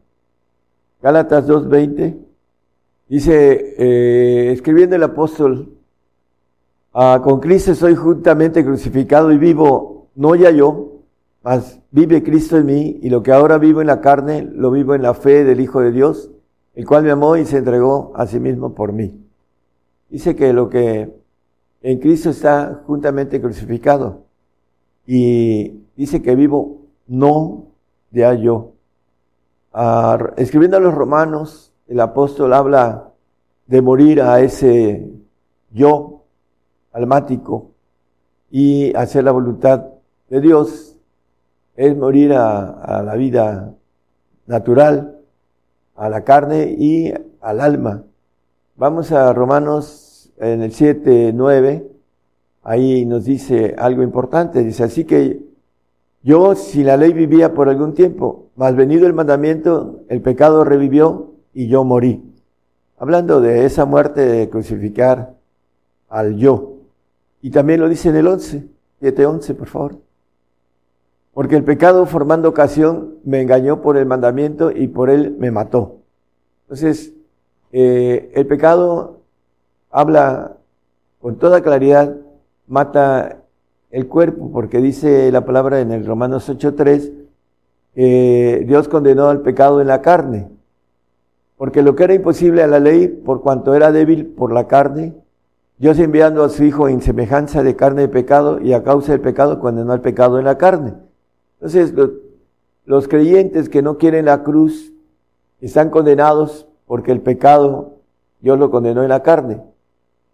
Gálatas 1.00 1.46
2.20 1.46 2.16
dice, 3.08 3.76
eh, 3.78 4.50
escribiendo 4.50 4.96
el 4.96 5.04
apóstol, 5.04 5.68
ah, 6.94 7.20
con 7.22 7.38
Cristo 7.38 7.76
soy 7.76 7.94
juntamente 7.94 8.64
crucificado 8.64 9.30
y 9.30 9.38
vivo, 9.38 10.08
no 10.16 10.34
ya 10.34 10.50
yo, 10.50 10.93
mas 11.44 11.78
vive 11.90 12.22
Cristo 12.22 12.56
en 12.56 12.64
mí, 12.64 12.98
y 13.02 13.10
lo 13.10 13.22
que 13.22 13.30
ahora 13.30 13.58
vivo 13.58 13.82
en 13.82 13.86
la 13.86 14.00
carne, 14.00 14.42
lo 14.42 14.70
vivo 14.70 14.94
en 14.94 15.02
la 15.02 15.12
fe 15.12 15.44
del 15.44 15.60
Hijo 15.60 15.80
de 15.80 15.92
Dios, 15.92 16.30
el 16.74 16.86
cual 16.86 17.04
me 17.04 17.10
amó 17.10 17.36
y 17.36 17.44
se 17.44 17.58
entregó 17.58 18.12
a 18.16 18.26
sí 18.26 18.40
mismo 18.40 18.74
por 18.74 18.94
mí. 18.94 19.20
Dice 20.08 20.34
que 20.34 20.54
lo 20.54 20.70
que 20.70 21.14
en 21.82 21.98
Cristo 22.00 22.30
está 22.30 22.82
juntamente 22.86 23.42
crucificado, 23.42 24.22
y 25.06 25.82
dice 25.96 26.22
que 26.22 26.34
vivo 26.34 26.80
no 27.06 27.66
de 28.10 28.40
yo. 28.40 28.72
Ah, 29.70 30.32
escribiendo 30.38 30.78
a 30.78 30.80
los 30.80 30.94
romanos, 30.94 31.74
el 31.86 32.00
apóstol 32.00 32.54
habla 32.54 33.10
de 33.66 33.82
morir 33.82 34.22
a 34.22 34.40
ese 34.40 35.10
yo 35.72 36.22
almático 36.90 37.72
y 38.50 38.96
hacer 38.96 39.24
la 39.24 39.32
voluntad 39.32 39.84
de 40.30 40.40
Dios 40.40 40.93
es 41.76 41.96
morir 41.96 42.32
a, 42.34 43.02
la 43.04 43.14
vida 43.14 43.74
natural, 44.46 45.18
a 45.96 46.08
la 46.08 46.22
carne 46.24 46.74
y 46.78 47.12
al 47.40 47.60
alma. 47.60 48.04
Vamos 48.76 49.12
a 49.12 49.32
Romanos 49.32 50.30
en 50.38 50.62
el 50.62 50.72
7, 50.72 51.32
9, 51.34 51.86
ahí 52.62 53.04
nos 53.06 53.24
dice 53.24 53.74
algo 53.78 54.02
importante, 54.02 54.64
dice, 54.64 54.84
así 54.84 55.04
que 55.04 55.40
yo 56.22 56.54
si 56.54 56.82
la 56.82 56.96
ley 56.96 57.12
vivía 57.12 57.54
por 57.54 57.68
algún 57.68 57.94
tiempo, 57.94 58.46
mas 58.56 58.74
venido 58.74 59.06
el 59.06 59.12
mandamiento, 59.12 60.00
el 60.08 60.22
pecado 60.22 60.64
revivió 60.64 61.34
y 61.52 61.68
yo 61.68 61.84
morí. 61.84 62.22
Hablando 62.98 63.40
de 63.40 63.66
esa 63.66 63.84
muerte 63.84 64.22
de 64.22 64.48
crucificar 64.48 65.34
al 66.08 66.36
yo. 66.36 66.78
Y 67.42 67.50
también 67.50 67.80
lo 67.80 67.88
dice 67.88 68.08
en 68.08 68.16
el 68.16 68.26
11, 68.26 68.66
7, 69.00 69.26
11, 69.26 69.54
por 69.54 69.68
favor. 69.68 70.03
Porque 71.34 71.56
el 71.56 71.64
pecado 71.64 72.06
formando 72.06 72.48
ocasión 72.48 73.14
me 73.24 73.42
engañó 73.42 73.82
por 73.82 73.96
el 73.96 74.06
mandamiento 74.06 74.70
y 74.70 74.86
por 74.86 75.10
él 75.10 75.34
me 75.36 75.50
mató. 75.50 75.96
Entonces, 76.62 77.12
eh, 77.72 78.30
el 78.34 78.46
pecado 78.46 79.18
habla 79.90 80.56
con 81.20 81.36
toda 81.36 81.60
claridad, 81.60 82.16
mata 82.68 83.38
el 83.90 84.06
cuerpo, 84.06 84.50
porque 84.52 84.78
dice 84.78 85.30
la 85.32 85.44
palabra 85.44 85.80
en 85.80 85.90
el 85.90 86.06
Romanos 86.06 86.48
8.3, 86.48 87.12
eh, 87.96 88.64
Dios 88.66 88.88
condenó 88.88 89.28
al 89.28 89.40
pecado 89.40 89.80
en 89.80 89.88
la 89.88 90.02
carne, 90.02 90.48
porque 91.56 91.82
lo 91.82 91.96
que 91.96 92.04
era 92.04 92.14
imposible 92.14 92.62
a 92.62 92.68
la 92.68 92.78
ley, 92.78 93.08
por 93.08 93.42
cuanto 93.42 93.74
era 93.74 93.90
débil 93.90 94.26
por 94.26 94.52
la 94.52 94.68
carne, 94.68 95.14
Dios 95.78 95.98
enviando 95.98 96.44
a 96.44 96.48
su 96.48 96.62
Hijo 96.62 96.88
en 96.88 97.02
semejanza 97.02 97.64
de 97.64 97.74
carne 97.74 98.02
de 98.02 98.08
pecado 98.08 98.60
y 98.60 98.72
a 98.72 98.84
causa 98.84 99.12
del 99.12 99.20
pecado 99.20 99.58
condenó 99.58 99.92
al 99.92 100.00
pecado 100.00 100.38
en 100.38 100.44
la 100.44 100.58
carne 100.58 100.94
entonces, 101.64 101.94
los, 102.84 103.08
creyentes 103.08 103.70
que 103.70 103.80
no 103.80 103.96
quieren 103.96 104.26
la 104.26 104.42
cruz 104.42 104.92
están 105.62 105.88
condenados 105.88 106.68
porque 106.86 107.10
el 107.10 107.22
pecado 107.22 108.00
Dios 108.40 108.58
lo 108.58 108.70
condenó 108.70 109.02
en 109.02 109.08
la 109.08 109.22
carne. 109.22 109.62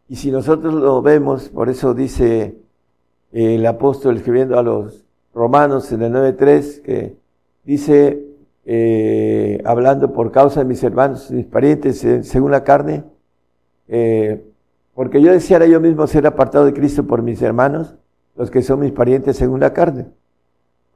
Y 0.09 0.17
si 0.17 0.33
nosotros 0.33 0.75
lo 0.75 1.03
vemos, 1.03 1.49
por 1.51 1.69
eso 1.69 1.95
dice 1.95 2.57
el 3.31 3.65
apóstol 3.65 4.17
escribiendo 4.17 4.59
a 4.59 4.65
los 4.65 5.05
romanos 5.33 5.93
en 5.93 6.03
el 6.03 6.13
9.3, 6.13 6.83
que 6.83 7.17
dice, 7.63 8.27
eh, 8.65 9.63
hablando 9.65 10.13
por 10.13 10.33
causa 10.33 10.65
de 10.65 10.67
mis 10.67 10.83
hermanos, 10.83 11.31
mis 11.31 11.47
parientes, 11.47 12.03
eh, 12.03 12.25
según 12.25 12.51
la 12.51 12.65
carne, 12.65 13.05
eh, 13.87 14.45
porque 14.95 15.23
yo 15.23 15.31
deseara 15.31 15.67
yo 15.67 15.79
mismo 15.79 16.09
ser 16.09 16.27
apartado 16.27 16.65
de 16.65 16.73
Cristo 16.73 17.07
por 17.07 17.23
mis 17.23 17.41
hermanos, 17.41 17.95
los 18.35 18.51
que 18.51 18.63
son 18.63 18.81
mis 18.81 18.91
parientes 18.91 19.37
según 19.37 19.61
la 19.61 19.73
carne. 19.73 20.07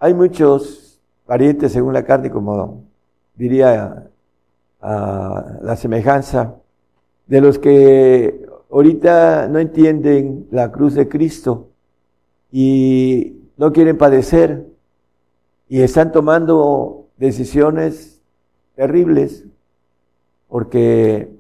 Hay 0.05 0.13
muchos 0.13 1.01
parientes 1.25 1.73
según 1.73 1.95
la 1.95 2.05
carne, 2.05 2.31
como 2.31 2.85
diría 3.37 4.11
la 4.83 5.77
semejanza, 5.79 6.57
de 7.27 7.41
los 7.41 7.59
que 7.59 8.47
ahorita 8.71 9.49
no 9.49 9.61
entienden 9.61 10.47
la 10.51 10.71
cruz 10.71 10.93
de 10.93 11.09
Cristo 11.09 11.71
y 12.53 13.49
no 13.57 13.73
quieren 13.73 13.97
padecer 13.97 14.67
y 15.71 15.81
están 15.81 16.13
tomando 16.13 17.07
decisiones 17.17 18.21
terribles 18.77 19.47
porque 20.49 21.31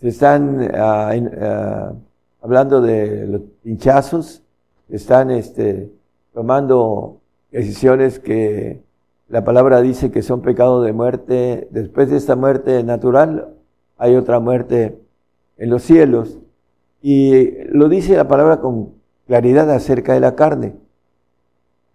se 0.00 0.08
están 0.08 0.70
ah, 0.74 1.12
ah, 1.38 1.92
hablando 2.40 2.80
de 2.80 3.26
los 3.26 3.42
pinchazos, 3.62 4.42
están 4.88 5.30
este, 5.30 5.92
tomando 6.32 7.20
decisiones 7.54 8.18
que 8.18 8.82
la 9.28 9.44
palabra 9.44 9.80
dice 9.80 10.10
que 10.10 10.22
son 10.22 10.42
pecados 10.42 10.84
de 10.84 10.92
muerte. 10.92 11.68
Después 11.70 12.10
de 12.10 12.16
esta 12.16 12.34
muerte 12.34 12.82
natural, 12.82 13.54
hay 13.96 14.16
otra 14.16 14.40
muerte 14.40 14.98
en 15.56 15.70
los 15.70 15.82
cielos. 15.84 16.40
Y 17.00 17.62
lo 17.68 17.88
dice 17.88 18.16
la 18.16 18.26
palabra 18.26 18.60
con 18.60 18.94
claridad 19.26 19.70
acerca 19.70 20.14
de 20.14 20.20
la 20.20 20.34
carne. 20.34 20.74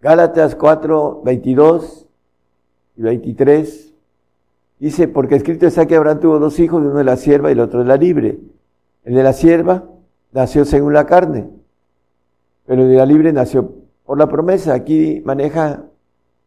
Gálatas 0.00 0.54
4, 0.54 1.20
22 1.24 2.06
y 2.96 3.02
23 3.02 3.92
dice, 4.78 5.08
porque 5.08 5.36
escrito 5.36 5.66
está 5.66 5.84
que 5.84 5.96
Abraham 5.96 6.20
tuvo 6.20 6.38
dos 6.38 6.58
hijos, 6.58 6.80
uno 6.80 6.94
de 6.94 7.04
la 7.04 7.16
sierva 7.16 7.50
y 7.50 7.52
el 7.52 7.60
otro 7.60 7.80
de 7.80 7.86
la 7.86 7.98
libre. 7.98 8.38
El 9.04 9.14
de 9.14 9.22
la 9.22 9.34
sierva 9.34 9.84
nació 10.32 10.64
según 10.64 10.94
la 10.94 11.04
carne, 11.04 11.50
pero 12.64 12.82
el 12.82 12.88
de 12.88 12.96
la 12.96 13.04
libre 13.04 13.32
nació 13.34 13.79
por 14.10 14.18
la 14.18 14.26
promesa. 14.26 14.74
Aquí 14.74 15.22
maneja 15.24 15.84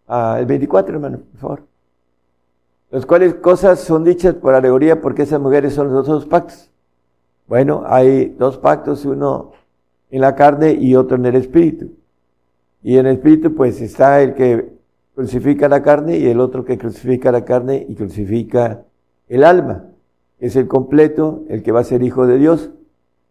ah, 0.10 0.36
el 0.38 0.46
24, 0.46 0.96
hermano, 0.96 1.20
por 1.20 1.40
favor. 1.40 1.64
Los 2.92 3.06
cuales 3.06 3.36
cosas 3.36 3.80
son 3.80 4.04
dichas 4.04 4.34
por 4.34 4.54
alegoría 4.54 5.00
porque 5.00 5.22
esas 5.22 5.40
mujeres 5.40 5.74
son 5.74 5.94
los 5.94 6.06
dos 6.06 6.26
pactos. 6.26 6.70
Bueno, 7.48 7.84
hay 7.86 8.36
dos 8.38 8.58
pactos, 8.58 9.06
uno 9.06 9.54
en 10.12 10.20
la 10.20 10.36
carne 10.36 10.74
y 10.74 10.94
otro 10.98 11.16
en 11.16 11.26
el 11.26 11.36
espíritu. 11.36 11.92
Y 12.84 12.98
en 12.98 13.06
el 13.06 13.14
espíritu 13.14 13.56
pues 13.56 13.80
está 13.80 14.22
el 14.22 14.34
que 14.34 14.74
crucifica 15.16 15.70
la 15.70 15.82
carne 15.82 16.18
y 16.18 16.28
el 16.28 16.42
otro 16.42 16.66
que 16.66 16.78
crucifica 16.78 17.32
la 17.32 17.46
carne 17.46 17.86
y 17.88 17.96
crucifica 17.96 18.84
el 19.30 19.46
alma. 19.46 19.86
Es 20.38 20.58
el 20.58 20.68
completo, 20.68 21.46
el 21.48 21.64
que 21.64 21.72
va 21.72 21.80
a 21.80 21.86
ser 21.86 22.04
hijo 22.04 22.28
de 22.28 22.40
Dios. 22.40 22.72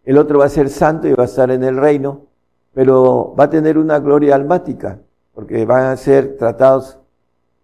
El 0.06 0.16
otro 0.16 0.38
va 0.38 0.46
a 0.46 0.48
ser 0.48 0.70
santo 0.70 1.06
y 1.06 1.12
va 1.12 1.24
a 1.24 1.26
estar 1.26 1.50
en 1.50 1.64
el 1.64 1.76
reino, 1.76 2.31
pero 2.74 3.34
va 3.38 3.44
a 3.44 3.50
tener 3.50 3.78
una 3.78 3.98
gloria 3.98 4.34
almática, 4.34 4.98
porque 5.34 5.64
van 5.64 5.86
a 5.86 5.96
ser 5.96 6.36
tratados 6.36 6.98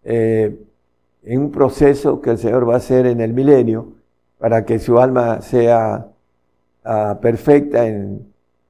eh, 0.05 0.59
en 1.25 1.41
un 1.41 1.51
proceso 1.51 2.21
que 2.21 2.31
el 2.31 2.39
Señor 2.39 2.69
va 2.69 2.75
a 2.75 2.79
hacer 2.79 3.07
en 3.07 3.21
el 3.21 3.33
milenio 3.33 3.93
para 4.39 4.65
que 4.65 4.79
su 4.79 4.99
alma 4.99 5.41
sea 5.41 6.07
ah, 6.85 7.19
perfecta 7.21 7.85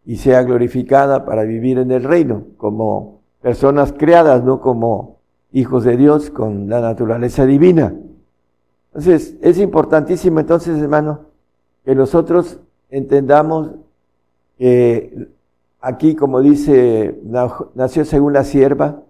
y 0.05 0.16
sea 0.16 0.43
glorificada 0.43 1.24
para 1.24 1.44
vivir 1.44 1.78
en 1.78 1.90
el 1.90 2.02
reino 2.05 2.44
como 2.56 3.20
personas 3.43 3.93
creadas, 3.93 4.43
no 4.43 4.60
como 4.60 5.19
hijos 5.52 5.85
de 5.85 5.97
Dios 5.97 6.31
con 6.31 6.69
la 6.69 6.81
naturaleza 6.81 7.47
divina. 7.47 7.94
Entonces, 8.89 9.36
es 9.43 9.59
importantísimo 9.59 10.40
entonces, 10.40 10.81
hermano, 10.81 11.27
que 11.85 11.94
nosotros 11.94 12.59
entendamos 12.90 13.70
que 14.59 15.28
aquí, 15.80 16.14
como 16.14 16.40
dice, 16.40 17.18
nació 17.74 18.05
según 18.05 18.32
la 18.32 18.44
sierva, 18.44 19.02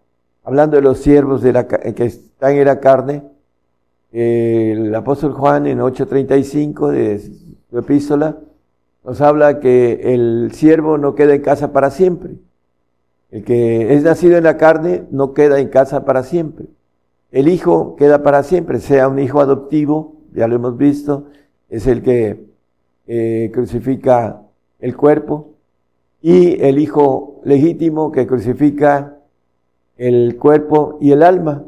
hablando 0.44 0.76
de 0.76 0.82
los 0.82 0.98
siervos 0.98 1.42
la, 1.44 1.66
que 1.66 2.04
están 2.04 2.52
en 2.52 2.64
la 2.64 2.80
carne, 2.80 3.22
el 4.12 4.94
apóstol 4.94 5.32
Juan 5.32 5.66
en 5.66 5.80
8.35 5.80 6.90
de 6.90 7.18
su 7.70 7.78
epístola 7.78 8.38
nos 9.04 9.20
habla 9.20 9.60
que 9.60 10.14
el 10.14 10.50
siervo 10.52 10.98
no 10.98 11.14
queda 11.14 11.34
en 11.34 11.42
casa 11.42 11.72
para 11.72 11.90
siempre. 11.90 12.32
El 13.30 13.44
que 13.44 13.94
es 13.94 14.02
nacido 14.02 14.36
en 14.36 14.44
la 14.44 14.56
carne 14.56 15.04
no 15.10 15.34
queda 15.34 15.60
en 15.60 15.68
casa 15.68 16.04
para 16.04 16.22
siempre. 16.22 16.66
El 17.30 17.48
hijo 17.48 17.96
queda 17.96 18.22
para 18.22 18.42
siempre, 18.42 18.80
sea 18.80 19.08
un 19.08 19.18
hijo 19.18 19.40
adoptivo, 19.40 20.16
ya 20.34 20.48
lo 20.48 20.56
hemos 20.56 20.76
visto, 20.76 21.26
es 21.68 21.86
el 21.86 22.02
que 22.02 22.44
eh, 23.06 23.50
crucifica 23.52 24.42
el 24.78 24.96
cuerpo, 24.96 25.54
y 26.20 26.62
el 26.62 26.78
hijo 26.78 27.40
legítimo 27.44 28.10
que 28.10 28.26
crucifica 28.26 29.18
el 29.96 30.36
cuerpo 30.36 30.98
y 31.00 31.12
el 31.12 31.22
alma, 31.22 31.64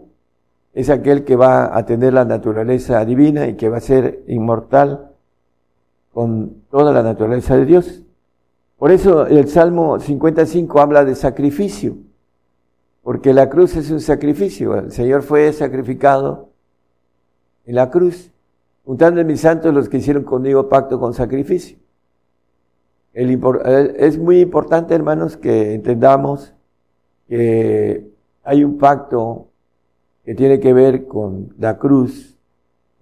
es 0.73 0.89
aquel 0.89 1.25
que 1.25 1.37
va 1.37 1.77
a 1.77 1.85
tener 1.85 2.13
la 2.13 2.25
naturaleza 2.25 3.05
divina 3.05 3.49
y 3.49 3.55
que 3.55 3.69
va 3.69 3.79
a 3.79 3.81
ser 3.81 4.23
inmortal 4.29 5.11
con 6.13 6.63
toda 6.71 6.93
la 6.93 7.03
naturaleza 7.03 7.57
de 7.57 7.67
Dios. 7.67 8.03
Por 8.79 8.93
eso 8.93 9.27
el 9.27 9.49
Salmo 9.49 9.99
55 9.99 10.81
habla 10.81 11.05
de 11.05 11.15
sacrificio, 11.15 11.97
porque 13.03 13.35
la 13.35 13.51
cruz 13.51 13.77
es 13.77 13.91
un 13.91 14.01
sacrificio. 14.01 14.77
El 14.77 14.93
Señor 14.93 15.23
fue 15.23 15.53
sacrificado 15.53 16.51
en 17.67 17.75
la 17.75 17.91
cruz, 17.91 18.31
juntando 18.85 19.21
en 19.21 19.27
mis 19.27 19.41
santos 19.41 19.75
los 19.75 19.89
que 19.89 19.99
hicieron 19.99 20.23
conmigo 20.23 20.69
pacto 20.69 21.01
con 21.01 21.15
sacrificio. 21.15 21.80
Es 23.13 24.19
muy 24.19 24.41
importante, 24.41 24.95
hermanos, 24.95 25.37
que 25.37 25.75
entendamos 25.75 26.55
que 27.29 28.09
hay 28.45 28.65
un 28.65 28.79
pacto 28.79 29.49
que 30.25 30.35
tiene 30.35 30.61
que 30.61 30.73
ver 30.73 31.07
con 31.07 31.55
la 31.59 31.79
cruz 31.79 32.37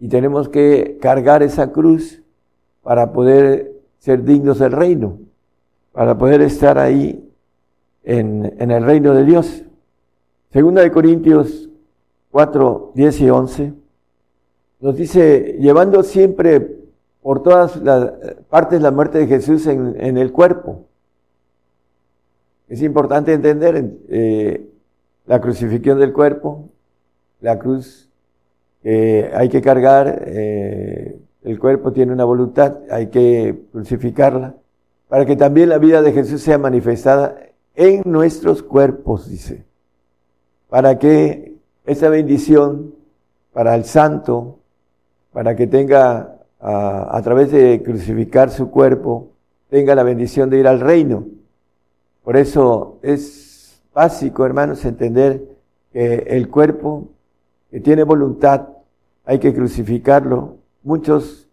y 0.01 0.09
tenemos 0.09 0.49
que 0.49 0.99
cargar 1.01 1.43
esa 1.43 1.73
cruz 1.73 2.23
para 2.83 3.13
poder 3.13 3.73
ser 3.99 4.25
dignos 4.25 4.59
del 4.59 4.73
reino 4.73 5.19
para 5.99 6.17
poder 6.17 6.43
estar 6.43 6.79
ahí 6.79 7.29
en, 8.05 8.71
el 8.71 8.85
reino 8.85 9.15
de 9.15 9.25
Dios. 9.25 9.65
Segunda 10.53 10.81
de 10.81 10.93
Corintios 10.93 11.69
4, 12.31 12.93
10 12.95 13.21
y 13.21 13.31
11 13.31 13.73
nos 14.79 14.97
dice, 14.97 15.57
llevando 15.59 16.05
siempre 16.05 16.78
por 17.29 17.43
todas 17.43 17.77
las 17.83 18.11
partes 18.49 18.81
la 18.81 18.91
muerte 18.91 19.19
de 19.19 19.27
Jesús 19.27 19.67
en, 19.67 20.17
el 20.17 20.33
cuerpo. 20.33 20.87
Es 22.71 22.81
importante 22.81 23.35
entender 23.35 23.99
eh, 24.09 24.67
la 25.27 25.39
crucifixión 25.39 25.99
del 25.99 26.15
cuerpo, 26.15 26.71
la 27.43 27.59
cruz 27.59 28.09
que 28.83 29.31
hay 29.35 29.51
que 29.51 29.61
cargar, 29.61 30.23
eh, 30.25 31.21
el 31.43 31.59
cuerpo 31.59 31.93
tiene 31.93 32.15
una 32.15 32.25
voluntad, 32.25 32.79
hay 32.91 33.09
que 33.09 33.61
crucificarla 33.73 34.55
para 35.11 35.27
que 35.27 35.37
también 35.37 35.69
la 35.69 35.77
vida 35.77 36.01
de 36.01 36.15
Jesús 36.15 36.41
sea 36.41 36.57
manifestada 36.57 37.37
en 37.75 38.05
nuestros 38.07 38.63
cuerpos, 38.63 39.29
dice, 39.29 39.67
para 40.71 40.99
que 40.99 41.57
esa 41.85 42.09
bendición 42.09 42.95
para 43.53 43.75
el 43.75 43.85
santo, 43.85 44.61
para 45.31 45.55
que 45.57 45.67
tenga 45.67 46.38
a, 46.61 47.21
través 47.23 47.51
de 47.53 47.83
crucificar 47.83 48.51
su 48.51 48.71
cuerpo, 48.71 49.29
tenga 49.71 49.95
la 49.95 50.03
bendición 50.03 50.51
de 50.51 50.59
ir 50.59 50.67
al 50.67 50.81
reino. 50.81 51.27
Por 52.25 52.37
eso 52.37 52.99
es 53.03 53.81
básico, 53.95 54.45
hermanos, 54.45 54.85
entender 54.85 55.43
que 55.93 56.25
el 56.29 56.49
cuerpo 56.49 57.09
que 57.71 57.81
tiene 57.81 58.03
voluntad 58.03 58.69
hay 59.25 59.39
que 59.39 59.55
crucificarlo. 59.55 60.57
Muchos 60.83 61.49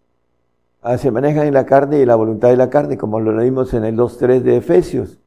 Ah, 0.88 0.98
se 0.98 1.10
manejan 1.10 1.48
en 1.48 1.54
la 1.54 1.66
carne 1.66 1.98
y 1.98 2.06
la 2.06 2.14
voluntad 2.14 2.48
de 2.50 2.56
la 2.56 2.70
carne, 2.70 2.96
como 2.96 3.18
lo 3.18 3.32
leímos 3.32 3.74
en 3.74 3.84
el 3.84 3.96
2.3 3.96 4.40
de 4.42 4.56
Efesios. 4.58 5.18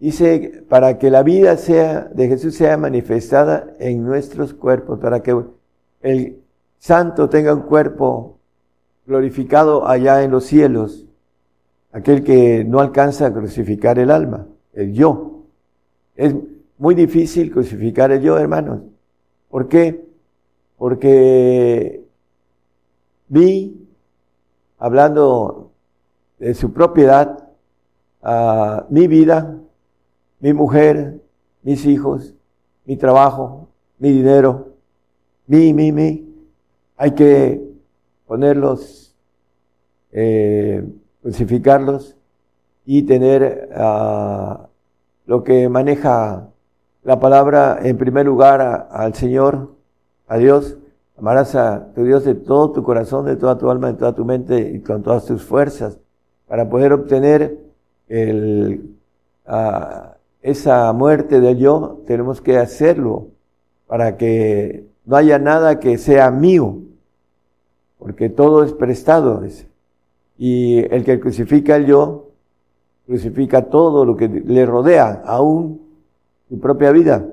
Dice, 0.00 0.64
para 0.66 0.96
que 0.96 1.10
la 1.10 1.22
vida 1.22 1.58
sea, 1.58 2.08
de 2.14 2.26
Jesús 2.26 2.54
sea 2.54 2.78
manifestada 2.78 3.66
en 3.78 4.02
nuestros 4.02 4.54
cuerpos, 4.54 4.98
para 4.98 5.20
que 5.20 5.36
el 6.00 6.38
santo 6.78 7.28
tenga 7.28 7.52
un 7.52 7.60
cuerpo 7.64 8.38
glorificado 9.12 9.86
allá 9.86 10.22
en 10.22 10.30
los 10.30 10.44
cielos, 10.44 11.04
aquel 11.92 12.24
que 12.24 12.64
no 12.64 12.80
alcanza 12.80 13.26
a 13.26 13.32
crucificar 13.32 13.98
el 13.98 14.10
alma, 14.10 14.46
el 14.72 14.94
yo. 14.94 15.42
Es 16.16 16.34
muy 16.78 16.94
difícil 16.94 17.52
crucificar 17.52 18.10
el 18.10 18.22
yo, 18.22 18.38
hermanos. 18.38 18.80
¿Por 19.50 19.68
qué? 19.68 20.02
Porque 20.78 22.02
vi 23.28 23.86
hablando 24.78 25.70
de 26.38 26.54
su 26.54 26.72
propiedad, 26.72 27.50
a 28.22 28.86
mi 28.88 29.08
vida, 29.08 29.58
mi 30.40 30.54
mujer, 30.54 31.20
mis 31.62 31.84
hijos, 31.84 32.34
mi 32.86 32.96
trabajo, 32.96 33.68
mi 33.98 34.10
dinero, 34.10 34.68
mi, 35.46 35.74
mi, 35.74 35.92
mi. 35.92 36.32
Hay 36.96 37.10
que 37.10 37.72
ponerlos, 38.32 39.01
eh, 40.12 40.84
crucificarlos 41.22 42.16
y 42.84 43.02
tener 43.02 43.68
uh, 43.76 44.66
lo 45.26 45.44
que 45.44 45.68
maneja 45.68 46.48
la 47.02 47.18
palabra 47.18 47.78
en 47.82 47.98
primer 47.98 48.26
lugar 48.26 48.88
al 48.90 49.14
Señor, 49.14 49.74
a 50.28 50.36
Dios, 50.38 50.78
Amarás 51.22 51.54
a 51.54 51.92
tu 51.94 52.02
Dios 52.02 52.24
de 52.24 52.34
todo 52.34 52.72
tu 52.72 52.82
corazón, 52.82 53.26
de 53.26 53.36
toda 53.36 53.56
tu 53.56 53.70
alma, 53.70 53.92
de 53.92 53.94
toda 53.94 54.12
tu 54.12 54.24
mente 54.24 54.72
y 54.74 54.80
con 54.80 55.04
todas 55.04 55.24
tus 55.24 55.44
fuerzas 55.44 56.00
para 56.48 56.68
poder 56.68 56.92
obtener 56.92 57.58
el, 58.08 58.96
esa 60.40 60.92
muerte 60.92 61.40
del 61.40 61.58
yo. 61.58 62.02
Tenemos 62.08 62.40
que 62.40 62.58
hacerlo 62.58 63.28
para 63.86 64.16
que 64.16 64.86
no 65.04 65.14
haya 65.14 65.38
nada 65.38 65.78
que 65.78 65.96
sea 65.96 66.30
mío. 66.32 66.78
porque 67.98 68.28
todo 68.28 68.64
es 68.64 68.72
prestado. 68.72 69.44
Y 70.44 70.78
el 70.92 71.04
que 71.04 71.20
crucifica 71.20 71.76
el 71.76 71.86
yo, 71.86 72.32
crucifica 73.06 73.66
todo 73.66 74.04
lo 74.04 74.16
que 74.16 74.26
le 74.26 74.66
rodea, 74.66 75.22
aún 75.24 75.82
su 76.48 76.58
propia 76.58 76.90
vida, 76.90 77.24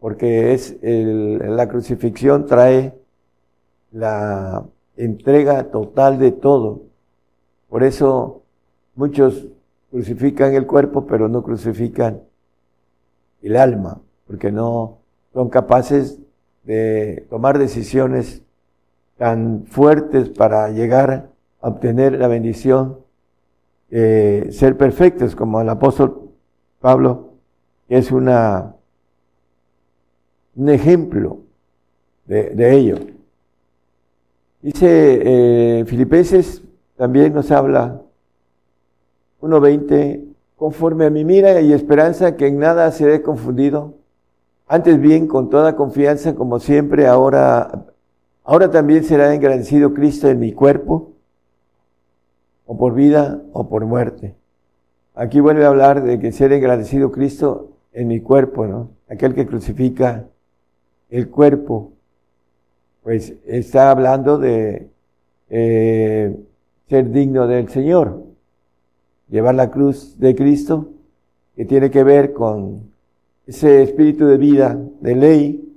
porque 0.00 0.52
es 0.52 0.76
la 0.82 1.68
crucifixión 1.68 2.46
trae 2.46 2.92
la 3.92 4.64
entrega 4.96 5.70
total 5.70 6.18
de 6.18 6.32
todo. 6.32 6.82
Por 7.68 7.84
eso 7.84 8.42
muchos 8.96 9.46
crucifican 9.92 10.54
el 10.54 10.66
cuerpo, 10.66 11.06
pero 11.06 11.28
no 11.28 11.44
crucifican 11.44 12.20
el 13.42 13.54
alma, 13.54 14.00
porque 14.26 14.50
no 14.50 14.98
son 15.32 15.50
capaces 15.50 16.18
de 16.64 17.28
tomar 17.30 17.60
decisiones 17.60 18.42
tan 19.18 19.66
fuertes 19.66 20.30
para 20.30 20.70
llegar 20.70 21.32
obtener 21.68 22.18
la 22.18 22.28
bendición, 22.28 22.98
de 23.88 24.48
ser 24.52 24.76
perfectos, 24.76 25.34
como 25.34 25.60
el 25.60 25.68
apóstol 25.68 26.30
Pablo, 26.80 27.34
es 27.88 28.10
una, 28.10 28.74
un 30.56 30.68
ejemplo 30.68 31.38
de, 32.26 32.74
ello. 32.76 32.98
Dice 34.60 35.20
eh, 35.22 35.84
Filipenses, 35.86 36.62
también 36.96 37.32
nos 37.32 37.50
habla 37.50 38.02
1.20, 39.40 40.24
conforme 40.56 41.06
a 41.06 41.10
mi 41.10 41.24
mira 41.24 41.60
y 41.60 41.72
esperanza 41.72 42.36
que 42.36 42.46
en 42.46 42.58
nada 42.58 42.90
seré 42.92 43.22
confundido, 43.22 43.94
antes 44.66 45.00
bien 45.00 45.26
con 45.26 45.50
toda 45.50 45.76
confianza 45.76 46.34
como 46.34 46.58
siempre 46.60 47.06
ahora, 47.06 47.86
ahora 48.42 48.70
también 48.70 49.04
será 49.04 49.34
engrandecido 49.34 49.94
Cristo 49.94 50.28
en 50.28 50.40
mi 50.40 50.52
cuerpo, 50.52 51.13
o 52.66 52.76
por 52.76 52.94
vida 52.94 53.42
o 53.52 53.68
por 53.68 53.84
muerte. 53.84 54.34
Aquí 55.14 55.40
vuelve 55.40 55.64
a 55.64 55.68
hablar 55.68 56.02
de 56.02 56.18
que 56.18 56.32
ser 56.32 56.52
engrandecido 56.52 57.12
Cristo 57.12 57.70
en 57.92 58.08
mi 58.08 58.20
cuerpo, 58.20 58.66
¿no? 58.66 58.90
Aquel 59.08 59.34
que 59.34 59.46
crucifica 59.46 60.24
el 61.10 61.28
cuerpo, 61.28 61.92
pues 63.02 63.34
está 63.46 63.90
hablando 63.90 64.38
de 64.38 64.88
eh, 65.50 66.36
ser 66.88 67.10
digno 67.10 67.46
del 67.46 67.68
Señor 67.68 68.24
llevar 69.28 69.54
la 69.54 69.70
cruz 69.70 70.18
de 70.18 70.34
Cristo, 70.34 70.90
que 71.56 71.64
tiene 71.64 71.90
que 71.90 72.04
ver 72.04 72.32
con 72.32 72.92
ese 73.46 73.82
espíritu 73.82 74.26
de 74.26 74.36
vida, 74.36 74.78
de 75.00 75.14
ley. 75.14 75.74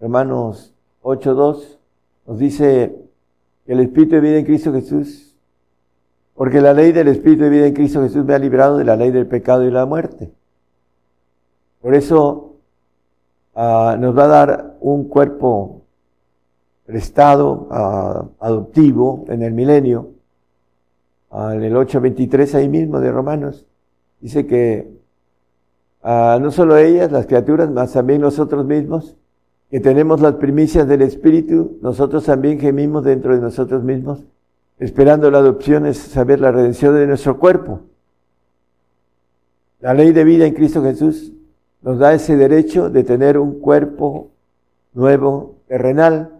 Romanos 0.00 0.72
8.2 1.02 1.76
nos 2.26 2.38
dice 2.38 2.94
que 3.66 3.72
el 3.72 3.80
espíritu 3.80 4.16
de 4.16 4.20
vida 4.20 4.38
en 4.38 4.44
Cristo 4.44 4.72
Jesús, 4.72 5.27
porque 6.38 6.60
la 6.60 6.72
ley 6.72 6.92
del 6.92 7.08
espíritu 7.08 7.42
de 7.42 7.50
vida 7.50 7.66
en 7.66 7.74
Cristo 7.74 8.00
Jesús 8.00 8.24
me 8.24 8.32
ha 8.32 8.38
librado 8.38 8.78
de 8.78 8.84
la 8.84 8.94
ley 8.94 9.10
del 9.10 9.26
pecado 9.26 9.64
y 9.64 9.72
la 9.72 9.86
muerte. 9.86 10.30
Por 11.82 11.96
eso 11.96 12.54
ah, 13.56 13.96
nos 13.98 14.16
va 14.16 14.24
a 14.24 14.28
dar 14.28 14.76
un 14.80 15.08
cuerpo 15.08 15.82
prestado, 16.86 17.66
uh, 17.70 18.30
adoptivo 18.38 19.24
en 19.28 19.42
el 19.42 19.52
milenio, 19.52 20.10
en 21.32 21.64
el 21.64 21.74
8.23 21.74 22.54
ahí 22.54 22.68
mismo 22.68 23.00
de 23.00 23.10
Romanos, 23.10 23.66
dice 24.20 24.46
que 24.46 24.88
no 26.02 26.50
solo 26.52 26.78
ellas, 26.78 27.12
las 27.12 27.26
criaturas, 27.26 27.68
más 27.68 27.92
también 27.92 28.22
nosotros 28.22 28.64
mismos, 28.64 29.16
que 29.70 29.80
tenemos 29.80 30.20
las 30.22 30.36
primicias 30.36 30.88
del 30.88 31.02
Espíritu, 31.02 31.78
nosotros 31.82 32.24
también 32.24 32.58
gemimos 32.58 33.04
dentro 33.04 33.34
de 33.34 33.42
nosotros 33.42 33.82
mismos, 33.82 34.24
esperando 34.78 35.30
la 35.30 35.38
adopción, 35.38 35.86
es 35.86 35.98
saber 35.98 36.40
la 36.40 36.52
redención 36.52 36.94
de 36.94 37.06
nuestro 37.06 37.38
cuerpo. 37.38 37.80
La 39.80 39.94
ley 39.94 40.12
de 40.12 40.24
vida 40.24 40.46
en 40.46 40.54
Cristo 40.54 40.82
Jesús 40.82 41.32
nos 41.82 41.98
da 41.98 42.12
ese 42.12 42.36
derecho 42.36 42.90
de 42.90 43.04
tener 43.04 43.38
un 43.38 43.60
cuerpo 43.60 44.30
nuevo, 44.92 45.56
terrenal, 45.68 46.32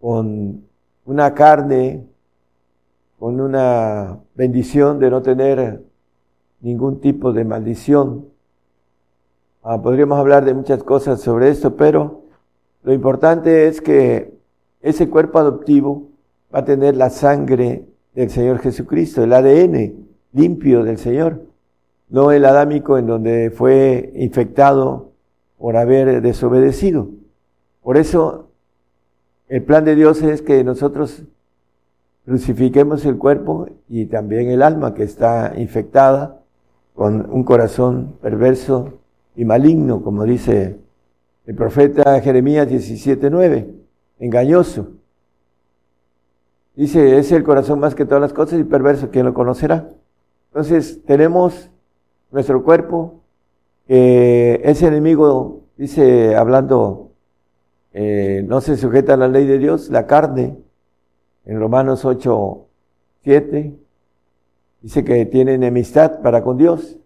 con 0.00 0.64
una 1.04 1.34
carne 1.34 2.06
con 3.18 3.40
una 3.40 4.18
bendición 4.34 4.98
de 4.98 5.10
no 5.10 5.22
tener 5.22 5.82
ningún 6.60 7.00
tipo 7.00 7.32
de 7.32 7.44
maldición. 7.44 8.26
Ah, 9.62 9.80
podríamos 9.80 10.18
hablar 10.18 10.44
de 10.44 10.54
muchas 10.54 10.82
cosas 10.82 11.20
sobre 11.20 11.48
esto, 11.48 11.76
pero 11.76 12.22
lo 12.82 12.92
importante 12.92 13.68
es 13.68 13.80
que 13.80 14.38
ese 14.80 15.08
cuerpo 15.08 15.38
adoptivo 15.38 16.08
va 16.56 16.60
a 16.60 16.64
tener 16.64 16.96
la 16.96 17.10
sangre 17.10 17.84
del 18.14 18.30
Señor 18.30 18.60
Jesucristo, 18.60 19.22
el 19.22 19.34
ADN 19.34 19.92
limpio 20.32 20.84
del 20.84 20.96
Señor, 20.96 21.42
no 22.08 22.32
el 22.32 22.46
adámico 22.46 22.96
en 22.96 23.06
donde 23.06 23.50
fue 23.50 24.10
infectado 24.16 25.10
por 25.58 25.76
haber 25.76 26.22
desobedecido. 26.22 27.10
Por 27.82 27.98
eso 27.98 28.48
el 29.50 29.64
plan 29.64 29.84
de 29.84 29.96
Dios 29.96 30.22
es 30.22 30.40
que 30.40 30.64
nosotros 30.64 31.24
crucifiquemos 32.24 33.04
el 33.04 33.18
cuerpo 33.18 33.68
y 33.86 34.06
también 34.06 34.48
el 34.48 34.62
alma 34.62 34.94
que 34.94 35.02
está 35.02 35.52
infectada 35.58 36.40
con 36.94 37.30
un 37.30 37.44
corazón 37.44 38.14
perverso 38.22 38.94
y 39.36 39.44
maligno, 39.44 40.02
como 40.02 40.24
dice 40.24 40.78
el 41.44 41.54
profeta 41.54 42.18
Jeremías 42.22 42.66
17:9, 42.66 43.66
engañoso. 44.20 44.95
Dice, 46.76 47.18
es 47.18 47.32
el 47.32 47.42
corazón 47.42 47.80
más 47.80 47.94
que 47.94 48.04
todas 48.04 48.20
las 48.20 48.34
cosas 48.34 48.60
y 48.60 48.64
perverso, 48.64 49.08
¿quién 49.10 49.24
lo 49.24 49.32
conocerá? 49.32 49.88
Entonces 50.50 51.02
tenemos 51.06 51.70
nuestro 52.30 52.62
cuerpo, 52.62 53.22
que 53.88 54.60
ese 54.62 54.86
enemigo, 54.86 55.62
dice, 55.76 56.36
hablando, 56.36 57.12
eh, 57.92 58.44
no 58.46 58.60
se 58.60 58.76
sujeta 58.76 59.14
a 59.14 59.16
la 59.16 59.28
ley 59.28 59.46
de 59.46 59.58
Dios, 59.58 59.88
la 59.88 60.06
carne, 60.06 60.58
en 61.46 61.60
Romanos 61.60 62.04
8, 62.04 62.66
7, 63.22 63.72
dice 64.82 65.04
que 65.04 65.24
tiene 65.24 65.54
enemistad 65.54 66.20
para 66.20 66.42
con 66.42 66.58
Dios. 66.58 66.98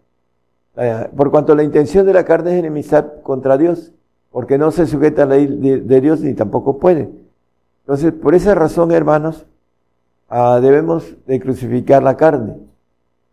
Eh, 0.75 1.09
por 1.15 1.31
cuanto 1.31 1.55
la 1.55 1.63
intención 1.63 2.05
de 2.05 2.13
la 2.13 2.25
carne 2.25 2.51
es 2.51 2.59
enemistad 2.59 3.21
contra 3.23 3.57
Dios, 3.57 3.93
porque 4.31 4.57
no 4.57 4.71
se 4.71 4.85
sujeta 4.85 5.23
a 5.23 5.25
la 5.27 5.35
ley 5.35 5.47
de, 5.47 6.01
Dios 6.01 6.21
ni 6.21 6.33
tampoco 6.33 6.77
puede. 6.77 7.09
Entonces, 7.81 8.11
por 8.11 8.35
esa 8.35 8.53
razón, 8.55 8.91
hermanos, 8.91 9.45
ah, 10.31 10.59
debemos 10.59 11.15
de 11.27 11.39
crucificar 11.39 12.01
la 12.01 12.17
carne, 12.17 12.57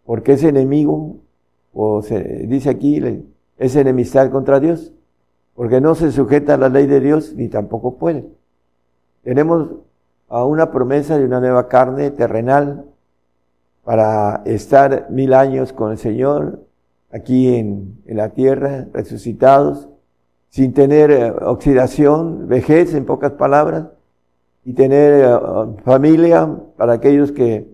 porque 0.05 0.33
es 0.33 0.45
enemigo, 0.45 1.17
o 1.73 2.03
se 2.03 2.21
dice 2.47 2.69
aquí, 2.69 3.03
es 3.57 3.77
enemistad 3.77 4.31
contra 4.31 4.61
Dios, 4.61 4.93
porque 5.55 5.81
no 5.81 5.95
se 5.95 6.13
sujeta 6.13 6.55
a 6.55 6.59
la 6.59 6.69
ley 6.69 6.87
de 6.87 7.01
Dios 7.01 7.35
ni 7.35 7.49
tampoco 7.49 7.97
puede. 7.97 8.27
Tenemos 9.23 9.69
a 10.29 10.45
una 10.45 10.71
promesa 10.71 11.19
de 11.19 11.25
una 11.25 11.41
nueva 11.41 11.69
carne 11.69 12.11
terrenal 12.11 12.85
para 13.85 14.43
estar 14.45 15.07
mil 15.11 15.33
años 15.33 15.73
con 15.73 15.93
el 15.93 15.99
Señor 15.99 16.61
aquí 17.11 17.55
en, 17.55 18.03
la 18.07 18.31
tierra, 18.31 18.87
resucitados, 18.93 19.89
sin 20.51 20.75
tener 20.75 21.11
eh, 21.11 21.31
oxidación, 21.31 22.49
vejez 22.49 22.95
en 22.95 23.07
pocas 23.07 23.33
palabras, 23.33 23.87
y 24.69 24.75
tener 24.75 25.25
eh, 25.25 25.39
familia 25.83 26.47
para 26.77 26.93
aquellos 26.93 27.33
que 27.33 27.67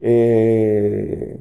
eh, 0.00 1.38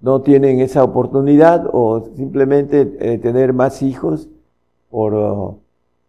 no 0.00 0.22
tienen 0.22 0.58
esa 0.58 0.82
oportunidad 0.82 1.68
o 1.72 2.10
simplemente 2.16 2.84
tener 3.18 3.52
más 3.52 3.82
hijos 3.82 4.28
por, 4.90 5.58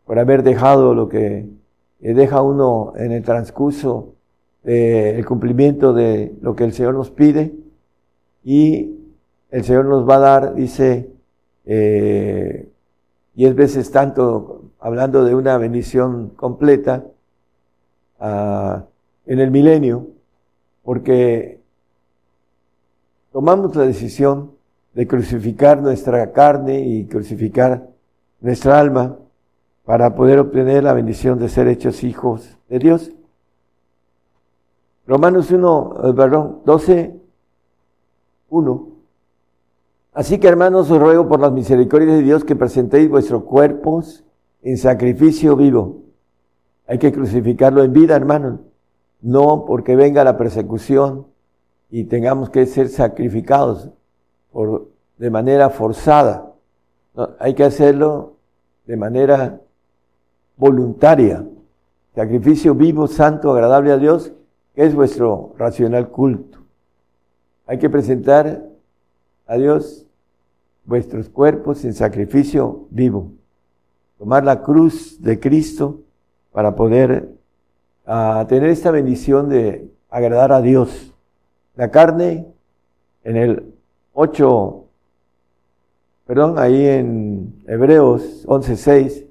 por 0.03 0.19
haber 0.19 0.41
dejado 0.41 0.95
lo 0.95 1.09
que 1.09 1.47
deja 1.99 2.41
uno 2.41 2.93
en 2.97 3.11
el 3.11 3.23
transcurso 3.23 4.15
el 4.63 5.25
cumplimiento 5.25 5.93
de 5.93 6.35
lo 6.41 6.55
que 6.55 6.65
el 6.65 6.73
Señor 6.73 6.95
nos 6.95 7.09
pide. 7.09 7.53
Y 8.43 8.97
el 9.51 9.63
Señor 9.63 9.85
nos 9.85 10.07
va 10.07 10.15
a 10.15 10.19
dar, 10.19 10.55
dice, 10.55 11.09
eh, 11.65 12.67
es 13.35 13.55
veces 13.55 13.91
tanto, 13.91 14.71
hablando 14.79 15.23
de 15.23 15.35
una 15.35 15.57
bendición 15.57 16.29
completa 16.35 17.05
en 18.19 19.39
el 19.39 19.51
milenio, 19.51 20.07
porque 20.83 21.59
tomamos 23.31 23.75
la 23.75 23.83
decisión 23.83 24.51
de 24.93 25.07
crucificar 25.07 25.81
nuestra 25.81 26.31
carne 26.31 26.79
y 26.81 27.05
crucificar 27.05 27.87
nuestra 28.41 28.79
alma 28.79 29.17
para 29.85 30.15
poder 30.15 30.39
obtener 30.39 30.83
la 30.83 30.93
bendición 30.93 31.37
de 31.39 31.49
ser 31.49 31.67
hechos 31.67 32.03
hijos 32.03 32.57
de 32.67 32.79
Dios. 32.79 33.11
Romanos 35.05 35.51
1, 35.51 35.93
eh, 36.03 36.13
perdón, 36.13 36.61
12, 36.65 37.15
1. 38.49 38.87
Así 40.13 40.39
que 40.39 40.47
hermanos, 40.47 40.89
os 40.89 40.99
ruego 40.99 41.27
por 41.27 41.39
las 41.39 41.51
misericordias 41.51 42.17
de 42.17 42.23
Dios 42.23 42.43
que 42.43 42.55
presentéis 42.55 43.07
vuestros 43.07 43.43
cuerpos 43.43 44.23
en 44.63 44.77
sacrificio 44.77 45.55
vivo. 45.55 46.06
Hay 46.87 46.97
que 46.99 47.11
crucificarlo 47.11 47.83
en 47.83 47.93
vida, 47.93 48.15
hermanos. 48.15 48.59
no 49.21 49.65
porque 49.65 49.95
venga 49.95 50.23
la 50.23 50.37
persecución 50.37 51.25
y 51.89 52.05
tengamos 52.05 52.49
que 52.49 52.65
ser 52.65 52.87
sacrificados 52.89 53.89
por, 54.51 54.89
de 55.17 55.29
manera 55.29 55.69
forzada. 55.69 56.53
hay 57.39 57.55
que 57.55 57.63
hacerlo 57.63 58.35
de 58.85 58.95
manera 58.95 59.59
voluntaria. 60.55 61.45
Sacrificio 62.15 62.73
vivo, 62.73 63.07
santo, 63.07 63.51
agradable 63.51 63.91
a 63.91 63.97
Dios, 63.97 64.31
que 64.75 64.85
es 64.85 64.95
vuestro 64.95 65.53
racional 65.57 66.09
culto. 66.09 66.59
Hay 67.65 67.79
que 67.79 67.89
presentar 67.89 68.63
a 69.45 69.55
Dios 69.55 70.05
vuestros 70.85 71.29
cuerpos 71.29 71.83
en 71.85 71.93
sacrificio 71.93 72.85
vivo. 72.89 73.31
Tomar 74.17 74.43
la 74.43 74.61
cruz 74.63 75.21
de 75.21 75.39
Cristo 75.39 76.01
para 76.57 76.75
poder 76.75 77.29
ah, 78.07 78.43
tener 78.49 78.71
esta 78.71 78.89
bendición 78.89 79.47
de 79.47 79.91
agradar 80.09 80.51
a 80.51 80.59
Dios. 80.59 81.13
La 81.75 81.91
carne 81.91 82.47
en 83.23 83.35
el 83.35 83.75
8, 84.13 84.85
perdón, 86.25 86.57
ahí 86.57 86.83
en 86.83 87.63
Hebreos 87.67 88.43
11.6, 88.47 89.27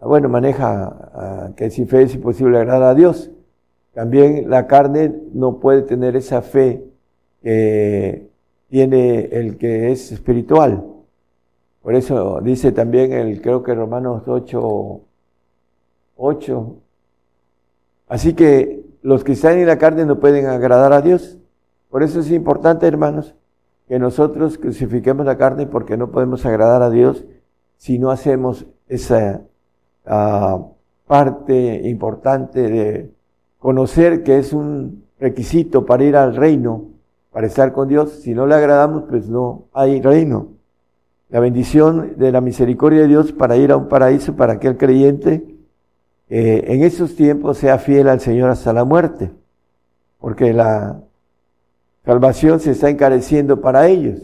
ah, 0.00 0.06
bueno, 0.06 0.28
maneja 0.28 1.10
ah, 1.14 1.50
que 1.56 1.70
si 1.70 1.86
fe 1.86 2.02
es 2.02 2.14
imposible 2.14 2.58
agradar 2.58 2.90
a 2.90 2.94
Dios. 2.94 3.30
También 3.94 4.50
la 4.50 4.66
carne 4.66 5.14
no 5.32 5.60
puede 5.60 5.80
tener 5.80 6.14
esa 6.14 6.42
fe 6.42 6.84
que 7.42 8.28
tiene 8.68 9.30
el 9.32 9.56
que 9.56 9.92
es 9.92 10.12
espiritual. 10.12 10.84
Por 11.80 11.94
eso 11.94 12.42
dice 12.42 12.70
también 12.70 13.14
el, 13.14 13.40
creo 13.40 13.62
que 13.62 13.74
Romanos 13.74 14.24
8, 14.26 15.00
8. 16.22 16.76
Así 18.08 18.34
que 18.34 18.84
los 19.02 19.24
que 19.24 19.32
están 19.32 19.58
en 19.58 19.66
la 19.66 19.78
carne 19.78 20.06
no 20.06 20.20
pueden 20.20 20.46
agradar 20.46 20.92
a 20.92 21.02
Dios. 21.02 21.38
Por 21.90 22.02
eso 22.02 22.20
es 22.20 22.30
importante, 22.30 22.86
hermanos, 22.86 23.34
que 23.88 23.98
nosotros 23.98 24.56
crucifiquemos 24.56 25.26
la 25.26 25.36
carne 25.36 25.66
porque 25.66 25.96
no 25.96 26.10
podemos 26.10 26.46
agradar 26.46 26.82
a 26.82 26.90
Dios 26.90 27.24
si 27.76 27.98
no 27.98 28.10
hacemos 28.10 28.66
esa 28.88 29.42
ah, 30.06 30.64
parte 31.08 31.88
importante 31.88 32.68
de 32.68 33.10
conocer 33.58 34.22
que 34.22 34.38
es 34.38 34.52
un 34.52 35.04
requisito 35.18 35.84
para 35.84 36.04
ir 36.04 36.16
al 36.16 36.36
reino 36.36 36.84
para 37.32 37.46
estar 37.46 37.72
con 37.72 37.88
Dios. 37.88 38.10
Si 38.22 38.34
no 38.34 38.46
le 38.46 38.54
agradamos, 38.54 39.04
pues 39.08 39.28
no 39.28 39.64
hay 39.72 40.00
reino. 40.00 40.48
La 41.30 41.40
bendición 41.40 42.14
de 42.16 42.30
la 42.30 42.40
misericordia 42.40 43.00
de 43.00 43.08
Dios 43.08 43.32
para 43.32 43.56
ir 43.56 43.72
a 43.72 43.76
un 43.76 43.88
paraíso 43.88 44.36
para 44.36 44.54
aquel 44.54 44.76
creyente 44.76 45.51
eh, 46.34 46.72
en 46.72 46.82
esos 46.82 47.14
tiempos 47.14 47.58
sea 47.58 47.76
fiel 47.76 48.08
al 48.08 48.18
Señor 48.18 48.48
hasta 48.48 48.72
la 48.72 48.86
muerte, 48.86 49.30
porque 50.18 50.54
la 50.54 50.98
salvación 52.06 52.58
se 52.58 52.70
está 52.70 52.88
encareciendo 52.88 53.60
para 53.60 53.86
ellos. 53.88 54.22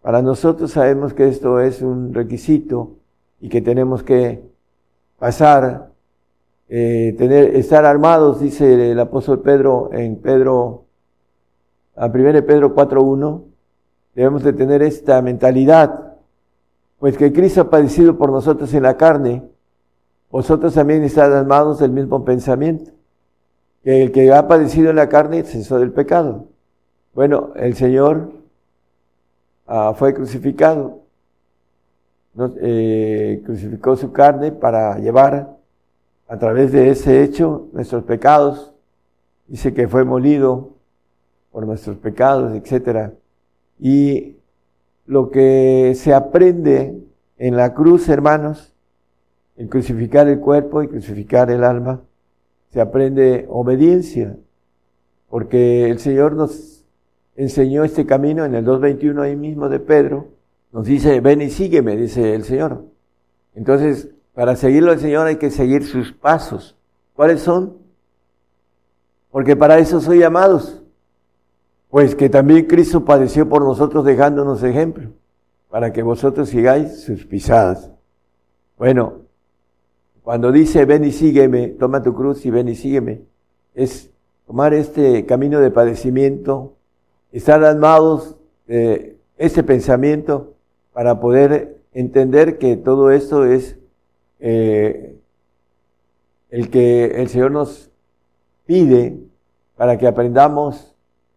Para 0.00 0.22
nosotros 0.22 0.70
sabemos 0.70 1.12
que 1.12 1.28
esto 1.28 1.60
es 1.60 1.82
un 1.82 2.14
requisito 2.14 2.96
y 3.38 3.50
que 3.50 3.60
tenemos 3.60 4.02
que 4.02 4.48
pasar, 5.18 5.90
eh, 6.70 7.14
tener, 7.18 7.54
estar 7.54 7.84
armados, 7.84 8.40
dice 8.40 8.92
el 8.92 8.98
apóstol 8.98 9.42
Pedro 9.42 9.90
en 9.92 10.16
Pedro 10.16 10.84
a 11.96 12.06
1 12.06 12.46
Pedro 12.46 12.74
4.1, 12.74 13.42
debemos 14.14 14.42
de 14.42 14.54
tener 14.54 14.80
esta 14.80 15.20
mentalidad, 15.20 16.14
pues 16.98 17.18
que 17.18 17.30
Cristo 17.30 17.60
ha 17.60 17.68
padecido 17.68 18.16
por 18.16 18.32
nosotros 18.32 18.72
en 18.72 18.84
la 18.84 18.96
carne, 18.96 19.42
vosotros 20.30 20.74
también 20.74 21.02
estáis 21.04 21.32
armados 21.32 21.78
del 21.78 21.90
mismo 21.90 22.24
pensamiento, 22.24 22.90
que 23.82 24.02
el 24.02 24.12
que 24.12 24.32
ha 24.32 24.48
padecido 24.48 24.90
en 24.90 24.96
la 24.96 25.08
carne 25.08 25.44
cesó 25.44 25.78
del 25.78 25.92
pecado. 25.92 26.46
Bueno, 27.14 27.52
el 27.56 27.74
Señor 27.74 28.32
ah, 29.66 29.94
fue 29.96 30.12
crucificado, 30.12 31.00
eh, 32.60 33.42
crucificó 33.44 33.96
su 33.96 34.12
carne 34.12 34.52
para 34.52 34.98
llevar 34.98 35.56
a 36.28 36.38
través 36.38 36.72
de 36.72 36.90
ese 36.90 37.22
hecho 37.22 37.68
nuestros 37.72 38.04
pecados. 38.04 38.72
Dice 39.46 39.72
que 39.72 39.88
fue 39.88 40.04
molido 40.04 40.74
por 41.52 41.66
nuestros 41.66 41.96
pecados, 41.96 42.52
etc. 42.54 43.12
Y 43.78 44.36
lo 45.06 45.30
que 45.30 45.94
se 45.96 46.12
aprende 46.12 47.00
en 47.38 47.56
la 47.56 47.72
cruz, 47.72 48.08
hermanos, 48.08 48.75
en 49.56 49.68
crucificar 49.68 50.28
el 50.28 50.40
cuerpo 50.40 50.82
y 50.82 50.88
crucificar 50.88 51.50
el 51.50 51.64
alma, 51.64 52.02
se 52.70 52.80
aprende 52.80 53.46
obediencia, 53.48 54.36
porque 55.30 55.90
el 55.90 55.98
Señor 55.98 56.34
nos 56.34 56.84
enseñó 57.36 57.84
este 57.84 58.06
camino 58.06 58.44
en 58.44 58.54
el 58.54 58.64
2.21 58.64 59.22
ahí 59.22 59.36
mismo 59.36 59.68
de 59.68 59.80
Pedro, 59.80 60.28
nos 60.72 60.86
dice, 60.86 61.20
ven 61.20 61.42
y 61.42 61.50
sígueme, 61.50 61.96
dice 61.96 62.34
el 62.34 62.44
Señor. 62.44 62.84
Entonces, 63.54 64.10
para 64.34 64.56
seguirlo 64.56 64.92
al 64.92 65.00
Señor 65.00 65.26
hay 65.26 65.36
que 65.36 65.50
seguir 65.50 65.84
sus 65.84 66.12
pasos. 66.12 66.76
¿Cuáles 67.14 67.40
son? 67.40 67.78
Porque 69.30 69.56
para 69.56 69.78
eso 69.78 70.00
soy 70.00 70.18
llamados. 70.18 70.82
Pues 71.88 72.14
que 72.14 72.28
también 72.28 72.66
Cristo 72.66 73.04
padeció 73.04 73.48
por 73.48 73.62
nosotros 73.62 74.04
dejándonos 74.04 74.62
ejemplo, 74.62 75.10
para 75.70 75.92
que 75.92 76.02
vosotros 76.02 76.50
sigáis 76.50 77.00
sus 77.04 77.24
pisadas. 77.24 77.90
Bueno, 78.76 79.25
cuando 80.26 80.50
dice 80.50 80.84
ven 80.86 81.04
y 81.04 81.12
sígueme, 81.12 81.68
toma 81.68 82.02
tu 82.02 82.12
cruz 82.12 82.44
y 82.46 82.50
ven 82.50 82.66
y 82.66 82.74
sígueme, 82.74 83.20
es 83.76 84.10
tomar 84.44 84.74
este 84.74 85.24
camino 85.24 85.60
de 85.60 85.70
padecimiento, 85.70 86.74
estar 87.30 87.62
armados 87.62 88.34
de 88.66 89.18
este 89.38 89.62
pensamiento 89.62 90.54
para 90.92 91.20
poder 91.20 91.76
entender 91.92 92.58
que 92.58 92.76
todo 92.76 93.12
esto 93.12 93.44
es 93.44 93.76
eh, 94.40 95.14
el 96.50 96.70
que 96.70 97.04
el 97.22 97.28
Señor 97.28 97.52
nos 97.52 97.92
pide 98.66 99.20
para 99.76 99.96
que 99.96 100.08
aprendamos 100.08 100.92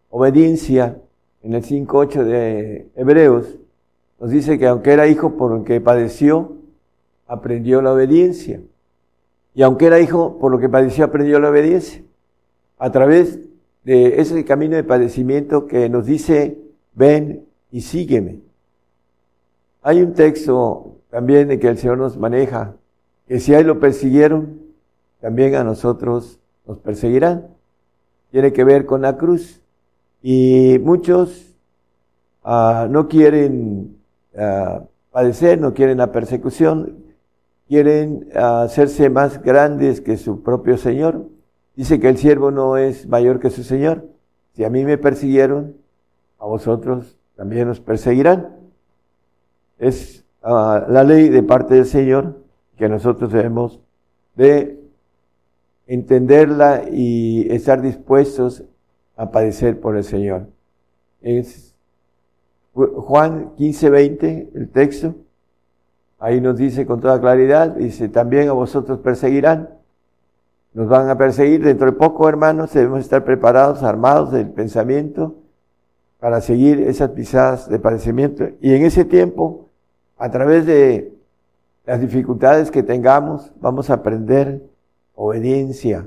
obediencia, 0.08 0.98
en 1.44 1.54
el 1.54 1.62
5.8 1.62 2.24
de 2.24 2.88
Hebreos, 2.96 3.56
nos 4.18 4.30
dice 4.30 4.58
que 4.58 4.66
aunque 4.66 4.92
era 4.92 5.06
hijo 5.06 5.36
por 5.36 5.62
que 5.62 5.80
padeció, 5.80 6.56
aprendió 7.28 7.82
la 7.82 7.92
obediencia. 7.92 8.60
Y 9.54 9.62
aunque 9.62 9.86
era 9.86 10.00
hijo 10.00 10.38
por 10.38 10.52
lo 10.52 10.58
que 10.58 10.68
padeció, 10.68 11.04
aprendió 11.04 11.40
la 11.40 11.50
obediencia. 11.50 12.02
A 12.78 12.90
través 12.90 13.38
de 13.84 14.20
ese 14.20 14.44
camino 14.44 14.76
de 14.76 14.84
padecimiento 14.84 15.66
que 15.66 15.88
nos 15.88 16.06
dice, 16.06 16.58
ven 16.94 17.44
y 17.70 17.80
sígueme. 17.82 18.40
Hay 19.82 20.02
un 20.02 20.14
texto 20.14 20.96
también 21.10 21.48
de 21.48 21.58
que 21.58 21.68
el 21.68 21.78
Señor 21.78 21.98
nos 21.98 22.16
maneja, 22.16 22.74
que 23.26 23.40
si 23.40 23.54
a 23.54 23.60
Él 23.60 23.66
lo 23.66 23.80
persiguieron, 23.80 24.60
también 25.20 25.54
a 25.54 25.64
nosotros 25.64 26.38
nos 26.66 26.78
perseguirán. 26.78 27.48
Tiene 28.30 28.52
que 28.52 28.64
ver 28.64 28.86
con 28.86 29.02
la 29.02 29.16
cruz. 29.16 29.60
Y 30.22 30.78
muchos 30.82 31.54
ah, 32.44 32.86
no 32.90 33.08
quieren 33.08 33.96
ah, 34.36 34.82
padecer, 35.10 35.58
no 35.58 35.74
quieren 35.74 35.98
la 35.98 36.12
persecución, 36.12 36.96
quieren 37.70 38.28
ah, 38.34 38.62
hacerse 38.62 39.08
más 39.10 39.40
grandes 39.40 40.00
que 40.00 40.16
su 40.16 40.42
propio 40.42 40.76
Señor. 40.76 41.28
Dice 41.76 42.00
que 42.00 42.08
el 42.08 42.18
siervo 42.18 42.50
no 42.50 42.76
es 42.76 43.06
mayor 43.06 43.38
que 43.38 43.48
su 43.48 43.62
Señor. 43.62 44.08
Si 44.54 44.64
a 44.64 44.70
mí 44.70 44.84
me 44.84 44.98
persiguieron, 44.98 45.76
a 46.40 46.46
vosotros 46.46 47.16
también 47.36 47.68
os 47.68 47.78
perseguirán. 47.78 48.56
Es 49.78 50.24
la 50.42 51.04
ley 51.04 51.28
de 51.28 51.44
parte 51.44 51.76
del 51.76 51.86
Señor 51.86 52.42
que 52.76 52.88
nosotros 52.88 53.32
debemos 53.32 53.78
de 54.34 54.80
entenderla 55.86 56.82
y 56.90 57.46
estar 57.52 57.82
dispuestos 57.82 58.64
a 59.14 59.30
padecer 59.30 59.78
por 59.78 59.96
el 59.96 60.02
Señor. 60.02 60.48
Es 61.22 61.76
Juan 62.74 63.54
15, 63.54 63.90
20, 63.90 64.50
el 64.56 64.68
texto. 64.70 65.14
Ahí 66.20 66.40
nos 66.42 66.58
dice 66.58 66.84
con 66.84 67.00
toda 67.00 67.18
claridad, 67.18 67.70
dice, 67.70 68.10
también 68.10 68.50
a 68.50 68.52
vosotros 68.52 68.98
perseguirán. 68.98 69.70
Nos 70.74 70.86
van 70.86 71.08
a 71.08 71.16
perseguir 71.16 71.64
dentro 71.64 71.86
de 71.86 71.92
poco, 71.92 72.28
hermanos, 72.28 72.72
debemos 72.74 73.00
estar 73.00 73.24
preparados, 73.24 73.82
armados 73.82 74.30
del 74.30 74.50
pensamiento 74.50 75.34
para 76.20 76.42
seguir 76.42 76.82
esas 76.82 77.10
pisadas 77.10 77.70
de 77.70 77.78
padecimiento. 77.78 78.50
Y 78.60 78.74
en 78.74 78.84
ese 78.84 79.06
tiempo, 79.06 79.70
a 80.18 80.30
través 80.30 80.66
de 80.66 81.14
las 81.86 82.00
dificultades 82.02 82.70
que 82.70 82.82
tengamos, 82.82 83.50
vamos 83.58 83.88
a 83.88 83.94
aprender 83.94 84.62
obediencia 85.14 86.06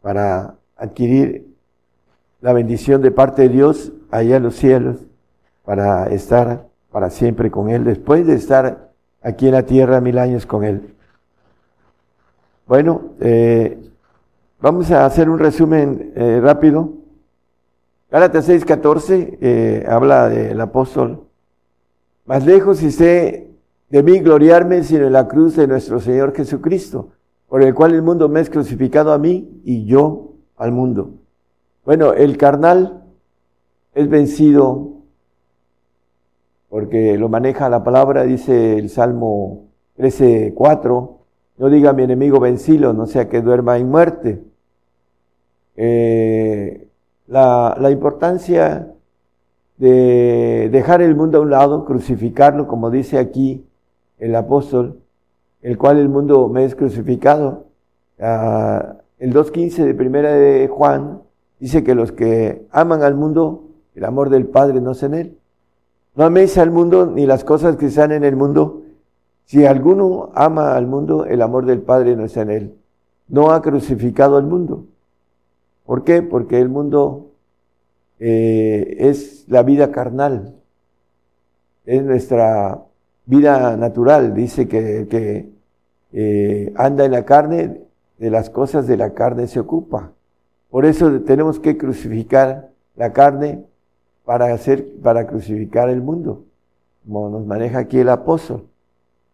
para 0.00 0.54
adquirir 0.76 1.48
la 2.40 2.52
bendición 2.52 3.02
de 3.02 3.10
parte 3.10 3.42
de 3.42 3.48
Dios 3.48 3.92
allá 4.12 4.36
en 4.36 4.44
los 4.44 4.54
cielos 4.54 4.96
para 5.64 6.06
estar 6.06 6.68
para 6.90 7.10
siempre 7.10 7.50
con 7.50 7.68
Él, 7.68 7.84
después 7.84 8.26
de 8.26 8.34
estar 8.34 8.89
aquí 9.22 9.46
en 9.46 9.52
la 9.52 9.64
tierra 9.64 10.00
mil 10.00 10.18
años 10.18 10.46
con 10.46 10.64
Él. 10.64 10.94
Bueno, 12.66 13.14
eh, 13.20 13.90
Vamos 14.62 14.90
a 14.90 15.06
hacer 15.06 15.30
un 15.30 15.38
resumen 15.38 16.12
eh, 16.14 16.38
rápido. 16.42 16.92
Gálatas 18.10 18.46
6:14 18.46 19.38
eh, 19.40 19.86
habla 19.88 20.28
del 20.28 20.60
apóstol. 20.60 21.22
Más 22.26 22.44
lejos 22.44 22.82
y 22.82 22.90
sé 22.90 23.48
de 23.88 24.02
mí 24.02 24.18
gloriarme 24.18 24.84
sino 24.84 25.06
en 25.06 25.14
la 25.14 25.28
cruz 25.28 25.56
de 25.56 25.66
nuestro 25.66 25.98
Señor 25.98 26.34
Jesucristo, 26.34 27.08
por 27.48 27.62
el 27.62 27.74
cual 27.74 27.94
el 27.94 28.02
mundo 28.02 28.28
me 28.28 28.40
es 28.40 28.50
crucificado 28.50 29.14
a 29.14 29.18
mí 29.18 29.62
y 29.64 29.86
yo 29.86 30.34
al 30.58 30.72
mundo. 30.72 31.14
Bueno, 31.86 32.12
el 32.12 32.36
carnal 32.36 33.02
es 33.94 34.10
vencido 34.10 34.90
porque 36.70 37.18
lo 37.18 37.28
maneja 37.28 37.68
la 37.68 37.84
palabra, 37.84 38.22
dice 38.22 38.78
el 38.78 38.88
Salmo 38.88 39.64
13:4, 39.98 41.18
no 41.58 41.68
diga 41.68 41.92
mi 41.92 42.04
enemigo 42.04 42.40
vencilo, 42.40 42.94
no 42.94 43.06
sea 43.06 43.28
que 43.28 43.42
duerma 43.42 43.76
en 43.76 43.90
muerte. 43.90 44.40
Eh, 45.76 46.88
la, 47.26 47.76
la 47.78 47.90
importancia 47.90 48.88
de 49.76 50.68
dejar 50.70 51.02
el 51.02 51.16
mundo 51.16 51.38
a 51.38 51.40
un 51.42 51.50
lado, 51.50 51.84
crucificarlo, 51.84 52.68
como 52.68 52.90
dice 52.90 53.18
aquí 53.18 53.66
el 54.18 54.36
apóstol, 54.36 55.00
el 55.62 55.76
cual 55.76 55.98
el 55.98 56.08
mundo 56.08 56.48
me 56.48 56.64
es 56.64 56.74
crucificado. 56.74 57.64
Ah, 58.20 58.96
el 59.18 59.32
2.15 59.34 59.84
de 59.84 59.94
primera 59.94 60.32
de 60.32 60.68
Juan 60.68 61.20
dice 61.58 61.82
que 61.82 61.94
los 61.94 62.12
que 62.12 62.66
aman 62.70 63.02
al 63.02 63.14
mundo, 63.14 63.64
el 63.94 64.04
amor 64.04 64.30
del 64.30 64.46
Padre 64.46 64.80
no 64.80 64.92
es 64.92 65.02
en 65.02 65.14
él. 65.14 65.39
No 66.20 66.26
améis 66.26 66.58
al 66.58 66.70
mundo 66.70 67.06
ni 67.06 67.24
las 67.24 67.44
cosas 67.44 67.76
que 67.76 67.86
están 67.86 68.12
en 68.12 68.24
el 68.24 68.36
mundo. 68.36 68.82
Si 69.46 69.64
alguno 69.64 70.28
ama 70.34 70.76
al 70.76 70.86
mundo, 70.86 71.24
el 71.24 71.40
amor 71.40 71.64
del 71.64 71.80
Padre 71.80 72.14
no 72.14 72.26
está 72.26 72.42
en 72.42 72.50
él. 72.50 72.74
No 73.26 73.52
ha 73.52 73.62
crucificado 73.62 74.36
al 74.36 74.44
mundo. 74.44 74.84
¿Por 75.86 76.04
qué? 76.04 76.20
Porque 76.20 76.60
el 76.60 76.68
mundo 76.68 77.30
eh, 78.18 78.98
es 78.98 79.46
la 79.48 79.62
vida 79.62 79.92
carnal, 79.92 80.56
es 81.86 82.02
nuestra 82.04 82.82
vida 83.24 83.78
natural. 83.78 84.34
Dice 84.34 84.68
que, 84.68 85.08
que 85.08 85.48
eh, 86.12 86.70
anda 86.76 87.06
en 87.06 87.12
la 87.12 87.24
carne, 87.24 87.80
de 88.18 88.30
las 88.30 88.50
cosas 88.50 88.86
de 88.86 88.98
la 88.98 89.14
carne 89.14 89.46
se 89.46 89.58
ocupa. 89.58 90.12
Por 90.68 90.84
eso 90.84 91.22
tenemos 91.22 91.58
que 91.58 91.78
crucificar 91.78 92.68
la 92.94 93.14
carne 93.14 93.64
para 94.30 94.54
hacer, 94.54 94.86
para 95.02 95.26
crucificar 95.26 95.90
el 95.90 96.02
mundo, 96.02 96.44
como 97.04 97.30
nos 97.30 97.44
maneja 97.46 97.80
aquí 97.80 97.98
el 97.98 98.08
apóstol. 98.08 98.62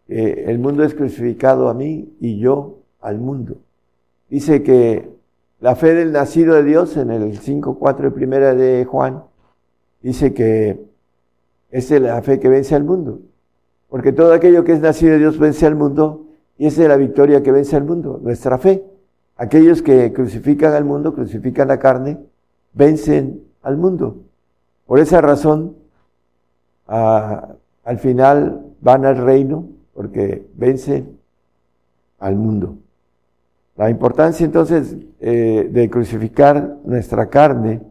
Eh, 0.07 0.45
el 0.47 0.57
mundo 0.57 0.83
es 0.83 0.95
crucificado 0.95 1.69
a 1.69 1.75
mí 1.75 2.15
y 2.19 2.39
yo 2.39 2.79
al 2.99 3.19
mundo. 3.19 3.57
Dice 4.27 4.63
que 4.63 5.07
la 5.59 5.75
fe 5.75 5.93
del 5.93 6.13
nacido 6.13 6.55
de 6.55 6.63
Dios, 6.63 6.97
en 6.97 7.11
el 7.11 7.39
5.4 7.39 7.97
de 7.99 8.09
primera 8.09 8.55
de 8.55 8.85
Juan, 8.85 9.21
dice 10.01 10.33
que 10.33 10.83
es 11.69 11.91
la 11.91 12.19
fe 12.23 12.39
que 12.39 12.49
vence 12.49 12.73
al 12.73 12.83
mundo. 12.83 13.19
Porque 13.89 14.11
todo 14.11 14.33
aquello 14.33 14.63
que 14.63 14.73
es 14.73 14.79
nacido 14.79 15.11
de 15.11 15.19
Dios 15.19 15.37
vence 15.37 15.67
al 15.67 15.75
mundo 15.75 16.25
y 16.57 16.65
esa 16.65 16.81
es 16.81 16.87
la 16.87 16.97
victoria 16.97 17.43
que 17.43 17.51
vence 17.51 17.75
al 17.75 17.83
mundo, 17.83 18.19
nuestra 18.23 18.57
fe. 18.57 18.83
Aquellos 19.35 19.83
que 19.83 20.11
crucifican 20.11 20.73
al 20.73 20.85
mundo, 20.85 21.13
crucifican 21.13 21.67
la 21.67 21.77
carne, 21.77 22.17
vencen 22.73 23.43
al 23.61 23.77
mundo. 23.77 24.23
Por 24.87 24.99
esa 24.99 25.19
razón, 25.21 25.75
al 26.87 27.99
final 27.99 28.65
van 28.81 29.05
al 29.05 29.17
reino 29.17 29.67
porque 29.93 30.47
vencen 30.55 31.19
al 32.19 32.35
mundo. 32.35 32.77
La 33.75 33.89
importancia 33.89 34.45
entonces 34.45 34.95
eh, 35.19 35.69
de 35.71 35.89
crucificar 35.89 36.77
nuestra 36.85 37.29
carne. 37.29 37.81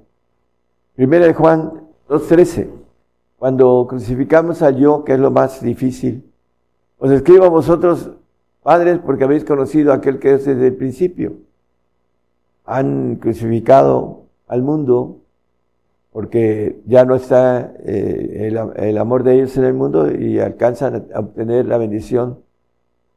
Primera 0.95 1.27
de 1.27 1.35
Juan 1.35 1.73
2.13. 2.09 2.69
Cuando 3.39 3.87
crucificamos 3.89 4.63
al 4.63 4.77
yo, 4.77 5.05
que 5.05 5.13
es 5.13 5.19
lo 5.19 5.31
más 5.31 5.61
difícil, 5.61 6.25
os 6.99 7.11
escribo 7.11 7.45
a 7.45 7.51
vosotros, 7.51 8.11
padres, 8.63 8.99
porque 9.05 9.25
habéis 9.25 9.45
conocido 9.45 9.93
a 9.93 9.97
aquel 9.97 10.19
que 10.19 10.35
es 10.35 10.47
desde 10.47 10.69
el 10.69 10.77
principio. 10.77 11.35
Han 12.65 13.17
crucificado 13.17 14.23
al 14.49 14.63
mundo 14.63 15.19
porque 16.17 16.81
ya 16.87 17.05
no 17.05 17.15
está 17.15 17.75
eh, 17.85 18.51
el, 18.79 18.97
amor 18.97 19.23
de 19.23 19.35
ellos 19.35 19.55
en 19.59 19.65
el 19.65 19.75
mundo 19.75 20.11
y 20.11 20.41
alcanzan 20.41 21.09
a 21.15 21.21
obtener 21.21 21.67
la 21.67 21.77
bendición 21.77 22.39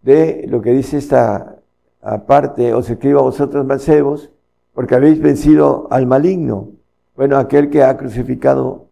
de 0.02 0.46
lo 0.50 0.62
que 0.62 0.72
dice 0.74 0.98
esta 0.98 1.60
aparte, 2.02 2.74
os 2.74 2.90
escribo 2.90 3.20
a 3.20 3.22
vosotros 3.22 3.66
mancebos, 3.66 4.30
porque 4.74 4.96
habéis 4.96 5.22
vencido 5.22 5.88
al 5.92 6.08
maligno. 6.08 6.72
Bueno, 7.16 7.38
aquel 7.38 7.70
que 7.70 7.84
ha 7.84 7.96
crucificado 7.96 8.88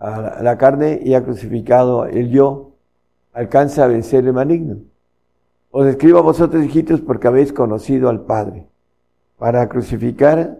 a 0.00 0.42
la 0.42 0.58
carne 0.58 0.98
y 1.00 1.14
ha 1.14 1.22
crucificado 1.22 2.06
el 2.06 2.28
yo, 2.28 2.72
alcanza 3.34 3.84
a 3.84 3.86
vencer 3.86 4.26
el 4.26 4.32
maligno. 4.32 4.78
Os 5.70 5.86
escribo 5.86 6.18
a 6.18 6.22
vosotros, 6.22 6.64
hijitos, 6.64 7.00
porque 7.00 7.28
habéis 7.28 7.52
conocido 7.52 8.08
al 8.08 8.22
Padre. 8.22 8.66
Para 9.38 9.68
crucificar, 9.68 10.58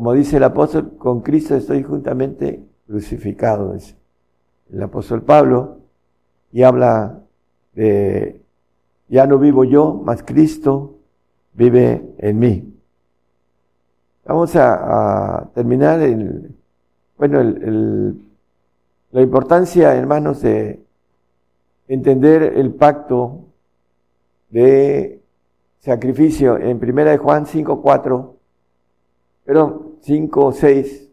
como 0.00 0.14
dice 0.14 0.38
el 0.38 0.44
apóstol, 0.44 0.96
con 0.96 1.20
Cristo 1.20 1.54
estoy 1.54 1.82
juntamente 1.82 2.64
crucificado, 2.86 3.76
el 4.72 4.82
apóstol 4.82 5.20
Pablo, 5.20 5.76
y 6.52 6.62
habla 6.62 7.20
de 7.74 8.40
ya 9.08 9.26
no 9.26 9.38
vivo 9.38 9.62
yo, 9.64 10.00
mas 10.02 10.22
Cristo 10.22 10.96
vive 11.52 12.14
en 12.16 12.38
mí. 12.38 12.74
Vamos 14.24 14.56
a, 14.56 15.50
terminar 15.52 16.00
el, 16.00 16.50
bueno, 17.18 17.40
el, 17.40 18.22
la 19.12 19.20
importancia, 19.20 19.94
hermanos, 19.94 20.40
de 20.40 20.80
entender 21.88 22.54
el 22.56 22.72
pacto 22.72 23.40
de 24.48 25.20
sacrificio 25.80 26.56
en 26.56 26.78
primera 26.78 27.10
de 27.10 27.18
Juan 27.18 27.44
5, 27.44 27.82
4, 27.82 28.36
perdón, 29.44 29.89
5, 30.02 30.52
6, 30.52 31.08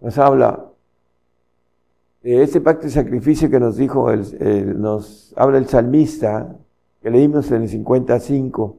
nos 0.00 0.18
habla 0.18 0.66
ese 2.22 2.60
pacto 2.60 2.86
de 2.86 2.90
sacrificio 2.90 3.48
que 3.48 3.60
nos 3.60 3.76
dijo, 3.76 4.10
el, 4.10 4.80
nos 4.80 5.32
habla 5.36 5.58
el 5.58 5.68
salmista, 5.68 6.56
que 7.02 7.10
leímos 7.10 7.50
en 7.52 7.62
el 7.62 7.68
55, 7.68 8.76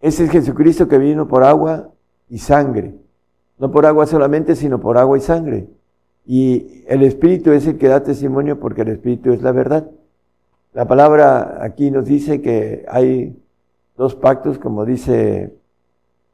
ese 0.00 0.24
es 0.24 0.30
Jesucristo 0.30 0.88
que 0.88 0.98
vino 0.98 1.28
por 1.28 1.44
agua 1.44 1.90
y 2.28 2.38
sangre, 2.38 2.94
no 3.58 3.70
por 3.70 3.86
agua 3.86 4.06
solamente, 4.06 4.56
sino 4.56 4.80
por 4.80 4.98
agua 4.98 5.18
y 5.18 5.20
sangre. 5.20 5.68
Y 6.26 6.84
el 6.88 7.02
Espíritu 7.02 7.52
es 7.52 7.66
el 7.66 7.78
que 7.78 7.88
da 7.88 8.02
testimonio 8.02 8.58
porque 8.58 8.82
el 8.82 8.88
Espíritu 8.88 9.32
es 9.32 9.42
la 9.42 9.52
verdad. 9.52 9.88
La 10.72 10.86
palabra 10.86 11.58
aquí 11.62 11.90
nos 11.90 12.06
dice 12.06 12.40
que 12.40 12.84
hay 12.88 13.36
dos 13.96 14.14
pactos, 14.14 14.58
como 14.58 14.84
dice 14.84 15.52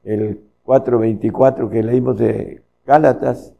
el 0.04 0.45
4.24 0.66 1.70
que 1.70 1.82
leímos 1.82 2.18
de 2.18 2.62
Gálatas, 2.84 3.52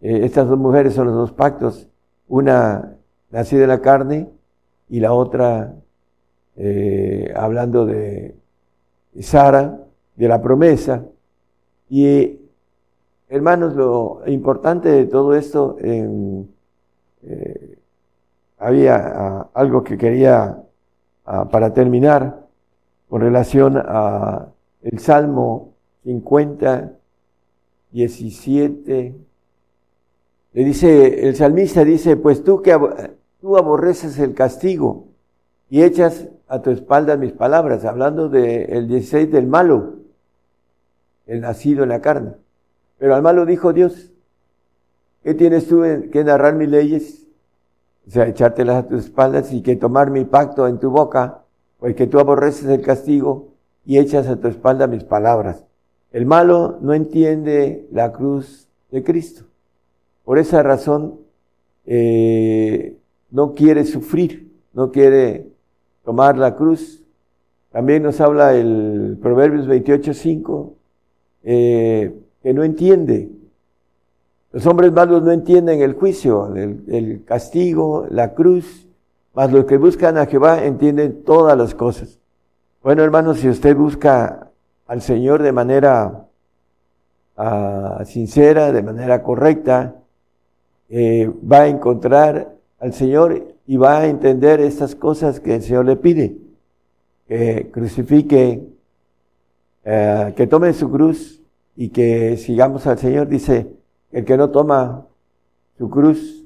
eh, 0.00 0.20
estas 0.24 0.48
dos 0.48 0.58
mujeres 0.58 0.94
son 0.94 1.06
los 1.08 1.16
dos 1.16 1.32
pactos, 1.32 1.88
una 2.28 2.96
nacida 3.30 3.62
de 3.62 3.66
la 3.66 3.80
carne 3.80 4.28
y 4.88 5.00
la 5.00 5.12
otra 5.12 5.74
eh, 6.56 7.32
hablando 7.36 7.86
de 7.86 8.36
Sara, 9.20 9.80
de 10.16 10.28
la 10.28 10.40
promesa. 10.42 11.04
Y 11.88 12.40
hermanos, 13.28 13.74
lo 13.74 14.22
importante 14.26 14.88
de 14.90 15.06
todo 15.06 15.34
esto, 15.34 15.76
eh, 15.80 16.46
había 18.58 18.96
ah, 18.96 19.50
algo 19.54 19.84
que 19.84 19.96
quería 19.96 20.62
ah, 21.24 21.48
para 21.48 21.72
terminar 21.72 22.46
con 23.08 23.20
relación 23.20 23.76
a 23.78 24.48
el 24.82 24.98
Salmo 24.98 25.74
50, 26.08 26.92
17 27.92 29.14
le 30.54 30.64
dice, 30.64 31.28
el 31.28 31.36
salmista 31.36 31.84
dice, 31.84 32.16
pues 32.16 32.42
tú 32.42 32.62
que 32.62 32.74
tú 33.42 33.58
aborreces 33.58 34.18
el 34.18 34.32
castigo 34.32 35.08
y 35.68 35.82
echas 35.82 36.28
a 36.48 36.62
tu 36.62 36.70
espalda 36.70 37.18
mis 37.18 37.32
palabras, 37.32 37.84
hablando 37.84 38.30
del 38.30 38.70
el 38.70 38.88
16 38.88 39.30
del 39.30 39.46
malo, 39.46 39.96
el 41.26 41.42
nacido 41.42 41.82
en 41.82 41.90
la 41.90 42.00
carne. 42.00 42.32
Pero 42.96 43.14
al 43.14 43.20
malo 43.20 43.44
dijo 43.44 43.74
Dios, 43.74 44.10
¿qué 45.22 45.34
tienes 45.34 45.68
tú 45.68 45.82
que 46.10 46.24
narrar 46.24 46.54
mis 46.54 46.70
leyes? 46.70 47.26
O 48.06 48.10
sea, 48.10 48.26
echártelas 48.26 48.84
a 48.84 48.88
tus 48.88 49.04
espaldas 49.04 49.52
y 49.52 49.60
que 49.60 49.76
tomar 49.76 50.10
mi 50.10 50.24
pacto 50.24 50.66
en 50.66 50.78
tu 50.78 50.90
boca, 50.90 51.42
pues 51.78 51.94
que 51.94 52.06
tú 52.06 52.18
aborreces 52.18 52.64
el 52.64 52.80
castigo 52.80 53.48
y 53.84 53.98
echas 53.98 54.26
a 54.26 54.36
tu 54.36 54.48
espalda 54.48 54.86
mis 54.86 55.04
palabras. 55.04 55.67
El 56.12 56.26
malo 56.26 56.78
no 56.80 56.94
entiende 56.94 57.86
la 57.92 58.12
cruz 58.12 58.68
de 58.90 59.02
Cristo. 59.02 59.44
Por 60.24 60.38
esa 60.38 60.62
razón, 60.62 61.20
eh, 61.86 62.96
no 63.30 63.54
quiere 63.54 63.84
sufrir, 63.84 64.50
no 64.72 64.90
quiere 64.90 65.46
tomar 66.04 66.38
la 66.38 66.54
cruz, 66.54 67.02
También 67.70 68.02
nos 68.02 68.18
habla 68.22 68.54
el 68.54 69.18
Proverbios 69.20 69.68
28.5, 69.68 70.72
eh, 71.44 72.14
que 72.42 72.54
no 72.54 72.64
entiende. 72.64 73.28
Los 74.52 74.66
hombres 74.66 74.90
malos 74.90 75.22
no 75.22 75.30
entienden 75.32 75.82
el 75.82 75.92
juicio, 75.92 76.54
el, 76.56 76.82
el 76.88 77.24
castigo, 77.26 78.06
la 78.08 78.32
cruz, 78.32 78.86
mas 79.34 79.52
los 79.52 79.66
que 79.66 79.76
buscan 79.76 80.16
a 80.16 80.24
Jehová 80.24 80.64
entienden 80.64 81.22
todas 81.24 81.58
las 81.58 81.74
cosas. 81.74 82.18
Bueno, 82.82 83.04
hermanos, 83.04 83.40
si 83.40 83.48
usted 83.50 83.76
busca 83.76 84.47
al 84.88 85.00
Señor 85.00 85.42
de 85.42 85.52
manera 85.52 86.26
uh, 87.36 88.04
sincera, 88.04 88.72
de 88.72 88.82
manera 88.82 89.22
correcta, 89.22 89.94
eh, 90.88 91.30
va 91.50 91.62
a 91.62 91.68
encontrar 91.68 92.56
al 92.80 92.92
Señor 92.92 93.54
y 93.66 93.76
va 93.76 94.00
a 94.00 94.06
entender 94.06 94.60
estas 94.60 94.96
cosas 94.96 95.38
que 95.38 95.54
el 95.54 95.62
Señor 95.62 95.84
le 95.84 95.96
pide. 95.96 96.36
Que 97.28 97.70
crucifique, 97.70 98.62
uh, 99.84 100.34
que 100.34 100.46
tome 100.48 100.72
su 100.72 100.90
cruz 100.90 101.40
y 101.76 101.90
que 101.90 102.36
sigamos 102.36 102.86
al 102.86 102.98
Señor. 102.98 103.28
Dice, 103.28 103.68
el 104.10 104.24
que 104.24 104.36
no 104.36 104.50
toma 104.50 105.06
su 105.76 105.88
cruz 105.88 106.38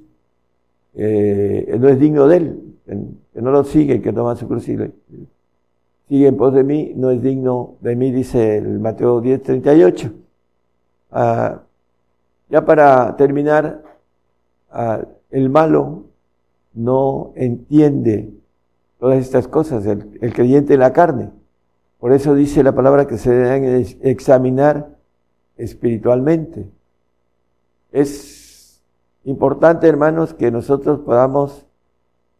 eh, 0.94 1.76
no 1.78 1.88
es 1.88 1.98
digno 1.98 2.28
de 2.28 2.36
él, 2.36 2.60
que 3.32 3.40
no 3.40 3.50
lo 3.50 3.64
sigue, 3.64 3.94
el 3.94 4.02
que 4.02 4.12
toma 4.12 4.36
su 4.36 4.46
cruz 4.46 4.68
y 4.68 4.76
sigue 6.12 6.26
en 6.26 6.36
pos 6.36 6.52
de 6.52 6.62
mí, 6.62 6.92
no 6.94 7.10
es 7.10 7.22
digno 7.22 7.76
de 7.80 7.96
mí, 7.96 8.12
dice 8.12 8.58
el 8.58 8.80
Mateo 8.80 9.22
10, 9.22 9.42
38. 9.44 10.12
Ah, 11.10 11.62
ya 12.50 12.66
para 12.66 13.16
terminar, 13.16 13.82
ah, 14.70 15.00
el 15.30 15.48
malo 15.48 16.04
no 16.74 17.32
entiende 17.34 18.28
todas 19.00 19.20
estas 19.20 19.48
cosas, 19.48 19.86
el, 19.86 20.18
el, 20.20 20.34
creyente 20.34 20.74
en 20.74 20.80
la 20.80 20.92
carne. 20.92 21.30
Por 21.98 22.12
eso 22.12 22.34
dice 22.34 22.62
la 22.62 22.74
palabra 22.74 23.06
que 23.06 23.16
se 23.16 23.30
deben 23.30 23.86
examinar 24.02 24.90
espiritualmente. 25.56 26.66
Es 27.90 28.82
importante, 29.24 29.88
hermanos, 29.88 30.34
que 30.34 30.50
nosotros 30.50 31.00
podamos 31.00 31.64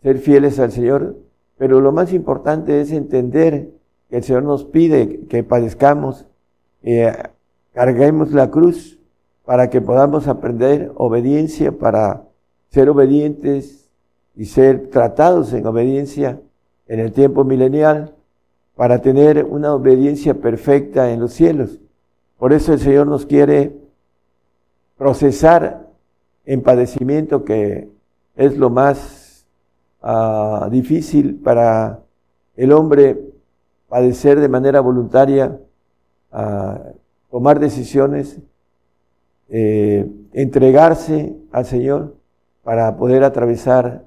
ser 0.03 0.19
fieles 0.19 0.59
al 0.59 0.73
Señor 0.73 1.17
pero 1.63 1.81
lo 1.81 1.93
más 1.93 2.13
importante 2.13 2.81
es 2.81 2.91
entender 2.91 3.71
que 4.11 4.17
el 4.17 4.25
Señor 4.25 4.43
nos 4.43 4.65
pide 4.65 5.21
que 5.29 5.45
padezcamos, 5.45 6.27
eh, 6.83 7.13
carguemos 7.73 8.33
la 8.33 8.51
cruz 8.51 8.99
para 9.45 9.71
que 9.71 9.81
podamos 9.81 10.27
aprender 10.27 10.91
obediencia, 10.97 11.71
para 11.71 12.25
ser 12.71 12.89
obedientes 12.89 13.89
y 14.35 14.47
ser 14.47 14.91
tratados 14.91 15.53
en 15.53 15.65
obediencia 15.65 16.41
en 16.89 16.99
el 16.99 17.13
tiempo 17.13 17.45
milenial, 17.45 18.13
para 18.75 19.01
tener 19.01 19.45
una 19.45 19.73
obediencia 19.73 20.35
perfecta 20.35 21.13
en 21.13 21.21
los 21.21 21.33
cielos. 21.33 21.79
Por 22.39 22.53
eso 22.53 22.73
el 22.73 22.81
Señor 22.81 23.07
nos 23.07 23.25
quiere 23.25 23.71
procesar 24.99 25.87
en 26.45 26.61
padecimiento 26.61 27.45
que 27.45 27.89
es 28.35 28.59
lo 28.59 28.69
más 28.69 29.22
Ah, 30.05 30.69
difícil 30.69 31.37
para 31.37 32.01
el 32.57 32.73
hombre 32.73 33.21
padecer 33.89 34.41
de 34.41 34.49
manera 34.49 34.81
voluntaria, 34.81 35.61
uh, 36.33 36.93
tomar 37.31 37.61
decisiones, 37.61 38.41
eh, 39.49 40.11
entregarse 40.33 41.37
al 41.53 41.67
Señor 41.67 42.17
para 42.65 42.97
poder 42.97 43.23
atravesar 43.23 44.05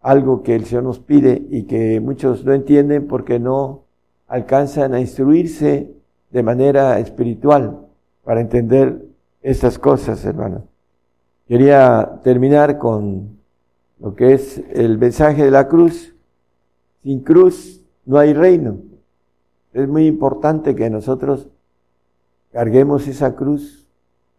algo 0.00 0.42
que 0.42 0.54
el 0.54 0.64
Señor 0.64 0.84
nos 0.84 0.98
pide 0.98 1.42
y 1.50 1.64
que 1.64 2.00
muchos 2.00 2.44
no 2.44 2.54
entienden 2.54 3.06
porque 3.06 3.38
no 3.38 3.82
alcanzan 4.28 4.94
a 4.94 5.00
instruirse 5.00 5.90
de 6.30 6.42
manera 6.42 6.98
espiritual 7.00 7.80
para 8.22 8.40
entender 8.40 9.04
estas 9.42 9.78
cosas, 9.78 10.24
hermano. 10.24 10.62
Quería 11.46 12.20
terminar 12.22 12.78
con 12.78 13.33
lo 14.04 14.14
que 14.14 14.34
es 14.34 14.62
el 14.74 14.98
mensaje 14.98 15.44
de 15.44 15.50
la 15.50 15.66
cruz. 15.66 16.14
Sin 17.02 17.20
cruz 17.20 17.82
no 18.04 18.18
hay 18.18 18.34
reino. 18.34 18.76
Es 19.72 19.88
muy 19.88 20.06
importante 20.06 20.74
que 20.74 20.90
nosotros 20.90 21.48
carguemos 22.52 23.08
esa 23.08 23.34
cruz 23.34 23.88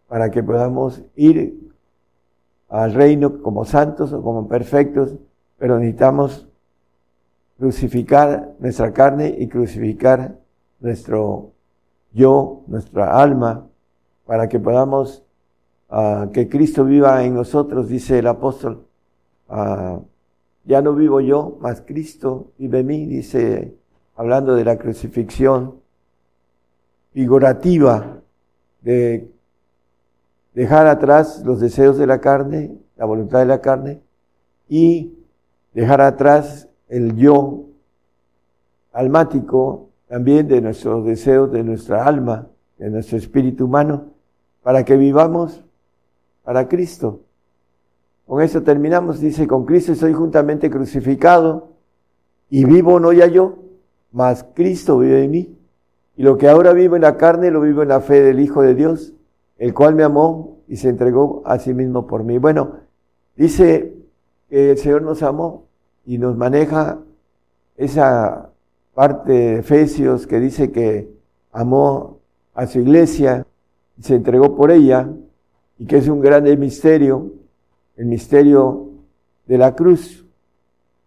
para 0.07 0.29
que 0.29 0.43
podamos 0.43 1.01
ir 1.15 1.71
al 2.69 2.93
reino 2.93 3.41
como 3.41 3.65
santos 3.65 4.13
o 4.13 4.21
como 4.21 4.47
perfectos, 4.47 5.15
pero 5.57 5.79
necesitamos 5.79 6.47
crucificar 7.57 8.53
nuestra 8.59 8.93
carne 8.93 9.35
y 9.35 9.47
crucificar 9.47 10.37
nuestro 10.79 11.53
yo, 12.13 12.61
nuestra 12.67 13.19
alma, 13.19 13.65
para 14.27 14.47
que 14.47 14.59
podamos 14.59 15.23
uh, 15.89 16.29
que 16.31 16.49
Cristo 16.49 16.85
viva 16.85 17.23
en 17.23 17.33
nosotros, 17.33 17.89
dice 17.89 18.19
el 18.19 18.27
apóstol 18.27 18.85
Ah, 19.47 19.99
ya 20.65 20.81
no 20.81 20.93
vivo 20.93 21.21
yo, 21.21 21.57
mas 21.61 21.81
Cristo 21.81 22.51
vive 22.57 22.79
en 22.79 22.87
mí, 22.87 23.05
dice, 23.05 23.75
hablando 24.15 24.55
de 24.55 24.65
la 24.65 24.77
crucifixión 24.77 25.75
figurativa, 27.13 28.21
de 28.81 29.31
dejar 30.53 30.87
atrás 30.87 31.43
los 31.45 31.59
deseos 31.59 31.97
de 31.97 32.07
la 32.07 32.19
carne, 32.19 32.77
la 32.95 33.05
voluntad 33.05 33.39
de 33.39 33.45
la 33.45 33.61
carne, 33.61 34.01
y 34.67 35.13
dejar 35.73 36.01
atrás 36.01 36.67
el 36.87 37.15
yo 37.15 37.65
almático, 38.91 39.89
también 40.07 40.47
de 40.47 40.61
nuestros 40.61 41.05
deseos, 41.05 41.51
de 41.51 41.63
nuestra 41.63 42.05
alma, 42.05 42.47
de 42.77 42.89
nuestro 42.89 43.17
espíritu 43.17 43.65
humano, 43.65 44.13
para 44.63 44.85
que 44.85 44.97
vivamos 44.97 45.63
para 46.43 46.67
Cristo. 46.67 47.24
Con 48.25 48.41
eso 48.41 48.63
terminamos. 48.63 49.19
Dice, 49.19 49.47
con 49.47 49.65
Cristo 49.65 49.95
soy 49.95 50.13
juntamente 50.13 50.69
crucificado 50.69 51.69
y 52.49 52.65
vivo 52.65 52.99
no 52.99 53.13
ya 53.13 53.27
yo, 53.27 53.59
mas 54.11 54.45
Cristo 54.53 54.99
vive 54.99 55.23
en 55.23 55.31
mí. 55.31 55.57
Y 56.17 56.23
lo 56.23 56.37
que 56.37 56.47
ahora 56.47 56.73
vivo 56.73 56.95
en 56.95 57.01
la 57.01 57.17
carne 57.17 57.51
lo 57.51 57.61
vivo 57.61 57.83
en 57.83 57.89
la 57.89 58.01
fe 58.01 58.21
del 58.21 58.39
Hijo 58.39 58.61
de 58.61 58.73
Dios, 58.73 59.13
el 59.57 59.73
cual 59.73 59.95
me 59.95 60.03
amó 60.03 60.57
y 60.67 60.77
se 60.77 60.89
entregó 60.89 61.43
a 61.45 61.59
sí 61.59 61.73
mismo 61.73 62.07
por 62.07 62.23
mí. 62.23 62.37
Bueno, 62.37 62.77
dice 63.35 63.93
que 64.49 64.71
el 64.71 64.77
Señor 64.77 65.01
nos 65.01 65.21
amó 65.23 65.65
y 66.05 66.17
nos 66.17 66.37
maneja 66.37 66.99
esa 67.77 68.49
parte 68.93 69.31
de 69.31 69.59
Efesios 69.59 70.25
que 70.25 70.39
dice 70.39 70.71
que 70.71 71.09
amó 71.51 72.19
a 72.53 72.65
su 72.67 72.79
iglesia 72.79 73.45
y 73.97 74.03
se 74.03 74.15
entregó 74.15 74.55
por 74.55 74.71
ella 74.71 75.09
y 75.77 75.85
que 75.85 75.97
es 75.97 76.07
un 76.07 76.21
grande 76.21 76.55
misterio 76.55 77.31
el 77.97 78.05
misterio 78.05 78.89
de 79.45 79.57
la 79.57 79.75
cruz. 79.75 80.25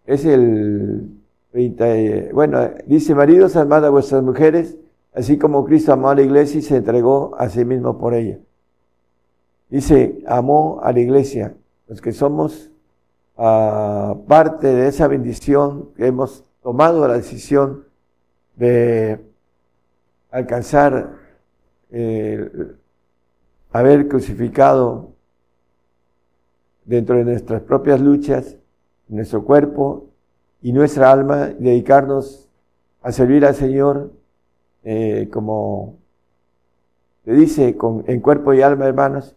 Es 0.06 0.24
el 0.24 1.10
30, 1.52 2.32
bueno, 2.32 2.70
dice, 2.86 3.14
maridos, 3.14 3.56
amad 3.56 3.84
a 3.84 3.90
vuestras 3.90 4.22
mujeres, 4.22 4.76
así 5.14 5.38
como 5.38 5.64
Cristo 5.64 5.92
amó 5.92 6.10
a 6.10 6.14
la 6.14 6.22
iglesia 6.22 6.58
y 6.58 6.62
se 6.62 6.76
entregó 6.76 7.34
a 7.38 7.48
sí 7.48 7.64
mismo 7.64 7.98
por 7.98 8.14
ella. 8.14 8.38
Dice, 9.68 10.22
amó 10.26 10.80
a 10.82 10.92
la 10.92 11.00
iglesia, 11.00 11.54
los 11.88 12.00
que 12.00 12.12
somos 12.12 12.70
uh, 13.36 14.24
parte 14.26 14.68
de 14.68 14.88
esa 14.88 15.08
bendición 15.08 15.90
que 15.94 16.06
hemos 16.06 16.44
tomado 16.62 17.06
la 17.06 17.14
decisión 17.14 17.84
de 18.56 19.20
alcanzar, 20.30 21.16
eh, 21.90 22.50
haber 23.72 24.08
crucificado 24.08 25.12
dentro 26.88 27.16
de 27.16 27.24
nuestras 27.24 27.60
propias 27.60 28.00
luchas, 28.00 28.56
nuestro 29.08 29.44
cuerpo 29.44 30.06
y 30.62 30.72
nuestra 30.72 31.12
alma, 31.12 31.48
dedicarnos 31.58 32.48
a 33.02 33.12
servir 33.12 33.44
al 33.44 33.54
Señor 33.54 34.10
eh, 34.84 35.28
como 35.30 35.98
le 37.26 37.34
dice, 37.34 37.76
con, 37.76 38.04
en 38.06 38.20
cuerpo 38.20 38.54
y 38.54 38.62
alma, 38.62 38.86
hermanos, 38.86 39.36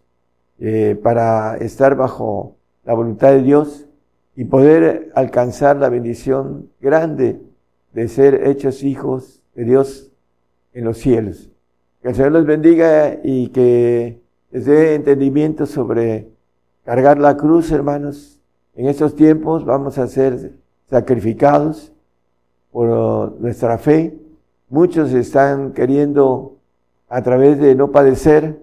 eh, 0.58 0.98
para 1.02 1.58
estar 1.58 1.94
bajo 1.94 2.56
la 2.84 2.94
voluntad 2.94 3.32
de 3.32 3.42
Dios 3.42 3.86
y 4.34 4.44
poder 4.44 5.12
alcanzar 5.14 5.76
la 5.76 5.90
bendición 5.90 6.70
grande 6.80 7.38
de 7.92 8.08
ser 8.08 8.46
hechos 8.48 8.82
hijos 8.82 9.42
de 9.54 9.64
Dios 9.64 10.10
en 10.72 10.84
los 10.86 10.96
cielos. 10.96 11.50
Que 12.00 12.08
el 12.08 12.14
Señor 12.14 12.32
los 12.32 12.46
bendiga 12.46 13.18
y 13.22 13.48
que 13.48 14.22
les 14.52 14.64
dé 14.64 14.94
entendimiento 14.94 15.66
sobre 15.66 16.31
cargar 16.84 17.18
la 17.18 17.36
cruz, 17.36 17.70
hermanos. 17.70 18.40
En 18.74 18.88
estos 18.88 19.14
tiempos 19.14 19.64
vamos 19.64 19.98
a 19.98 20.06
ser 20.06 20.52
sacrificados 20.88 21.92
por 22.70 23.40
nuestra 23.40 23.78
fe. 23.78 24.18
Muchos 24.68 25.12
están 25.12 25.72
queriendo, 25.72 26.56
a 27.08 27.22
través 27.22 27.58
de 27.58 27.74
no 27.74 27.90
padecer, 27.90 28.58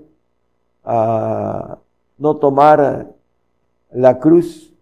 no 0.84 2.36
tomar 2.38 3.08
la 3.92 4.20
cruz, 4.20 4.74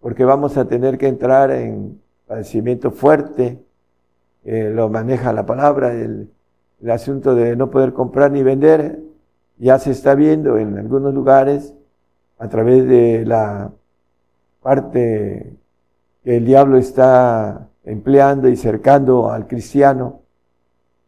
porque 0.00 0.24
vamos 0.24 0.56
a 0.56 0.66
tener 0.66 0.96
que 0.98 1.08
entrar 1.08 1.50
en 1.50 2.00
padecimiento 2.26 2.90
fuerte, 2.90 3.62
eh, 4.44 4.70
lo 4.74 4.88
maneja 4.88 5.32
la 5.32 5.46
palabra, 5.46 5.92
el 5.92 6.28
asunto 6.90 7.34
de 7.34 7.56
no 7.56 7.70
poder 7.70 7.92
comprar 7.92 8.30
ni 8.30 8.42
vender, 8.42 9.00
ya 9.58 9.78
se 9.78 9.90
está 9.90 10.14
viendo 10.14 10.58
en 10.58 10.78
algunos 10.78 11.14
lugares 11.14 11.74
a 12.38 12.48
través 12.48 12.86
de 12.86 13.24
la 13.24 13.72
parte 14.62 15.56
que 16.22 16.36
el 16.36 16.44
diablo 16.44 16.78
está 16.78 17.68
empleando 17.84 18.48
y 18.48 18.56
cercando 18.56 19.30
al 19.30 19.46
cristiano. 19.46 20.22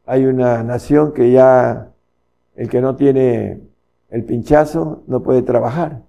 Hay 0.05 0.27
una 0.27 0.63
nación 0.63 1.13
que 1.13 1.33
ya 1.33 1.89
el 2.55 2.69
que 2.69 2.81
no 2.81 2.97
tiene 2.97 3.61
el 4.11 4.25
pinchazo 4.25 5.03
no 5.07 5.23
puede 5.23 5.43
trabajar 5.43 6.03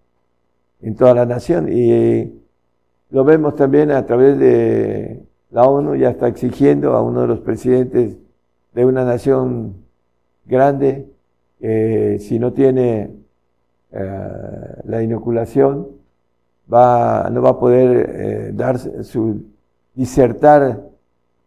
en 0.82 0.96
toda 0.96 1.14
la 1.14 1.26
nación. 1.26 1.68
Y 1.72 2.42
lo 3.10 3.24
vemos 3.24 3.56
también 3.56 3.92
a 3.92 4.06
través 4.06 4.38
de 4.38 5.24
la 5.52 5.64
ONU, 5.64 5.96
ya 5.96 6.10
está 6.10 6.28
exigiendo 6.28 6.94
a 6.94 7.02
uno 7.02 7.22
de 7.22 7.28
los 7.28 7.40
presidentes 7.40 8.18
de 8.74 8.86
una 8.86 9.06
nación 9.06 9.76
grande 10.46 11.10
que 11.60 12.18
si 12.20 12.38
no 12.38 12.54
tiene 12.54 13.12
eh, 13.92 14.82
la 14.86 15.02
inoculación, 15.02 15.88
va, 16.72 17.30
no 17.32 17.42
va 17.42 17.52
a 17.52 17.60
poder 17.60 18.10
eh, 18.10 18.52
dar 18.54 18.78
su 18.80 19.46
disertar 19.96 20.82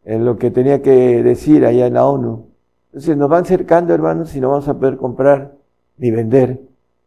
en 0.05 0.25
lo 0.25 0.37
que 0.37 0.51
tenía 0.51 0.83
que 0.83 1.23
decir 1.23 1.65
allá 1.65 1.87
en 1.87 1.95
la 1.95 2.07
ONU. 2.07 2.47
Entonces 2.87 3.17
nos 3.17 3.29
van 3.29 3.45
cercando, 3.45 3.95
hermanos, 3.95 4.35
y 4.35 4.41
no 4.41 4.51
vamos 4.51 4.69
a 4.69 4.75
poder 4.75 4.97
comprar 4.97 5.53
ni 5.99 6.11
vender. 6.11 6.61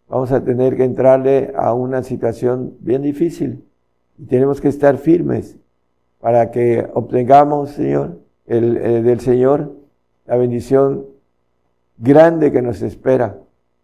Vamos 0.08 0.32
a 0.32 0.44
tener 0.44 0.78
que 0.78 0.86
entrarle 0.86 1.54
a 1.58 1.74
una 1.74 2.04
situación 2.04 2.76
bien 2.80 3.02
difícil. 3.02 3.66
Y 4.18 4.26
tenemos 4.26 4.62
que 4.62 4.70
estar 4.70 4.98
firmes 4.98 5.58
para 6.20 6.52
que 6.52 6.88
obtengamos, 6.94 7.72
Señor, 7.72 8.20
el, 8.46 9.04
del 9.04 9.20
Señor, 9.20 9.74
la 10.26 10.38
bendición 10.38 11.06
grande 11.98 12.52
que 12.52 12.62
nos 12.62 12.82
espera. 12.82 13.38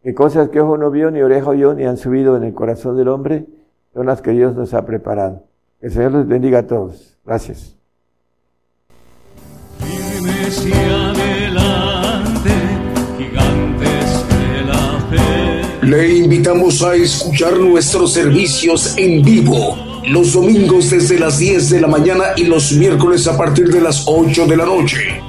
Que 0.04 0.14
cosas 0.14 0.50
que 0.50 0.60
ojo 0.62 0.78
no 0.78 0.92
vio, 0.92 1.12
ni 1.12 1.22
oreja 1.22 1.50
oyó, 1.50 1.74
ni 1.74 1.86
han 1.86 1.98
subido 1.98 2.38
en 2.38 2.44
el 2.44 2.54
corazón 2.54 2.96
del 2.98 3.10
hombre, 3.10 3.46
son 3.94 4.06
las 4.06 4.22
que 4.22 4.32
Dios 4.32 4.56
nos 4.56 4.74
ha 4.74 4.86
preparado. 4.86 5.44
Que 5.80 5.88
el 5.88 5.94
Señor 5.94 6.14
les 6.14 6.28
bendiga 6.28 6.60
a 6.60 6.68
todos. 6.68 7.18
Gracias. 7.26 7.76
Le 15.82 16.18
invitamos 16.18 16.84
a 16.84 16.96
escuchar 16.96 17.58
nuestros 17.58 18.14
servicios 18.14 18.96
en 18.98 19.24
vivo 19.24 19.90
los 20.10 20.34
domingos 20.34 20.90
desde 20.90 21.20
las 21.20 21.38
10 21.38 21.70
de 21.70 21.82
la 21.82 21.88
mañana 21.88 22.24
y 22.36 22.46
los 22.46 22.72
miércoles 22.72 23.28
a 23.28 23.38
partir 23.38 23.70
de 23.70 23.82
las 23.82 24.06
8 24.08 24.48
de 24.48 24.58
la 24.58 24.66
noche. 24.66 25.29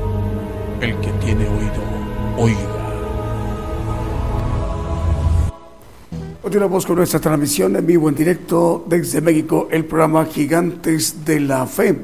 El 0.81 0.95
que 0.99 1.11
tiene 1.23 1.47
oído, 1.47 1.83
oiga. 2.39 2.57
Continuamos 6.41 6.87
con 6.87 6.95
nuestra 6.95 7.19
transmisión 7.19 7.75
en 7.75 7.85
vivo, 7.85 8.09
en 8.09 8.15
directo 8.15 8.83
desde 8.87 9.21
México, 9.21 9.67
el 9.69 9.85
programa 9.85 10.25
Gigantes 10.25 11.23
de 11.23 11.39
la 11.39 11.67
Fe. 11.67 11.95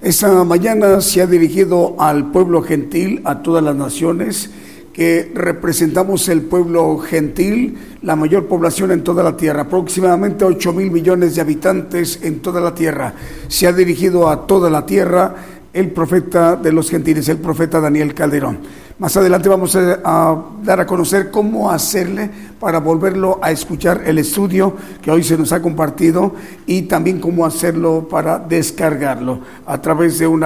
Esta 0.00 0.42
mañana 0.44 1.02
se 1.02 1.20
ha 1.20 1.26
dirigido 1.26 1.96
al 1.98 2.30
pueblo 2.30 2.62
gentil, 2.62 3.20
a 3.26 3.42
todas 3.42 3.62
las 3.62 3.76
naciones, 3.76 4.52
que 4.94 5.30
representamos 5.34 6.30
el 6.30 6.40
pueblo 6.40 6.96
gentil, 6.98 7.76
la 8.00 8.16
mayor 8.16 8.46
población 8.46 8.90
en 8.90 9.04
toda 9.04 9.22
la 9.22 9.36
tierra, 9.36 9.62
aproximadamente 9.62 10.46
8 10.46 10.72
mil 10.72 10.90
millones 10.90 11.34
de 11.34 11.42
habitantes 11.42 12.20
en 12.22 12.40
toda 12.40 12.62
la 12.62 12.74
tierra. 12.74 13.12
Se 13.48 13.66
ha 13.66 13.72
dirigido 13.72 14.30
a 14.30 14.46
toda 14.46 14.70
la 14.70 14.86
tierra 14.86 15.57
el 15.78 15.92
profeta 15.92 16.56
de 16.56 16.72
los 16.72 16.90
gentiles, 16.90 17.28
el 17.28 17.38
profeta 17.38 17.80
Daniel 17.80 18.12
Calderón. 18.12 18.58
Más 18.98 19.16
adelante 19.16 19.48
vamos 19.48 19.76
a, 19.76 20.42
dar 20.64 20.80
a 20.80 20.86
conocer 20.86 21.30
cómo 21.30 21.70
hacerle 21.70 22.28
para 22.58 22.80
volverlo 22.80 23.38
a 23.40 23.52
escuchar 23.52 24.02
el 24.04 24.18
estudio 24.18 24.74
que 25.00 25.12
hoy 25.12 25.22
se 25.22 25.38
nos 25.38 25.52
ha 25.52 25.62
compartido 25.62 26.34
y 26.66 26.82
también 26.82 27.20
cómo 27.20 27.46
hacerlo 27.46 28.08
para 28.10 28.40
descargarlo 28.40 29.38
a 29.66 29.80
través 29.80 30.18
de 30.18 30.26
un 30.26 30.42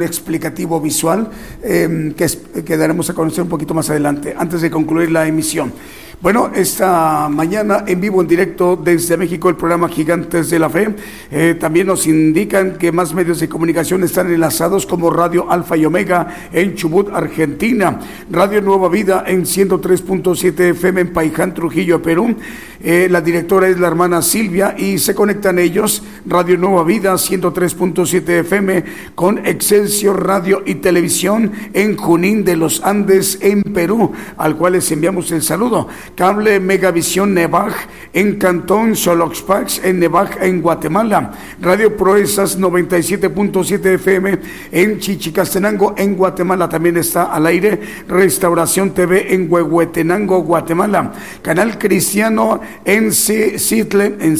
explicativo 0.00 0.80
visual 0.80 1.28
em, 1.60 2.12
que, 2.12 2.28
que 2.64 2.76
daremos 2.76 3.10
a 3.10 3.14
conocer 3.14 3.42
un 3.42 3.48
poquito 3.48 3.74
más 3.74 3.90
adelante, 3.90 4.32
antes 4.38 4.62
de 4.62 4.70
concluir 4.70 5.10
la 5.10 5.26
emisión. 5.26 5.72
Bueno, 6.20 6.50
esta 6.52 7.28
mañana 7.28 7.84
en 7.86 8.00
vivo, 8.00 8.20
en 8.20 8.26
directo 8.26 8.74
desde 8.74 9.16
México, 9.16 9.48
el 9.48 9.54
programa 9.54 9.88
Gigantes 9.88 10.50
de 10.50 10.58
la 10.58 10.68
Fe. 10.68 10.88
Eh, 11.30 11.56
también 11.60 11.86
nos 11.86 12.08
indican 12.08 12.76
que 12.76 12.90
más 12.90 13.14
medios 13.14 13.38
de 13.38 13.48
comunicación 13.48 14.02
están 14.02 14.26
enlazados 14.32 14.84
como 14.84 15.10
Radio 15.10 15.48
Alfa 15.48 15.76
y 15.76 15.86
Omega 15.86 16.26
en 16.52 16.74
Chubut, 16.74 17.10
Argentina, 17.14 18.00
Radio 18.32 18.60
Nueva 18.60 18.88
Vida 18.88 19.22
en 19.28 19.44
103.7 19.44 20.70
FM 20.70 21.02
en 21.02 21.12
Paiján, 21.12 21.54
Trujillo, 21.54 22.02
Perú. 22.02 22.34
Eh, 22.80 23.06
la 23.08 23.20
directora 23.20 23.68
es 23.68 23.78
la 23.78 23.86
hermana 23.86 24.20
Silvia 24.20 24.74
y 24.76 24.98
se 24.98 25.14
conectan 25.14 25.58
ellos, 25.60 26.02
Radio 26.26 26.56
Nueva 26.56 26.82
Vida 26.82 27.14
103.7 27.14 28.40
FM 28.40 28.84
con 29.14 29.46
Excelsior 29.46 30.26
Radio 30.26 30.62
y 30.66 30.76
Televisión 30.76 31.52
en 31.74 31.96
Junín 31.96 32.44
de 32.44 32.56
los 32.56 32.82
Andes 32.82 33.38
en 33.40 33.62
Perú, 33.62 34.12
al 34.36 34.56
cual 34.56 34.74
les 34.74 34.90
enviamos 34.90 35.30
el 35.30 35.42
saludo. 35.42 35.88
Cable 36.14 36.60
Megavisión 36.60 37.34
Nevaj 37.34 37.72
en 38.12 38.36
Cantón 38.36 38.96
Soloxpax 38.96 39.84
en 39.84 40.00
Nevaj 40.00 40.38
en 40.40 40.62
Guatemala. 40.62 41.32
Radio 41.60 41.96
Proezas 41.96 42.58
97.7 42.58 43.94
FM 43.94 44.38
en 44.72 44.98
Chichicastenango 44.98 45.94
en 45.96 46.16
Guatemala 46.16 46.68
también 46.68 46.96
está 46.96 47.24
al 47.24 47.46
aire. 47.46 47.80
Restauración 48.08 48.92
TV 48.92 49.34
en 49.34 49.50
Huehuetenango, 49.50 50.42
Guatemala. 50.42 51.12
Canal 51.42 51.78
Cristiano 51.78 52.60
en 52.84 53.12
Seattle, 53.12 54.16
en 54.20 54.36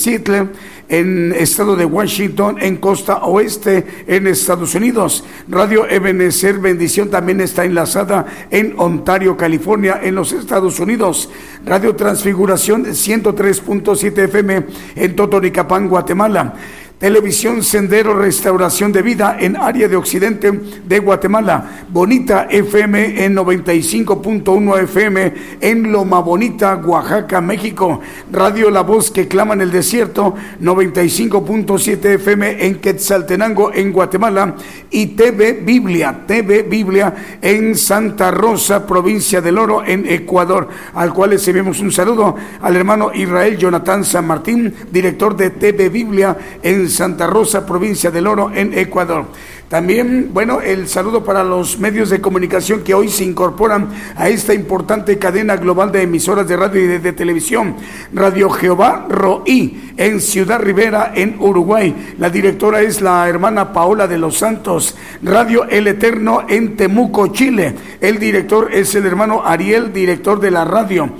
en 0.88 1.32
estado 1.32 1.76
de 1.76 1.84
Washington, 1.84 2.56
en 2.60 2.76
costa 2.76 3.24
oeste, 3.24 4.04
en 4.06 4.26
Estados 4.26 4.74
Unidos. 4.74 5.24
Radio 5.48 5.88
Ebenezer 5.88 6.58
Bendición 6.58 7.10
también 7.10 7.40
está 7.40 7.64
enlazada 7.64 8.26
en 8.50 8.74
Ontario, 8.78 9.36
California, 9.36 10.00
en 10.02 10.14
los 10.14 10.32
Estados 10.32 10.80
Unidos. 10.80 11.28
Radio 11.64 11.94
Transfiguración 11.94 12.86
103.7 12.86 14.18
FM 14.24 14.66
en 14.96 15.16
Totonicapán, 15.16 15.88
Guatemala. 15.88 16.54
Televisión 16.98 17.62
Sendero 17.62 18.12
Restauración 18.12 18.90
de 18.90 19.02
Vida 19.02 19.36
en 19.38 19.56
área 19.56 19.86
de 19.86 19.94
Occidente 19.94 20.50
de 20.50 20.98
Guatemala. 20.98 21.84
Bonita 21.90 22.48
FM 22.50 23.24
en 23.24 23.36
95.1 23.36 24.82
FM 24.82 25.34
en 25.60 25.92
Loma 25.92 26.18
Bonita, 26.18 26.74
Oaxaca, 26.74 27.40
México. 27.40 28.00
Radio 28.32 28.68
La 28.70 28.80
Voz 28.80 29.12
que 29.12 29.28
clama 29.28 29.54
en 29.54 29.60
el 29.60 29.70
desierto 29.70 30.34
95.7 30.60 32.04
FM 32.14 32.66
en 32.66 32.80
Quetzaltenango 32.80 33.72
en 33.72 33.92
Guatemala. 33.92 34.56
Y 34.90 35.06
TV 35.08 35.52
Biblia, 35.52 36.24
TV 36.26 36.64
Biblia 36.64 37.38
en 37.40 37.76
Santa 37.76 38.32
Rosa, 38.32 38.84
provincia 38.84 39.40
del 39.40 39.58
Oro 39.58 39.84
en 39.84 40.04
Ecuador. 40.04 40.66
Al 40.94 41.14
cual 41.14 41.30
les 41.30 41.46
enviamos 41.46 41.78
un 41.78 41.92
saludo 41.92 42.34
al 42.60 42.74
hermano 42.74 43.12
Israel 43.14 43.56
Jonathan 43.56 44.04
San 44.04 44.26
Martín, 44.26 44.74
director 44.90 45.36
de 45.36 45.50
TV 45.50 45.90
Biblia 45.90 46.36
en 46.60 46.87
Santa 46.88 47.26
Rosa, 47.26 47.66
provincia 47.66 48.10
del 48.10 48.26
Oro, 48.26 48.50
en 48.54 48.76
Ecuador. 48.76 49.26
También, 49.68 50.30
bueno, 50.32 50.62
el 50.62 50.88
saludo 50.88 51.22
para 51.22 51.44
los 51.44 51.78
medios 51.78 52.08
de 52.08 52.22
comunicación 52.22 52.82
que 52.82 52.94
hoy 52.94 53.10
se 53.10 53.24
incorporan 53.24 53.90
a 54.16 54.30
esta 54.30 54.54
importante 54.54 55.18
cadena 55.18 55.56
global 55.56 55.92
de 55.92 56.02
emisoras 56.02 56.48
de 56.48 56.56
radio 56.56 56.82
y 56.82 56.98
de, 56.98 57.12
televisión. 57.12 57.76
Radio 58.14 58.48
Jehová 58.48 59.06
Roí, 59.10 59.92
en 59.98 60.22
Ciudad 60.22 60.60
Rivera, 60.60 61.12
en 61.14 61.36
Uruguay. 61.38 62.14
La 62.18 62.30
directora 62.30 62.80
es 62.80 63.02
la 63.02 63.28
hermana 63.28 63.74
Paola 63.74 64.08
de 64.08 64.16
los 64.16 64.38
Santos. 64.38 64.96
Radio 65.22 65.64
El 65.68 65.86
Eterno, 65.86 66.46
en 66.48 66.74
Temuco, 66.74 67.26
Chile. 67.28 67.74
El 68.00 68.18
director 68.18 68.70
es 68.72 68.94
el 68.94 69.04
hermano 69.04 69.42
Ariel, 69.44 69.92
director 69.92 70.40
de 70.40 70.50
la 70.50 70.64
radio. 70.64 71.10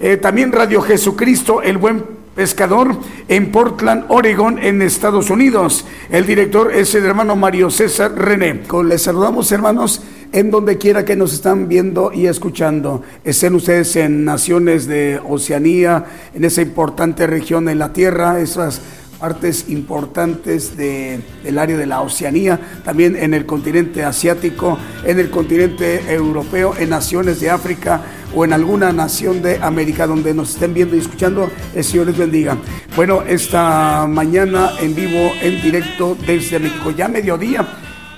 Eh, 0.00 0.16
también 0.16 0.50
Radio 0.50 0.80
Jesucristo, 0.80 1.60
el 1.60 1.76
buen 1.76 2.17
pescador 2.38 2.96
en 3.26 3.50
Portland, 3.50 4.04
Oregon, 4.06 4.60
en 4.60 4.80
Estados 4.80 5.28
Unidos. 5.28 5.84
El 6.08 6.24
director 6.24 6.72
es 6.72 6.94
el 6.94 7.04
hermano 7.04 7.34
Mario 7.34 7.68
César 7.68 8.14
René. 8.16 8.60
Les 8.84 9.02
saludamos, 9.02 9.50
hermanos, 9.50 10.02
en 10.30 10.52
donde 10.52 10.78
quiera 10.78 11.04
que 11.04 11.16
nos 11.16 11.32
están 11.32 11.66
viendo 11.66 12.12
y 12.12 12.28
escuchando. 12.28 13.02
Estén 13.24 13.56
ustedes 13.56 13.96
en 13.96 14.24
naciones 14.24 14.86
de 14.86 15.20
Oceanía, 15.28 16.04
en 16.32 16.44
esa 16.44 16.62
importante 16.62 17.26
región 17.26 17.68
en 17.68 17.80
la 17.80 17.92
Tierra, 17.92 18.38
esas 18.38 18.82
partes 19.18 19.68
importantes 19.68 20.76
de, 20.76 21.20
del 21.42 21.58
área 21.58 21.76
de 21.76 21.86
la 21.86 22.00
Oceanía, 22.00 22.58
también 22.84 23.16
en 23.16 23.34
el 23.34 23.46
continente 23.46 24.04
asiático, 24.04 24.78
en 25.04 25.18
el 25.18 25.30
continente 25.30 26.12
europeo, 26.12 26.74
en 26.78 26.90
naciones 26.90 27.40
de 27.40 27.50
África 27.50 28.00
o 28.34 28.44
en 28.44 28.52
alguna 28.52 28.92
nación 28.92 29.42
de 29.42 29.58
América 29.62 30.06
donde 30.06 30.34
nos 30.34 30.50
estén 30.50 30.74
viendo 30.74 30.96
y 30.96 31.00
escuchando, 31.00 31.50
el 31.74 31.84
Señor 31.84 32.06
les 32.06 32.18
bendiga. 32.18 32.56
Bueno, 32.94 33.22
esta 33.22 34.06
mañana 34.06 34.72
en 34.80 34.94
vivo, 34.94 35.32
en 35.40 35.60
directo 35.62 36.16
desde 36.26 36.58
México, 36.58 36.90
ya 36.90 37.08
mediodía. 37.08 37.66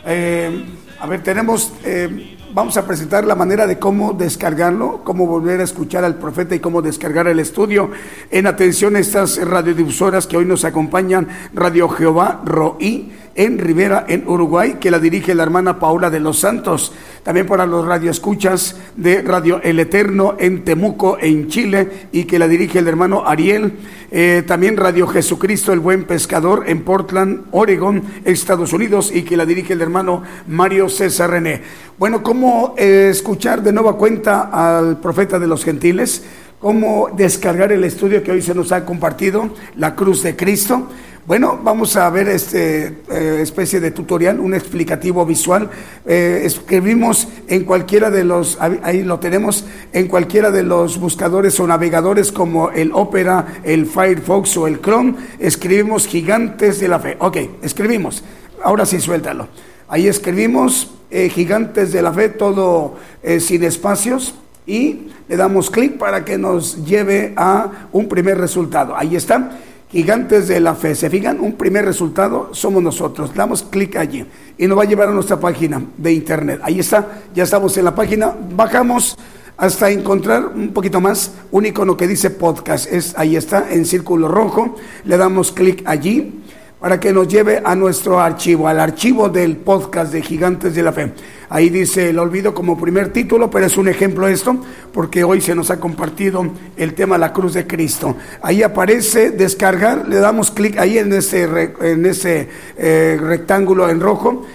Eh, 0.07 0.65
a 0.99 1.07
ver, 1.07 1.23
tenemos... 1.23 1.73
Eh, 1.85 2.37
vamos 2.53 2.77
a 2.77 2.87
presentar 2.87 3.25
la 3.25 3.35
manera 3.35 3.67
de 3.67 3.79
cómo 3.79 4.13
descargarlo, 4.13 5.03
cómo 5.05 5.27
volver 5.27 5.61
a 5.61 5.65
escuchar 5.65 6.05
al 6.05 6.17
profeta 6.17 6.55
y 6.55 6.61
cómo 6.61 6.83
descargar 6.83 7.27
el 7.29 7.41
estudio. 7.41 7.91
En 8.31 8.47
atención 8.47 8.97
a 8.97 8.99
estas 8.99 9.45
radiodifusoras 9.45 10.27
que 10.27 10.37
hoy 10.37 10.45
nos 10.45 10.65
acompañan, 10.65 11.29
Radio 11.55 11.89
Jehová 11.89 12.43
Roí 12.45 13.13
en 13.35 13.59
Rivera, 13.59 14.05
en 14.09 14.29
Uruguay, 14.29 14.77
que 14.81 14.91
la 14.91 14.99
dirige 14.99 15.35
la 15.35 15.45
hermana 15.45 15.79
Paula 15.79 16.11
de 16.11 16.21
los 16.21 16.41
Santos. 16.41 16.93
También 17.23 17.47
para 17.47 17.67
los 17.67 17.85
radioescuchas 17.85 18.77
de 18.97 19.21
Radio 19.21 19.61
El 19.63 19.79
Eterno 19.79 20.37
en 20.39 20.65
Temuco, 20.65 21.19
en 21.21 21.49
Chile, 21.49 22.09
y 22.13 22.25
que 22.25 22.39
la 22.39 22.49
dirige 22.49 22.79
el 22.79 22.89
hermano 22.89 23.27
Ariel. 23.27 23.75
Eh, 24.11 24.43
también 24.47 24.79
Radio 24.79 25.07
Jesucristo, 25.07 25.73
el 25.73 25.81
Buen 25.81 26.05
Pescador, 26.05 26.65
en 26.67 26.83
Portland, 26.83 27.45
Oregon, 27.51 28.03
Estados 28.25 28.73
Unidos, 28.73 29.13
y 29.15 29.23
que 29.23 29.37
la 29.37 29.45
dirige 29.45 29.75
el 29.75 29.83
hermano 29.83 30.23
Mario 30.49 30.89
César 30.89 31.31
René. 31.31 31.63
Bueno, 31.99 32.23
¿cómo 32.23 32.75
eh, 32.79 33.09
escuchar 33.11 33.63
de 33.63 33.73
nueva 33.73 33.99
cuenta 33.99 34.49
al 34.53 34.99
profeta 34.99 35.39
de 35.39 35.47
los 35.47 35.63
gentiles? 35.63 36.25
¿Cómo 36.59 37.09
descargar 37.17 37.73
el 37.73 37.85
estudio 37.85 38.23
que 38.23 38.33
hoy 38.33 38.43
se 38.43 38.55
nos 38.55 38.73
ha 38.73 38.85
compartido, 38.85 39.51
La 39.77 39.95
Cruz 39.95 40.23
de 40.23 40.37
Cristo? 40.37 40.89
Bueno, 41.27 41.61
vamos 41.63 41.97
a 41.97 42.09
ver 42.09 42.29
este 42.29 42.97
eh, 43.11 43.39
especie 43.43 43.79
de 43.79 43.91
tutorial, 43.91 44.41
un 44.41 44.55
explicativo 44.55 45.27
visual. 45.27 45.69
Eh, 46.07 46.43
escribimos 46.45 47.29
en 47.47 47.65
cualquiera 47.65 48.11
de 48.11 48.25
los, 48.25 48.59
ahí 48.61 49.03
lo 49.03 49.21
tenemos, 49.21 49.67
en 49.93 50.09
cualquiera 50.09 50.51
de 50.51 50.63
los 50.63 50.99
buscadores 50.99 51.61
o 51.61 51.67
navegadores 51.67 52.33
como 52.33 52.71
el 52.71 52.91
Opera, 52.95 53.61
el 53.65 53.85
Firefox 53.85 54.57
o 54.57 54.67
el 54.67 54.81
Chrome, 54.81 55.15
escribimos 55.39 56.07
gigantes 56.07 56.81
de 56.81 56.89
la 56.89 56.99
fe. 56.99 57.17
Ok, 57.21 57.37
escribimos. 57.63 58.25
Ahora 58.63 58.87
sí, 58.87 58.99
suéltalo. 58.99 59.49
Ahí 59.89 60.09
escribimos 60.09 60.95
eh, 61.11 61.29
gigantes 61.29 61.93
de 61.93 62.01
la 62.01 62.15
fe, 62.15 62.31
todo 62.31 62.97
sin 63.39 63.63
espacios 63.65 64.35
y 64.67 65.09
le 65.29 65.37
damos 65.37 65.71
clic 65.71 65.99
para 65.99 66.25
que 66.25 66.39
nos 66.39 66.85
lleve 66.85 67.35
a 67.37 67.89
un 67.93 68.09
primer 68.09 68.39
resultado. 68.39 68.97
Ahí 68.97 69.17
está 69.17 69.51
gigantes 69.91 70.49
de 70.49 70.61
la 70.61 70.75
fe. 70.75 70.95
¿Se 70.95 71.11
fijan? 71.11 71.41
Un 71.41 71.55
primer 71.55 71.85
resultado 71.85 72.51
somos 72.53 72.83
nosotros. 72.83 73.35
Damos 73.35 73.63
clic 73.63 73.97
allí 73.97 74.25
y 74.57 74.67
nos 74.67 74.79
va 74.79 74.83
a 74.83 74.87
llevar 74.87 75.09
a 75.09 75.13
nuestra 75.13 75.39
página 75.39 75.83
de 75.97 76.13
internet. 76.13 76.61
Ahí 76.63 76.81
está, 76.81 77.23
ya 77.35 77.45
estamos 77.45 77.77
en 77.77 77.85
la 77.85 77.95
página. 77.95 78.35
Bajamos 78.55 79.17
hasta 79.57 79.91
encontrar 79.91 80.47
un 80.47 80.73
poquito 80.73 81.01
más 81.01 81.33
un 81.51 81.67
icono 81.67 81.97
que 81.97 82.07
dice 82.07 82.31
podcast. 82.31 82.91
Es, 82.91 83.15
ahí 83.19 83.37
está, 83.37 83.71
en 83.71 83.85
círculo 83.85 84.29
rojo. 84.29 84.77
Le 85.05 85.17
damos 85.17 85.53
clic 85.53 85.83
allí 85.87 86.40
para 86.81 86.99
que 86.99 87.13
nos 87.13 87.29
lleve 87.29 87.61
a 87.63 87.75
nuestro 87.77 88.19
archivo, 88.19 88.67
al 88.67 88.81
archivo 88.81 89.29
del 89.29 89.59
podcast 89.59 90.13
de 90.13 90.23
Gigantes 90.23 90.75
de 90.75 90.83
la 90.83 90.93
Fe. 90.93 91.13
Ahí 91.51 91.69
dice 91.69 92.09
el 92.09 92.19
olvido 92.19 92.55
como 92.55 92.81
primer 92.81 93.13
título, 93.13 93.51
pero 93.51 93.67
es 93.67 93.77
un 93.77 93.89
ejemplo 93.89 94.27
esto, 94.27 94.57
porque 94.93 95.23
hoy 95.23 95.43
se 95.43 95.55
nos 95.55 95.71
ha 95.71 95.79
compartido 95.79 96.47
el 96.77 96.95
tema 96.95 97.19
la 97.19 97.33
cruz 97.33 97.53
de 97.55 97.67
Cristo. 97.67 98.17
Ahí 98.41 98.63
aparece 98.63 99.31
descargar, 99.31 100.09
le 100.09 100.17
damos 100.17 100.51
clic 100.51 100.79
ahí 100.79 100.97
en 100.97 101.13
ese, 101.13 101.73
en 101.83 102.07
ese 102.07 102.49
eh, 102.79 103.19
rectángulo 103.21 103.91
en 103.91 104.01
rojo 104.01 104.47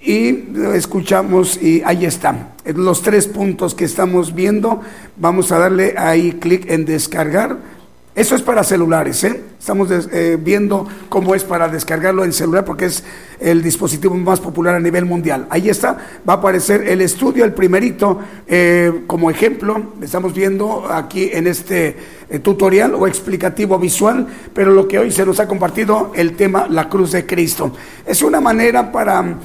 y 0.00 0.44
escuchamos 0.72 1.60
y 1.60 1.82
ahí 1.84 2.04
están 2.04 2.50
los 2.64 3.02
tres 3.02 3.26
puntos 3.26 3.74
que 3.74 3.84
estamos 3.84 4.34
viendo. 4.36 4.82
Vamos 5.16 5.50
a 5.50 5.58
darle 5.58 5.94
ahí 5.96 6.32
clic 6.40 6.70
en 6.70 6.84
descargar 6.84 7.56
eso 8.16 8.34
es 8.34 8.40
para 8.40 8.64
celulares, 8.64 9.22
¿eh? 9.24 9.42
Estamos 9.66 9.90
eh, 10.12 10.38
viendo 10.40 10.86
cómo 11.08 11.34
es 11.34 11.42
para 11.42 11.68
descargarlo 11.68 12.22
en 12.22 12.32
celular 12.32 12.64
porque 12.64 12.84
es 12.84 13.02
el 13.40 13.64
dispositivo 13.64 14.14
más 14.14 14.38
popular 14.38 14.76
a 14.76 14.78
nivel 14.78 15.06
mundial. 15.06 15.48
Ahí 15.50 15.68
está, 15.68 15.98
va 16.18 16.34
a 16.34 16.36
aparecer 16.36 16.86
el 16.86 17.00
estudio, 17.00 17.44
el 17.44 17.52
primerito, 17.52 18.20
eh, 18.46 19.02
como 19.08 19.28
ejemplo. 19.28 19.94
Estamos 20.00 20.34
viendo 20.34 20.86
aquí 20.88 21.30
en 21.32 21.48
este 21.48 21.96
tutorial 22.44 22.94
o 22.94 23.08
explicativo 23.08 23.76
visual, 23.76 24.28
pero 24.54 24.70
lo 24.70 24.86
que 24.86 25.00
hoy 25.00 25.10
se 25.10 25.26
nos 25.26 25.40
ha 25.40 25.48
compartido, 25.48 26.12
el 26.14 26.36
tema 26.36 26.68
la 26.70 26.88
cruz 26.88 27.10
de 27.10 27.26
Cristo. 27.26 27.72
Es 28.06 28.22
una 28.22 28.40
manera 28.40 28.92
para, 28.92 29.36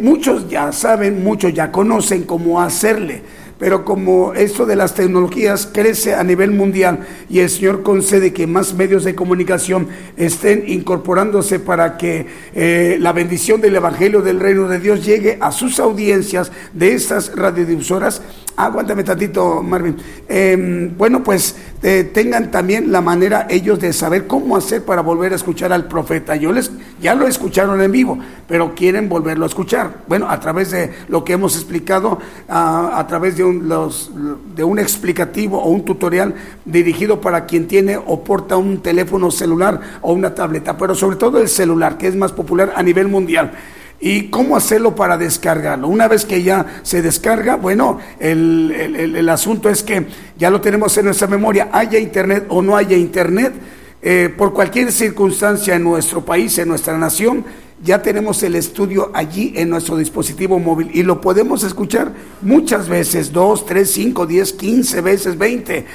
muchos 0.00 0.48
ya 0.48 0.72
saben, 0.72 1.22
muchos 1.22 1.54
ya 1.54 1.70
conocen 1.70 2.24
cómo 2.24 2.60
hacerle 2.60 3.22
pero 3.60 3.84
como 3.84 4.32
esto 4.32 4.64
de 4.64 4.74
las 4.74 4.94
tecnologías 4.94 5.68
crece 5.70 6.14
a 6.14 6.24
nivel 6.24 6.50
mundial 6.50 7.06
y 7.28 7.40
el 7.40 7.50
Señor 7.50 7.82
concede 7.82 8.32
que 8.32 8.46
más 8.46 8.72
medios 8.72 9.04
de 9.04 9.14
comunicación 9.14 9.88
estén 10.16 10.64
incorporándose 10.66 11.60
para 11.60 11.98
que 11.98 12.26
eh, 12.54 12.96
la 12.98 13.12
bendición 13.12 13.60
del 13.60 13.76
Evangelio 13.76 14.22
del 14.22 14.40
Reino 14.40 14.66
de 14.66 14.80
Dios 14.80 15.04
llegue 15.04 15.36
a 15.42 15.52
sus 15.52 15.78
audiencias 15.78 16.50
de 16.72 16.94
estas 16.94 17.36
radiodifusoras, 17.36 18.22
aguántame 18.64 19.04
tantito 19.04 19.62
Marvin, 19.62 19.96
em, 20.28 20.96
bueno 20.96 21.22
pues 21.22 21.56
eh, 21.82 22.10
tengan 22.12 22.50
también 22.50 22.92
la 22.92 23.00
manera 23.00 23.46
ellos 23.48 23.80
de 23.80 23.92
saber 23.92 24.26
cómo 24.26 24.56
hacer 24.56 24.84
para 24.84 25.00
volver 25.00 25.32
a 25.32 25.36
escuchar 25.36 25.72
al 25.72 25.86
profeta. 25.86 26.36
Yo 26.36 26.52
les, 26.52 26.70
ya 27.00 27.14
lo 27.14 27.26
escucharon 27.26 27.80
en 27.80 27.90
vivo, 27.90 28.18
pero 28.46 28.74
quieren 28.74 29.08
volverlo 29.08 29.44
a 29.44 29.48
escuchar. 29.48 30.02
Bueno, 30.06 30.28
a 30.28 30.38
través 30.40 30.70
de 30.70 30.92
lo 31.08 31.24
que 31.24 31.32
hemos 31.32 31.56
explicado, 31.56 32.18
a 32.48 33.06
través 33.08 33.38
de 33.38 33.44
un 33.44 33.68
los, 33.68 34.10
de 34.54 34.64
un 34.64 34.78
explicativo 34.78 35.58
o 35.62 35.70
un 35.70 35.84
tutorial 35.84 36.34
dirigido 36.64 37.20
para 37.20 37.46
quien 37.46 37.66
tiene 37.66 37.96
o 37.96 38.22
porta 38.22 38.56
un 38.56 38.82
teléfono 38.82 39.30
celular 39.30 39.80
o 40.02 40.12
una 40.12 40.34
tableta, 40.34 40.76
pero 40.76 40.94
sobre 40.94 41.16
todo 41.16 41.40
el 41.40 41.48
celular, 41.48 41.96
que 41.96 42.08
es 42.08 42.16
más 42.16 42.32
popular 42.32 42.72
a 42.76 42.82
nivel 42.82 43.08
mundial. 43.08 43.52
¿Y 44.00 44.28
cómo 44.28 44.56
hacerlo 44.56 44.94
para 44.94 45.18
descargarlo? 45.18 45.86
Una 45.86 46.08
vez 46.08 46.24
que 46.24 46.42
ya 46.42 46.80
se 46.82 47.02
descarga, 47.02 47.56
bueno, 47.56 47.98
el, 48.18 48.72
el, 49.14 49.28
asunto 49.28 49.68
es 49.68 49.82
que 49.82 50.06
ya 50.38 50.48
lo 50.48 50.62
tenemos 50.62 50.96
en 50.96 51.04
nuestra 51.04 51.26
memoria, 51.26 51.68
haya 51.70 51.98
internet 51.98 52.46
o 52.48 52.62
no 52.62 52.76
haya 52.76 52.96
internet, 52.96 53.52
eh, 54.00 54.32
por 54.34 54.54
cualquier 54.54 54.90
circunstancia 54.90 55.74
en 55.74 55.84
nuestro 55.84 56.24
país, 56.24 56.56
en 56.58 56.68
nuestra 56.68 56.96
nación, 56.96 57.44
ya 57.82 58.02
tenemos 58.02 58.42
el 58.42 58.56
estudio 58.56 59.10
allí 59.14 59.54
en 59.56 59.70
nuestro 59.70 59.96
dispositivo 59.96 60.58
móvil 60.58 60.90
y 60.92 61.02
lo 61.02 61.20
podemos 61.20 61.64
escuchar 61.64 62.12
muchas 62.42 62.88
veces, 62.88 63.32
dos, 63.32 63.64
tres, 63.64 63.90
cinco, 63.90 64.26
diez, 64.26 64.52
quince 64.52 65.00
veces, 65.00 65.38
veinte, 65.38 65.86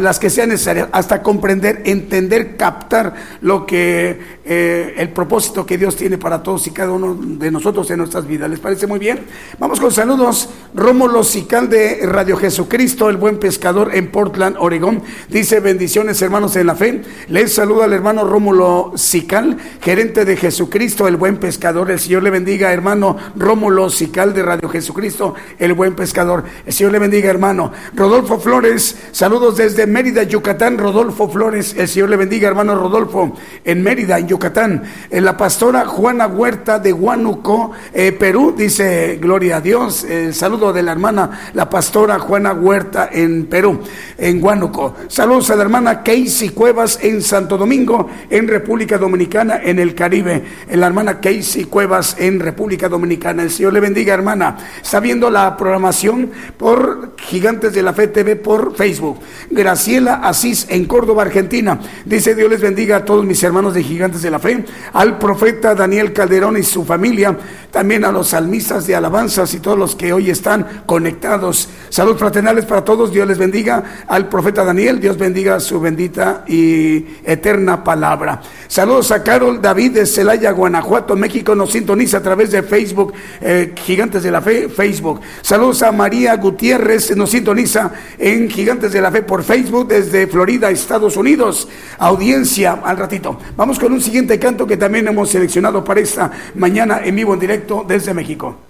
las 0.00 0.18
que 0.18 0.28
sean 0.28 0.50
necesarias, 0.50 0.88
hasta 0.92 1.22
comprender, 1.22 1.82
entender, 1.86 2.56
captar 2.56 3.14
lo 3.40 3.64
que 3.64 4.40
eh, 4.44 4.94
el 4.98 5.10
propósito 5.10 5.64
que 5.64 5.78
Dios 5.78 5.96
tiene 5.96 6.18
para 6.18 6.42
todos 6.42 6.66
y 6.66 6.72
cada 6.72 6.92
uno 6.92 7.14
de 7.14 7.50
nosotros 7.50 7.90
en 7.90 7.98
nuestras 7.98 8.26
vidas. 8.26 8.50
¿Les 8.50 8.60
parece 8.60 8.86
muy 8.86 8.98
bien? 8.98 9.20
Vamos 9.58 9.80
con 9.80 9.92
saludos. 9.92 10.48
Rómulo 10.74 11.24
Sical 11.24 11.68
de 11.68 12.00
Radio 12.04 12.36
Jesucristo, 12.36 13.08
el 13.08 13.16
buen 13.16 13.38
pescador 13.38 13.94
en 13.94 14.10
Portland, 14.10 14.56
Oregón, 14.58 15.02
dice 15.28 15.60
bendiciones 15.60 16.20
hermanos 16.20 16.56
en 16.56 16.66
la 16.66 16.74
fe. 16.74 17.02
Les 17.28 17.52
saluda 17.52 17.84
al 17.84 17.92
hermano 17.92 18.24
Rómulo 18.24 18.92
Sical, 18.96 19.56
gerente 19.80 20.24
de 20.24 20.36
Jesucristo, 20.36 21.08
el 21.08 21.16
buen 21.16 21.29
buen 21.30 21.38
pescador. 21.38 21.88
El 21.92 22.00
Señor 22.00 22.24
le 22.24 22.30
bendiga, 22.30 22.72
hermano 22.72 23.16
Rómulo 23.36 23.88
Sical 23.88 24.34
de 24.34 24.42
Radio 24.42 24.68
Jesucristo, 24.68 25.34
el 25.60 25.74
buen 25.74 25.94
pescador. 25.94 26.42
El 26.66 26.72
Señor 26.72 26.90
le 26.90 26.98
bendiga, 26.98 27.30
hermano. 27.30 27.70
Rodolfo 27.94 28.40
Flores, 28.40 28.96
saludos 29.12 29.56
desde 29.56 29.86
Mérida, 29.86 30.24
Yucatán. 30.24 30.76
Rodolfo 30.76 31.28
Flores, 31.28 31.76
el 31.78 31.86
Señor 31.86 32.10
le 32.10 32.16
bendiga, 32.16 32.48
hermano 32.48 32.74
Rodolfo, 32.74 33.36
en 33.64 33.80
Mérida, 33.80 34.18
en 34.18 34.26
Yucatán. 34.26 34.82
En 35.08 35.24
la 35.24 35.36
pastora 35.36 35.86
Juana 35.86 36.26
Huerta 36.26 36.80
de 36.80 36.92
Huánuco, 36.92 37.70
eh, 37.94 38.10
Perú, 38.10 38.52
dice 38.58 39.18
Gloria 39.20 39.58
a 39.58 39.60
Dios. 39.60 40.02
El 40.02 40.34
saludo 40.34 40.72
de 40.72 40.82
la 40.82 40.90
hermana, 40.90 41.52
la 41.54 41.70
pastora 41.70 42.18
Juana 42.18 42.54
Huerta 42.54 43.08
en 43.12 43.46
Perú, 43.46 43.78
en 44.18 44.42
Huánuco. 44.42 44.96
Saludos 45.06 45.48
a 45.50 45.54
la 45.54 45.62
hermana 45.62 46.02
Casey 46.02 46.48
Cuevas 46.48 46.98
en 47.02 47.22
Santo 47.22 47.56
Domingo, 47.56 48.10
en 48.28 48.48
República 48.48 48.98
Dominicana, 48.98 49.60
en 49.62 49.78
el 49.78 49.94
Caribe. 49.94 50.42
En 50.68 50.80
la 50.80 50.88
hermana 50.88 51.19
Casey 51.20 51.64
Cuevas 51.64 52.16
en 52.18 52.40
República 52.40 52.88
Dominicana. 52.88 53.42
El 53.42 53.50
Señor 53.50 53.72
le 53.72 53.80
bendiga, 53.80 54.14
hermana. 54.14 54.56
Está 54.82 55.00
viendo 55.00 55.30
la 55.30 55.56
programación 55.56 56.30
por 56.56 57.16
Gigantes 57.16 57.72
de 57.72 57.82
la 57.82 57.92
Fe 57.92 58.08
TV 58.08 58.36
por 58.36 58.74
Facebook. 58.76 59.18
Graciela 59.50 60.14
Asís 60.16 60.66
en 60.68 60.86
Córdoba, 60.86 61.22
Argentina. 61.22 61.78
Dice 62.04 62.34
Dios 62.34 62.50
les 62.50 62.60
bendiga 62.60 62.96
a 62.96 63.04
todos 63.04 63.24
mis 63.24 63.42
hermanos 63.42 63.74
de 63.74 63.82
Gigantes 63.82 64.22
de 64.22 64.30
la 64.30 64.38
Fe, 64.38 64.64
al 64.92 65.18
profeta 65.18 65.74
Daniel 65.74 66.12
Calderón 66.12 66.56
y 66.56 66.62
su 66.62 66.84
familia, 66.84 67.36
también 67.70 68.04
a 68.04 68.12
los 68.12 68.28
salmistas 68.28 68.86
de 68.86 68.94
alabanzas 68.94 69.52
y 69.54 69.60
todos 69.60 69.78
los 69.78 69.96
que 69.96 70.12
hoy 70.12 70.30
están 70.30 70.82
conectados. 70.86 71.68
Salud 71.88 72.16
fraternales 72.16 72.64
para 72.64 72.84
todos. 72.84 73.12
Dios 73.12 73.26
les 73.26 73.38
bendiga 73.38 74.04
al 74.06 74.28
profeta 74.28 74.64
Daniel. 74.64 75.00
Dios 75.00 75.16
bendiga 75.16 75.60
su 75.60 75.80
bendita 75.80 76.44
y 76.46 77.06
eterna 77.24 77.84
palabra. 77.84 78.40
Saludos 78.68 79.10
a 79.10 79.22
Carol 79.22 79.60
David 79.60 79.92
de 79.92 80.06
Celaya, 80.06 80.52
Guanajuato, 80.52 81.09
México. 81.18 81.54
Nos 81.54 81.72
sintoniza 81.72 82.18
a 82.18 82.22
través 82.22 82.50
de 82.50 82.62
Facebook, 82.62 83.12
eh, 83.40 83.72
Gigantes 83.84 84.22
de 84.22 84.30
la 84.30 84.40
Fe, 84.40 84.68
Facebook. 84.68 85.20
Saludos 85.42 85.82
a 85.82 85.92
María 85.92 86.36
Gutiérrez, 86.36 87.16
nos 87.16 87.30
sintoniza 87.30 87.92
en 88.18 88.48
Gigantes 88.48 88.92
de 88.92 89.00
la 89.00 89.10
Fe 89.10 89.22
por 89.22 89.42
Facebook 89.42 89.88
desde 89.88 90.26
Florida, 90.26 90.70
Estados 90.70 91.16
Unidos. 91.16 91.68
Audiencia 91.98 92.80
al 92.84 92.96
ratito. 92.96 93.38
Vamos 93.56 93.78
con 93.78 93.92
un 93.92 94.00
siguiente 94.00 94.38
canto 94.38 94.66
que 94.66 94.76
también 94.76 95.08
hemos 95.08 95.30
seleccionado 95.30 95.82
para 95.84 96.00
esta 96.00 96.30
mañana 96.54 97.00
en 97.04 97.16
vivo 97.16 97.34
en 97.34 97.40
directo 97.40 97.84
desde 97.86 98.14
México. 98.14 98.69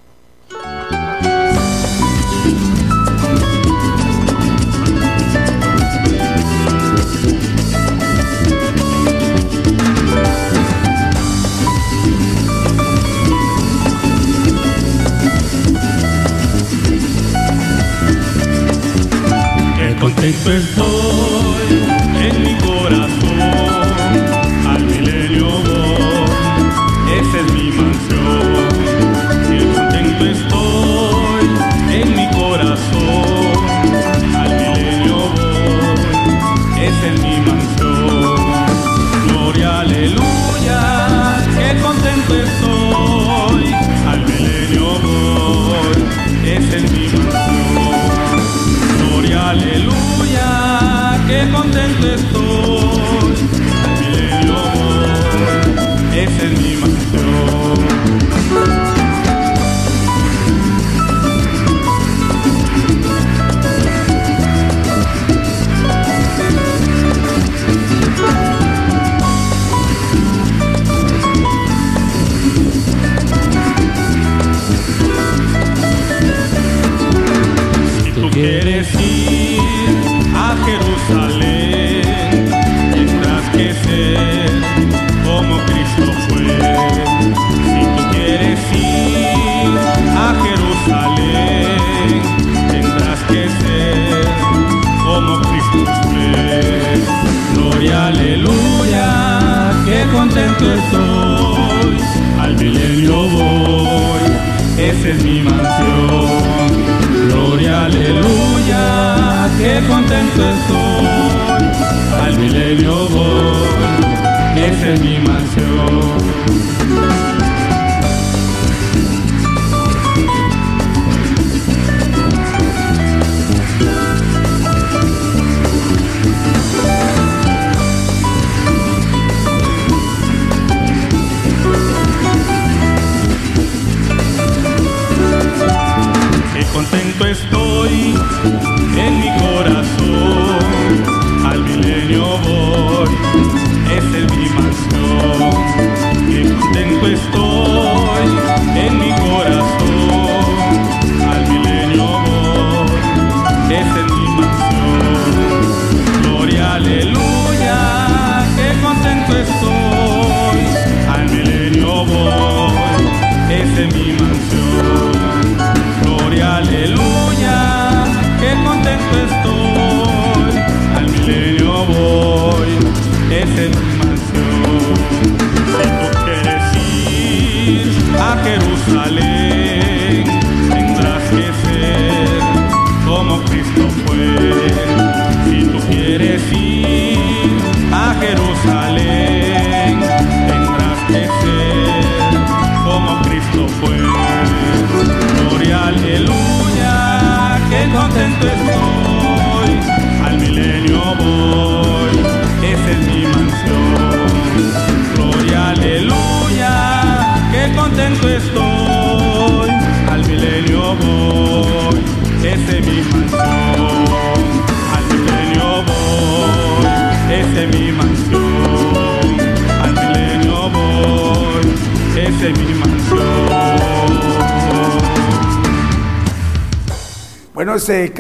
Contento 20.21 20.51
estoy 20.51 21.00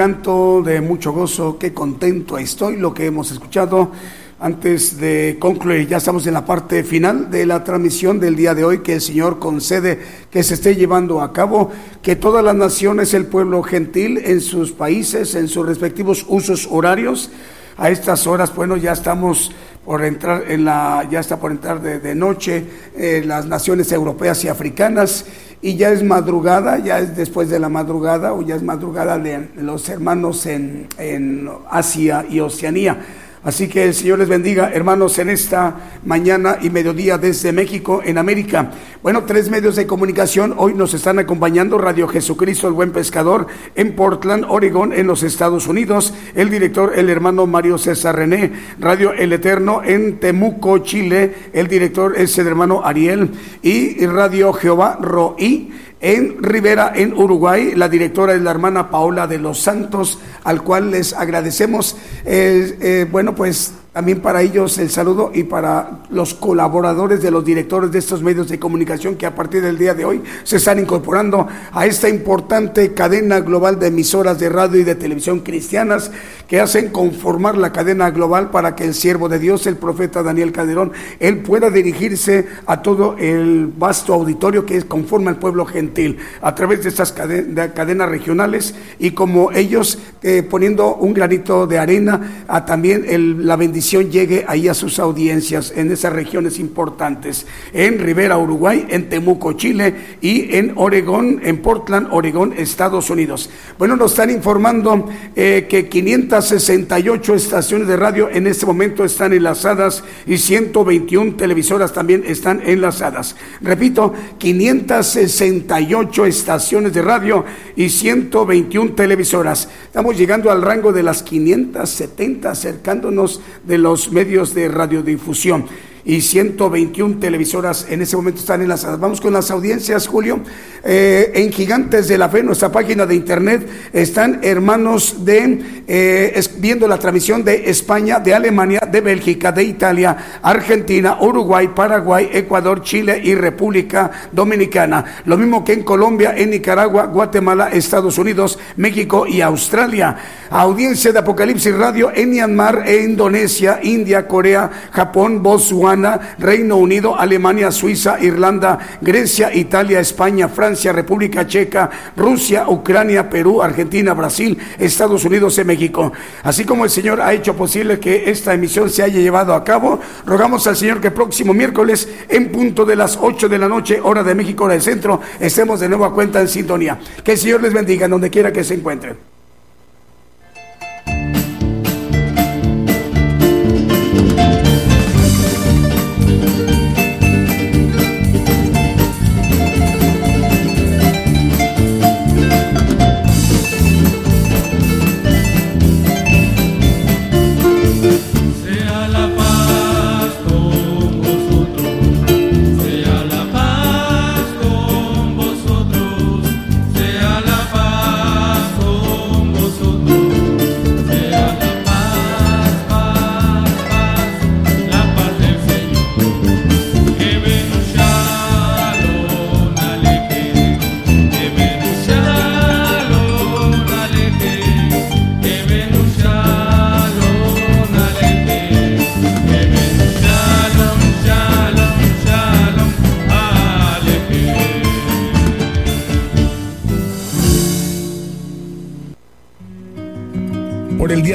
canto 0.00 0.62
de 0.62 0.80
mucho 0.80 1.12
gozo, 1.12 1.58
qué 1.58 1.74
contento 1.74 2.38
estoy, 2.38 2.78
lo 2.78 2.94
que 2.94 3.04
hemos 3.04 3.30
escuchado. 3.32 3.90
Antes 4.38 4.96
de 4.98 5.36
concluir, 5.38 5.88
ya 5.88 5.98
estamos 5.98 6.26
en 6.26 6.32
la 6.32 6.46
parte 6.46 6.84
final 6.84 7.30
de 7.30 7.44
la 7.44 7.62
transmisión 7.64 8.18
del 8.18 8.34
día 8.34 8.54
de 8.54 8.64
hoy, 8.64 8.78
que 8.78 8.94
el 8.94 9.02
Señor 9.02 9.38
concede 9.38 10.00
que 10.30 10.42
se 10.42 10.54
esté 10.54 10.74
llevando 10.74 11.20
a 11.20 11.34
cabo, 11.34 11.70
que 12.00 12.16
todas 12.16 12.42
las 12.42 12.54
naciones, 12.54 13.12
el 13.12 13.26
pueblo 13.26 13.62
gentil 13.62 14.16
en 14.24 14.40
sus 14.40 14.72
países, 14.72 15.34
en 15.34 15.48
sus 15.48 15.66
respectivos 15.66 16.24
usos 16.26 16.66
horarios, 16.70 17.30
a 17.76 17.90
estas 17.90 18.26
horas, 18.26 18.54
bueno, 18.54 18.78
ya 18.78 18.92
estamos 18.92 19.52
por 19.84 20.02
entrar 20.02 20.44
en 20.48 20.64
la, 20.64 21.06
ya 21.10 21.20
está 21.20 21.38
por 21.38 21.50
entrar 21.50 21.82
de, 21.82 22.14
noche 22.14 22.64
eh, 22.96 23.22
las 23.24 23.46
naciones 23.46 23.92
europeas 23.92 24.44
y 24.44 24.48
africanas 24.48 25.26
y 25.62 25.76
ya 25.76 25.90
es 25.90 26.02
madrugada, 26.02 26.78
ya 26.78 26.98
es 27.00 27.16
después 27.16 27.50
de 27.50 27.58
la 27.58 27.68
madrugada 27.68 28.32
o 28.32 28.42
ya 28.42 28.56
es 28.56 28.62
madrugada 28.62 29.18
de 29.18 29.48
los 29.56 29.88
hermanos 29.88 30.46
en, 30.46 30.86
en 30.96 31.50
Asia 31.70 32.24
y 32.28 32.40
Oceanía. 32.40 32.98
Así 33.42 33.68
que 33.68 33.84
el 33.84 33.94
Señor 33.94 34.18
les 34.18 34.28
bendiga, 34.28 34.70
hermanos, 34.70 35.18
en 35.18 35.30
esta 35.30 35.98
mañana 36.04 36.58
y 36.60 36.68
mediodía 36.68 37.16
desde 37.16 37.52
México, 37.52 38.02
en 38.04 38.18
América. 38.18 38.70
Bueno, 39.02 39.24
tres 39.24 39.48
medios 39.48 39.76
de 39.76 39.86
comunicación 39.86 40.54
hoy 40.58 40.74
nos 40.74 40.92
están 40.92 41.18
acompañando. 41.18 41.78
Radio 41.78 42.06
Jesucristo, 42.06 42.68
el 42.68 42.74
Buen 42.74 42.92
Pescador, 42.92 43.46
en 43.76 43.96
Portland, 43.96 44.44
Oregón, 44.46 44.92
en 44.92 45.06
los 45.06 45.22
Estados 45.22 45.68
Unidos. 45.68 46.12
El 46.34 46.50
director, 46.50 46.92
el 46.94 47.08
hermano 47.08 47.46
Mario 47.46 47.78
César 47.78 48.16
René. 48.16 48.52
Radio 48.78 49.14
El 49.14 49.32
Eterno, 49.32 49.80
en 49.82 50.20
Temuco, 50.20 50.80
Chile. 50.80 51.34
El 51.54 51.66
director 51.66 52.18
es 52.18 52.36
el 52.36 52.46
hermano 52.46 52.82
Ariel. 52.84 53.30
Y 53.62 54.04
Radio 54.04 54.52
Jehová 54.52 54.98
Roí 55.00 55.72
en 56.00 56.42
Rivera, 56.42 56.92
en 56.94 57.12
Uruguay. 57.12 57.72
La 57.76 57.88
directora 57.88 58.34
es 58.34 58.42
la 58.42 58.50
hermana 58.50 58.90
Paola 58.90 59.26
de 59.26 59.38
los 59.38 59.60
Santos, 59.60 60.18
al 60.44 60.62
cual 60.62 60.90
les 60.90 61.12
agradecemos. 61.12 61.96
Eh, 62.24 62.78
eh, 62.80 63.06
bueno, 63.10 63.34
pues 63.34 63.74
también 63.92 64.20
para 64.20 64.40
ellos 64.40 64.78
el 64.78 64.88
saludo 64.88 65.32
y 65.34 65.42
para 65.42 66.02
los 66.10 66.34
colaboradores 66.34 67.22
de 67.22 67.32
los 67.32 67.44
directores 67.44 67.90
de 67.90 67.98
estos 67.98 68.22
medios 68.22 68.48
de 68.48 68.60
comunicación 68.60 69.16
que 69.16 69.26
a 69.26 69.34
partir 69.34 69.62
del 69.62 69.78
día 69.78 69.94
de 69.94 70.04
hoy 70.04 70.22
se 70.44 70.58
están 70.58 70.78
incorporando 70.78 71.48
a 71.72 71.86
esta 71.86 72.08
importante 72.08 72.94
cadena 72.94 73.40
global 73.40 73.80
de 73.80 73.88
emisoras 73.88 74.38
de 74.38 74.48
radio 74.48 74.80
y 74.80 74.84
de 74.84 74.94
televisión 74.94 75.40
cristianas 75.40 76.12
que 76.46 76.60
hacen 76.60 76.90
conformar 76.90 77.58
la 77.58 77.72
cadena 77.72 78.10
global 78.10 78.50
para 78.50 78.76
que 78.76 78.84
el 78.84 78.94
siervo 78.94 79.28
de 79.28 79.40
Dios, 79.40 79.66
el 79.66 79.76
profeta 79.76 80.22
Daniel 80.22 80.52
Calderón, 80.52 80.92
él 81.18 81.38
pueda 81.38 81.70
dirigirse 81.70 82.46
a 82.66 82.82
todo 82.82 83.16
el 83.18 83.72
vasto 83.76 84.14
auditorio 84.14 84.66
que 84.66 84.82
conforma 84.82 85.30
el 85.30 85.36
pueblo 85.36 85.66
gentil 85.66 86.18
a 86.42 86.54
través 86.54 86.84
de 86.84 86.90
estas 86.90 87.12
cadenas 87.12 88.08
regionales 88.08 88.74
y 89.00 89.12
como 89.12 89.50
ellos 89.52 89.98
eh, 90.22 90.42
poniendo 90.42 90.94
un 90.94 91.12
granito 91.12 91.66
de 91.66 91.78
arena 91.78 92.44
a 92.46 92.64
también 92.64 93.04
el, 93.08 93.46
la 93.46 93.56
bendición 93.56 93.79
llegue 93.80 94.44
ahí 94.46 94.68
a 94.68 94.74
sus 94.74 94.98
audiencias 94.98 95.72
en 95.74 95.90
esas 95.90 96.12
regiones 96.12 96.58
importantes, 96.58 97.46
en 97.72 97.98
Rivera, 97.98 98.38
Uruguay, 98.38 98.86
en 98.88 99.08
Temuco, 99.08 99.52
Chile 99.54 99.94
y 100.20 100.54
en 100.56 100.72
Oregón, 100.76 101.40
en 101.42 101.58
Portland, 101.58 102.08
Oregón, 102.10 102.54
Estados 102.56 103.10
Unidos. 103.10 103.50
Bueno, 103.78 103.96
nos 103.96 104.12
están 104.12 104.30
informando 104.30 105.08
eh, 105.36 105.66
que 105.68 105.88
568 105.88 107.34
estaciones 107.34 107.88
de 107.88 107.96
radio 107.96 108.28
en 108.30 108.46
este 108.46 108.66
momento 108.66 109.04
están 109.04 109.32
enlazadas 109.32 110.04
y 110.26 110.36
121 110.38 111.36
televisoras 111.36 111.92
también 111.92 112.24
están 112.26 112.62
enlazadas. 112.64 113.36
Repito, 113.60 114.12
568 114.38 116.26
estaciones 116.26 116.92
de 116.92 117.02
radio 117.02 117.44
y 117.76 117.88
121 117.88 118.92
televisoras. 118.92 119.68
Estamos 119.84 120.16
llegando 120.16 120.50
al 120.50 120.62
rango 120.62 120.92
de 120.92 121.02
las 121.02 121.22
570, 121.22 122.50
acercándonos 122.50 123.40
de 123.70 123.78
los 123.78 124.10
medios 124.10 124.52
de 124.52 124.68
radiodifusión 124.68 125.66
y 126.04 126.20
121 126.20 127.18
televisoras 127.18 127.86
en 127.88 128.02
ese 128.02 128.16
momento 128.16 128.40
están 128.40 128.62
enlazadas. 128.62 128.98
Vamos 128.98 129.20
con 129.20 129.32
las 129.32 129.50
audiencias, 129.50 130.06
Julio. 130.06 130.40
Eh, 130.82 131.32
en 131.34 131.52
Gigantes 131.52 132.08
de 132.08 132.16
la 132.16 132.28
Fe, 132.28 132.42
nuestra 132.42 132.72
página 132.72 133.04
de 133.04 133.14
internet, 133.14 133.68
están 133.92 134.40
hermanos 134.42 135.24
de, 135.24 135.82
eh, 135.86 136.40
viendo 136.56 136.88
la 136.88 136.98
transmisión 136.98 137.44
de 137.44 137.70
España, 137.70 138.18
de 138.18 138.34
Alemania, 138.34 138.80
de 138.90 139.00
Bélgica, 139.00 139.52
de 139.52 139.64
Italia, 139.64 140.16
Argentina, 140.42 141.18
Uruguay, 141.20 141.68
Paraguay, 141.74 142.30
Ecuador, 142.32 142.82
Chile 142.82 143.20
y 143.22 143.34
República 143.34 144.10
Dominicana. 144.32 145.04
Lo 145.26 145.36
mismo 145.36 145.64
que 145.64 145.74
en 145.74 145.82
Colombia, 145.82 146.34
en 146.36 146.50
Nicaragua, 146.50 147.06
Guatemala, 147.06 147.68
Estados 147.68 148.16
Unidos, 148.16 148.58
México 148.76 149.26
y 149.26 149.42
Australia. 149.42 150.16
Audiencia 150.50 151.12
de 151.12 151.18
Apocalipsis 151.18 151.76
Radio 151.76 152.10
en 152.14 152.30
Myanmar, 152.30 152.84
Indonesia, 152.88 153.80
India, 153.82 154.26
Corea, 154.26 154.70
Japón, 154.90 155.42
Botswana, 155.42 155.90
Reino 156.38 156.76
Unido, 156.76 157.18
Alemania, 157.18 157.70
Suiza, 157.70 158.18
Irlanda, 158.20 158.78
Grecia, 159.00 159.54
Italia, 159.54 160.00
España, 160.00 160.48
Francia, 160.48 160.92
República 160.92 161.46
Checa, 161.46 161.90
Rusia, 162.16 162.68
Ucrania, 162.68 163.28
Perú, 163.28 163.62
Argentina, 163.62 164.14
Brasil, 164.14 164.58
Estados 164.78 165.24
Unidos 165.24 165.58
y 165.58 165.64
México. 165.64 166.12
Así 166.42 166.64
como 166.64 166.84
el 166.84 166.90
Señor 166.90 167.20
ha 167.20 167.32
hecho 167.32 167.54
posible 167.56 167.98
que 167.98 168.30
esta 168.30 168.54
emisión 168.54 168.90
se 168.90 169.02
haya 169.02 169.20
llevado 169.20 169.54
a 169.54 169.64
cabo, 169.64 170.00
rogamos 170.26 170.66
al 170.66 170.76
Señor 170.76 171.00
que 171.00 171.10
próximo 171.10 171.54
miércoles, 171.54 172.08
en 172.28 172.50
punto 172.50 172.84
de 172.84 172.96
las 172.96 173.18
8 173.20 173.48
de 173.48 173.58
la 173.58 173.68
noche, 173.68 174.00
hora 174.02 174.22
de 174.22 174.34
México, 174.34 174.64
hora 174.64 174.74
del 174.74 174.82
centro, 174.82 175.20
estemos 175.38 175.80
de 175.80 175.88
nuevo 175.88 176.04
a 176.04 176.14
cuenta 176.14 176.40
en 176.40 176.48
sintonía. 176.48 176.98
Que 177.24 177.32
el 177.32 177.38
Señor 177.38 177.62
les 177.62 177.72
bendiga 177.72 178.08
donde 178.08 178.30
quiera 178.30 178.52
que 178.52 178.64
se 178.64 178.74
encuentren. 178.74 179.29